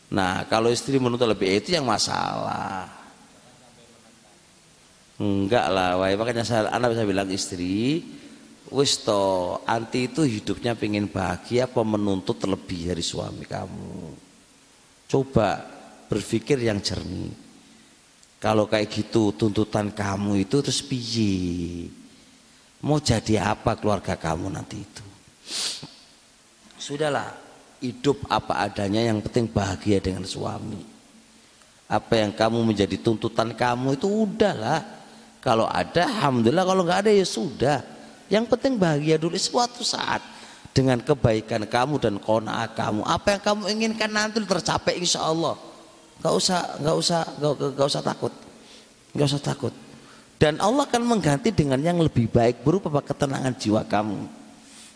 [0.10, 2.88] Nah kalau istri menuntut lebih itu yang masalah.
[5.20, 8.08] Enggak lah wah makanya saya anak bisa bilang istri
[8.70, 14.14] wis to anti itu hidupnya pengen bahagia apa menuntut lebih dari suami kamu?
[15.10, 15.66] Coba
[16.10, 17.34] berpikir yang jernih.
[18.40, 21.90] Kalau kayak gitu tuntutan kamu itu terus piye?
[22.80, 25.06] Mau jadi apa keluarga kamu nanti itu?
[26.80, 27.36] Sudahlah
[27.84, 30.80] hidup apa adanya yang penting bahagia dengan suami.
[31.90, 34.88] Apa yang kamu menjadi tuntutan kamu itu udahlah.
[35.44, 36.64] Kalau ada alhamdulillah.
[36.64, 37.99] Kalau nggak ada ya sudah
[38.30, 40.22] yang penting bahagia dulu suatu saat
[40.70, 43.02] dengan kebaikan kamu dan kona kamu.
[43.04, 45.58] Apa yang kamu inginkan nanti tercapai insya Allah.
[46.20, 48.34] Gak usah, gak usah, gak, gak usah takut.
[49.18, 49.74] Gak usah takut.
[50.40, 54.40] Dan Allah akan mengganti dengan yang lebih baik berupa ketenangan jiwa kamu.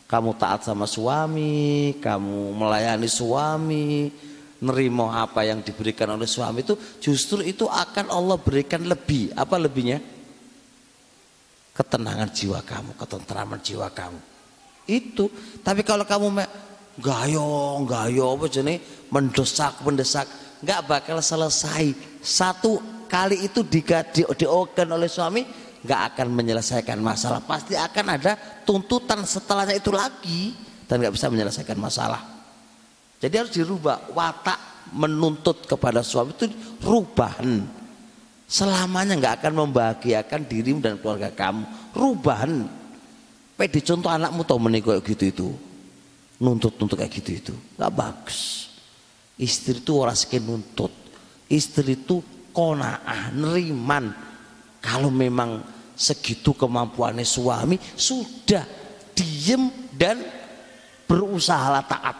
[0.08, 4.14] Kamu taat sama suami, kamu melayani suami,
[4.64, 9.36] nerimo apa yang diberikan oleh suami itu justru itu akan Allah berikan lebih.
[9.36, 10.00] Apa lebihnya?
[11.74, 14.20] Ketenangan jiwa kamu, ketentraman jiwa kamu.
[14.86, 15.28] Itu.
[15.66, 16.46] Tapi kalau kamu
[17.02, 20.28] gayo, gayo apa jenis mendesak, mendesak,
[20.62, 21.94] nggak bakal selesai.
[22.22, 22.78] Satu
[23.10, 23.82] kali itu di,
[24.14, 25.42] di, dioken oleh suami,
[25.82, 27.42] nggak akan menyelesaikan masalah.
[27.42, 30.54] Pasti akan ada tuntutan setelahnya itu lagi
[30.86, 32.22] dan nggak bisa menyelesaikan masalah.
[33.18, 34.60] Jadi harus dirubah watak
[34.94, 36.52] menuntut kepada suami itu
[36.84, 37.83] rubahan
[38.48, 41.64] selamanya nggak akan membahagiakan dirimu dan keluarga kamu.
[41.96, 42.66] Rubahan.
[43.54, 45.48] Pede contoh anakmu tau menikah gitu itu.
[46.42, 47.54] Nuntut nuntut kayak gitu itu.
[47.78, 48.70] Nggak bagus.
[49.38, 50.92] Istri itu orang sekian nuntut.
[51.50, 52.22] Istri itu
[52.54, 54.14] konaah neriman.
[54.84, 55.64] Kalau memang
[55.94, 58.66] segitu kemampuannya suami sudah
[59.14, 60.20] diem dan
[61.06, 62.18] berusaha taat.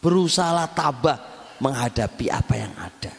[0.00, 1.18] Berusaha tabah
[1.60, 3.12] menghadapi apa yang ada.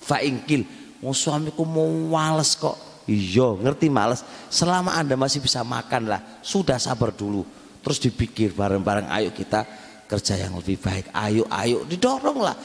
[0.00, 1.84] Fa'ingkil Mau suamiku mau
[2.16, 2.80] males kok.
[3.04, 4.24] Iya, ngerti males.
[4.48, 7.44] Selama Anda masih bisa makan lah, sudah sabar dulu.
[7.84, 9.68] Terus dipikir bareng-bareng, ayo kita
[10.08, 11.12] kerja yang lebih baik.
[11.12, 12.56] Ayo, ayo, didorong lah.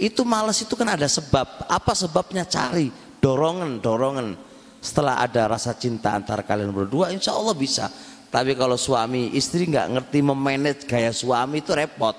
[0.00, 1.68] Itu males itu kan ada sebab.
[1.68, 2.48] Apa sebabnya?
[2.48, 2.88] Cari
[3.20, 4.40] dorongan, dorongan.
[4.80, 7.92] Setelah ada rasa cinta antara kalian berdua, insya Allah bisa.
[8.32, 12.16] Tapi kalau suami istri nggak ngerti memanage gaya suami itu repot.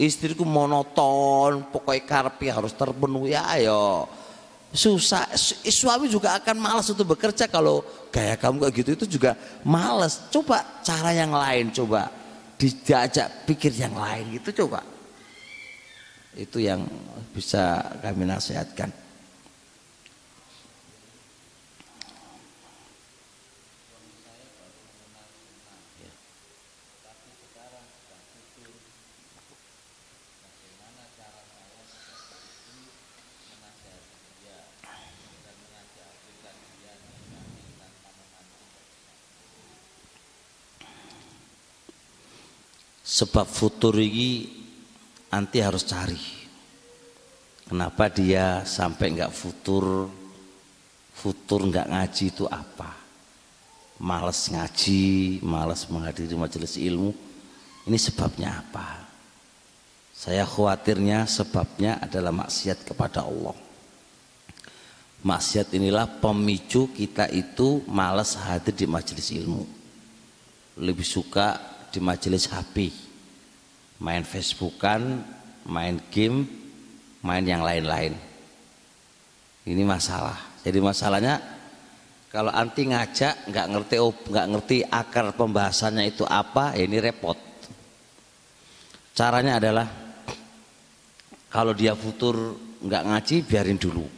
[0.00, 3.36] Istriku monoton, pokoknya karpi harus terpenuhi.
[3.36, 4.08] Ya ayo,
[4.70, 5.26] susah.
[5.66, 8.90] Suami juga akan malas untuk bekerja kalau gaya kamu kayak gitu.
[9.02, 9.34] Itu juga
[9.66, 10.30] malas.
[10.30, 12.10] Coba cara yang lain coba
[12.60, 14.84] diajak pikir yang lain gitu coba.
[16.36, 16.86] Itu yang
[17.34, 18.92] bisa kami nasihatkan
[43.20, 44.48] sebab futur ini
[45.28, 46.40] nanti harus cari.
[47.68, 50.08] Kenapa dia sampai nggak futur?
[51.12, 52.96] Futur nggak ngaji itu apa?
[54.00, 55.04] Males ngaji
[55.44, 57.12] males menghadiri majelis ilmu.
[57.84, 59.04] Ini sebabnya apa?
[60.16, 63.56] Saya khawatirnya sebabnya adalah maksiat kepada Allah.
[65.20, 69.68] Maksiat inilah pemicu kita itu males hadir di majelis ilmu.
[70.80, 71.60] Lebih suka
[71.92, 73.09] di majelis HP
[74.00, 75.22] main Facebookan
[75.68, 76.48] main game
[77.20, 78.16] main yang lain-lain.
[79.68, 80.40] Ini masalah.
[80.64, 81.36] Jadi masalahnya
[82.32, 87.36] kalau anti ngajak nggak ngerti nggak ngerti akar pembahasannya itu apa ya ini repot.
[89.12, 89.86] Caranya adalah
[91.52, 94.08] kalau dia futur nggak ngaji biarin dulu.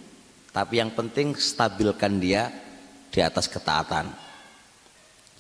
[0.53, 2.53] Tapi yang penting stabilkan dia
[3.11, 4.13] di atas ketaatan.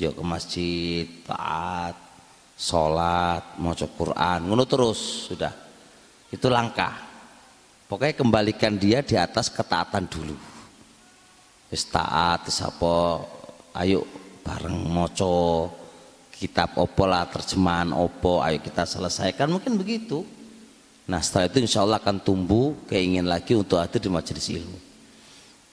[0.00, 2.11] Yuk ke masjid taat
[2.62, 5.50] sholat mau Quran ngono terus sudah.
[6.30, 7.10] Itu langkah.
[7.90, 10.38] Pokoknya kembalikan dia di atas ketaatan dulu.
[11.68, 12.94] Wis taat apa
[13.82, 14.06] ayo
[14.46, 15.68] bareng moco
[16.30, 19.50] kitab opo lah terjemahan opo ayo kita selesaikan.
[19.50, 20.22] Mungkin begitu.
[21.10, 24.78] Nah setelah itu insya Allah akan tumbuh keingin lagi untuk hadir di majelis ilmu.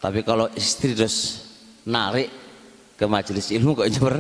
[0.02, 1.46] Tapi kalau istri terus
[1.86, 2.34] narik
[2.98, 4.16] ke majelis ilmu kok ber,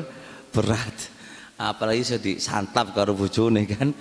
[0.55, 1.18] berat
[1.59, 3.91] apalagi sudah disantap karo bojone kan.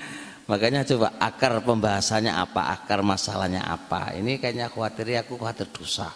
[0.48, 4.16] Makanya coba akar pembahasannya apa akar masalahnya apa.
[4.16, 6.08] Ini kayaknya khawatir aku khawatir dosa.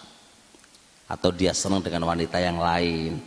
[1.04, 3.20] Atau dia senang dengan wanita yang lain.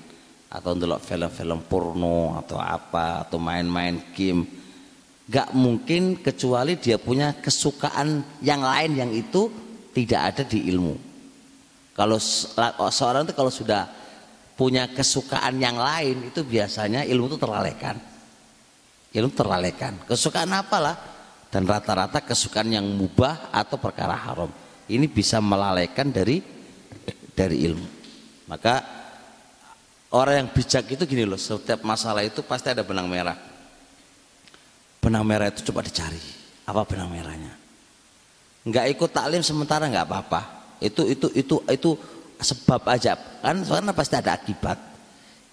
[0.49, 4.49] Atau untuk film-film porno atau apa atau main-main game.
[5.29, 9.49] Gak mungkin kecuali dia punya kesukaan yang lain yang itu
[9.93, 10.95] tidak ada di ilmu.
[11.93, 12.17] Kalau
[12.89, 14.04] seorang itu kalau sudah
[14.55, 17.95] punya kesukaan yang lain itu biasanya ilmu itu terlalaikan.
[19.11, 19.93] Ilmu terlalaikan.
[20.07, 20.95] Kesukaan apalah?
[21.51, 24.51] Dan rata-rata kesukaan yang mubah atau perkara haram.
[24.91, 26.43] Ini bisa melalaikan dari
[27.31, 27.87] dari ilmu.
[28.51, 28.83] Maka
[30.11, 33.39] orang yang bijak itu gini loh setiap masalah itu pasti ada benang merah.
[34.99, 36.19] Benang merah itu coba dicari.
[36.65, 37.53] Apa benang merahnya?
[38.65, 40.41] Nggak ikut taklim sementara nggak apa-apa.
[40.81, 41.91] Itu itu itu itu
[42.39, 43.15] sebab aja.
[43.43, 44.77] Kan karena pasti ada akibat.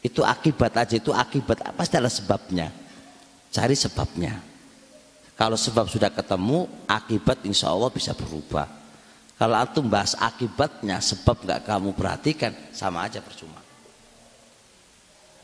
[0.03, 1.63] Itu akibat aja itu akibat.
[1.79, 2.71] Pasti ada sebabnya.
[3.53, 4.41] Cari sebabnya.
[5.37, 8.69] Kalau sebab sudah ketemu akibat insya Allah bisa berubah.
[9.39, 13.59] Kalau antum bahas akibatnya sebab nggak kamu perhatikan sama aja percuma.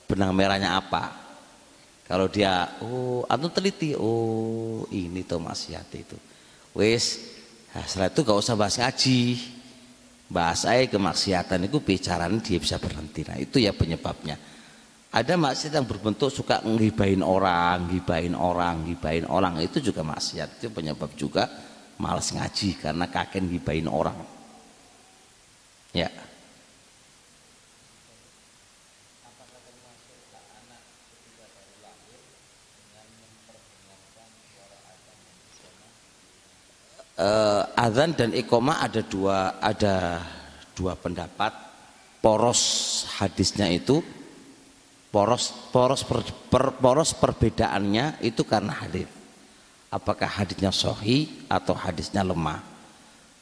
[0.07, 1.11] Benang merahnya apa?
[2.07, 6.17] Kalau dia oh antum teliti oh ini tuh maksiat itu.
[6.79, 7.19] Wes
[7.75, 9.21] nah, setelah itu gak usah bahas ngaji
[10.29, 13.25] bahasa kemaksiatan itu bicaranya dia bisa berhenti.
[13.25, 14.37] Nah itu ya penyebabnya.
[15.09, 19.57] Ada maksiat yang berbentuk suka ngibain orang ngibain orang ngibain orang.
[19.65, 20.61] Itu juga maksiat.
[20.61, 21.49] Itu penyebab juga
[21.97, 24.21] malas ngaji karena kakek ngibain orang.
[25.97, 26.13] Ya
[37.19, 40.23] uh, azan dan ikoma ada dua ada
[40.73, 41.67] dua pendapat.
[42.19, 42.63] Poros
[43.15, 44.03] hadisnya itu
[45.15, 49.07] poros poros per, per, poros perbedaannya itu karena hadis.
[49.89, 52.61] Apakah hadisnya sohi atau hadisnya lemah?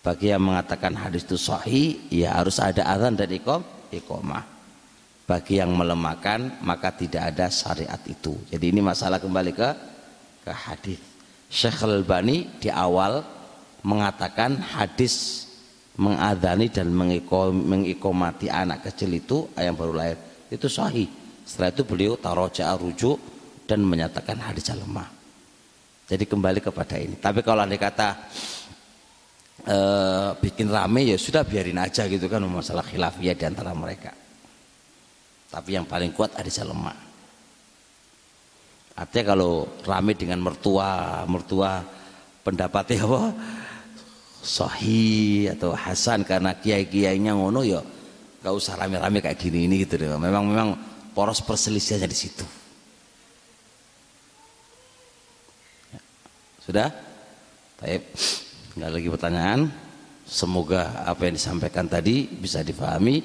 [0.04, 4.44] Bagi yang mengatakan hadis itu sohi ya harus ada azan dan ikom ikomah
[5.26, 8.38] bagi yang melemahkan maka tidak ada syariat itu.
[8.46, 9.68] Jadi ini masalah kembali ke
[10.46, 11.00] ke hadis.
[11.50, 13.35] Syekh Al-Bani di awal
[13.86, 15.46] mengatakan hadis
[15.96, 20.18] mengadani dan mengikomati anak kecil itu yang baru lahir
[20.50, 21.06] itu sahih.
[21.46, 23.16] Setelah itu beliau taroja rujuk
[23.70, 25.06] dan menyatakan hadis lemah.
[26.06, 27.14] Jadi kembali kepada ini.
[27.18, 28.08] Tapi kalau anda kata
[29.62, 29.78] e,
[30.42, 34.10] bikin rame ya sudah biarin aja gitu kan masalah khilafiyah di antara mereka.
[35.50, 36.98] Tapi yang paling kuat hadis lemah.
[38.98, 41.82] Artinya kalau rame dengan mertua mertua
[42.42, 43.22] pendapatnya apa
[44.46, 47.82] sahih atau hasan karena kiai-kiainya ngono ya
[48.46, 50.06] gak usah rame-rame kayak gini ini gitu deh.
[50.14, 50.68] Memang memang
[51.10, 52.46] poros perselisihannya di situ.
[55.90, 56.00] Ya.
[56.62, 56.88] Sudah?
[57.82, 58.06] Baik.
[58.78, 59.60] Enggak lagi pertanyaan.
[60.26, 63.22] Semoga apa yang disampaikan tadi bisa difahami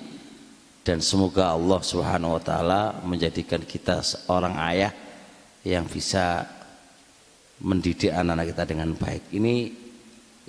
[0.82, 4.94] dan semoga Allah Subhanahu wa taala menjadikan kita seorang ayah
[5.62, 6.46] yang bisa
[7.62, 9.30] mendidik anak-anak kita dengan baik.
[9.34, 9.54] Ini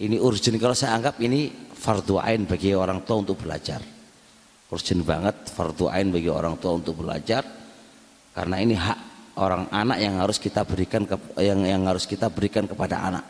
[0.00, 0.56] ini urgent.
[0.56, 3.82] Kalau saya anggap ini fardu ain bagi orang tua untuk belajar.
[4.72, 7.44] Urgent banget fardu ain bagi orang tua untuk belajar.
[8.32, 8.98] Karena ini hak
[9.36, 13.24] orang anak yang harus kita berikan ke, yang yang harus kita berikan kepada anak.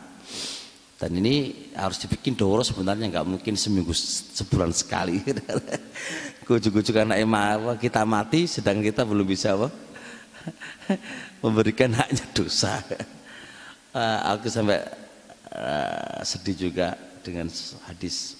[0.95, 3.11] Dan ini harus dibikin doro sebenarnya.
[3.11, 3.91] Nggak mungkin seminggu
[4.39, 5.19] sebulan sekali.
[6.47, 7.27] Kucuk-kucuk anak
[7.83, 9.67] kita mati sedang kita belum bisa apa
[11.43, 12.79] memberikan haknya dosa.
[13.91, 15.02] Uh, aku sampai
[15.53, 17.47] uh, sedih juga dengan
[17.87, 18.35] hadis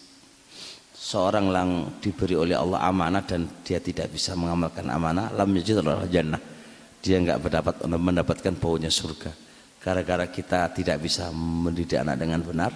[0.91, 6.41] seorang yang diberi oleh Allah amanah dan dia tidak bisa mengamalkan amanah lam yajid jannah.
[7.03, 9.31] Dia nggak mendapat mendapatkan baunya surga.
[9.83, 12.71] Gara-gara kita tidak bisa mendidik anak dengan benar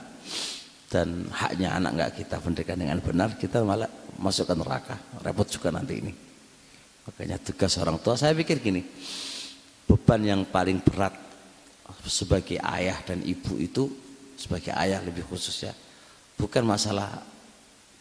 [0.91, 3.88] dan haknya anak nggak kita pendidikan dengan benar kita malah
[4.19, 4.99] masukkan neraka.
[5.23, 6.11] Repot juga nanti ini.
[7.07, 8.84] Makanya tugas orang tua saya pikir gini
[9.88, 11.15] beban yang paling berat
[12.03, 13.88] sebagai ayah dan ibu itu
[14.38, 15.73] sebagai ayah lebih khusus ya.
[16.38, 17.19] Bukan masalah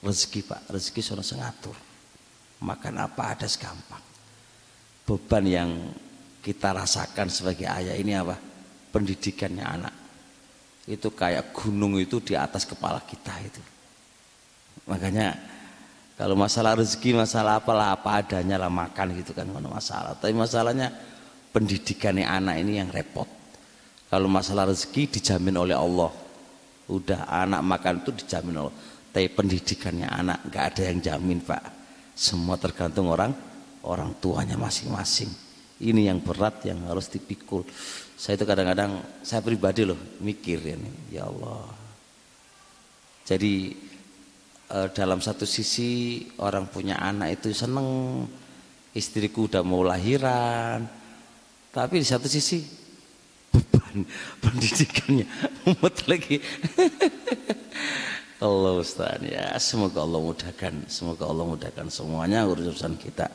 [0.05, 0.61] rezeki pak.
[0.69, 1.75] Rezeki sudah sengatur
[2.63, 4.01] makan apa ada segampang.
[5.07, 5.71] Beban yang
[6.41, 8.39] kita rasakan sebagai ayah ini apa?
[8.93, 9.95] Pendidikannya anak.
[10.87, 13.63] Itu kayak gunung itu di atas kepala kita itu.
[14.87, 15.35] Makanya
[16.17, 20.15] kalau masalah rezeki masalah apalah apa adanya lah makan gitu kan masalah.
[20.17, 20.95] Tapi masalahnya
[21.51, 23.27] pendidikannya anak ini yang repot.
[24.07, 26.15] Kalau masalah rezeki dijamin oleh Allah
[26.87, 28.77] udah anak makan itu dijamin Allah.
[29.11, 31.63] Tapi pendidikannya anak nggak ada yang jamin pak.
[32.17, 33.33] Semua tergantung orang
[33.87, 35.31] orang tuanya masing-masing.
[35.77, 37.65] Ini yang berat yang harus dipikul.
[38.17, 41.69] Saya itu kadang-kadang saya pribadi loh mikir ini ya Allah.
[43.27, 43.77] Jadi
[44.73, 48.23] eh, dalam satu sisi orang punya anak itu seneng
[48.97, 50.89] istriku udah mau lahiran.
[51.73, 52.86] Tapi di satu sisi
[53.57, 54.05] beban
[54.45, 55.25] pendidikannya.
[55.65, 56.45] Umat lagi.
[58.47, 59.17] Allah Ustaz.
[59.25, 63.33] Ya semoga Allah mudahkan semoga Allah mudahkan semuanya urusan kita.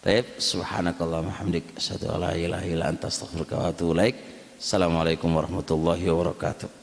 [0.00, 4.16] Baik subhanakallah hamdik asyhadu an la ilaha illa anta astaghfiruka wa atubu ilaik.
[4.56, 6.81] Assalamualaikum warahmatullahi wabarakatuh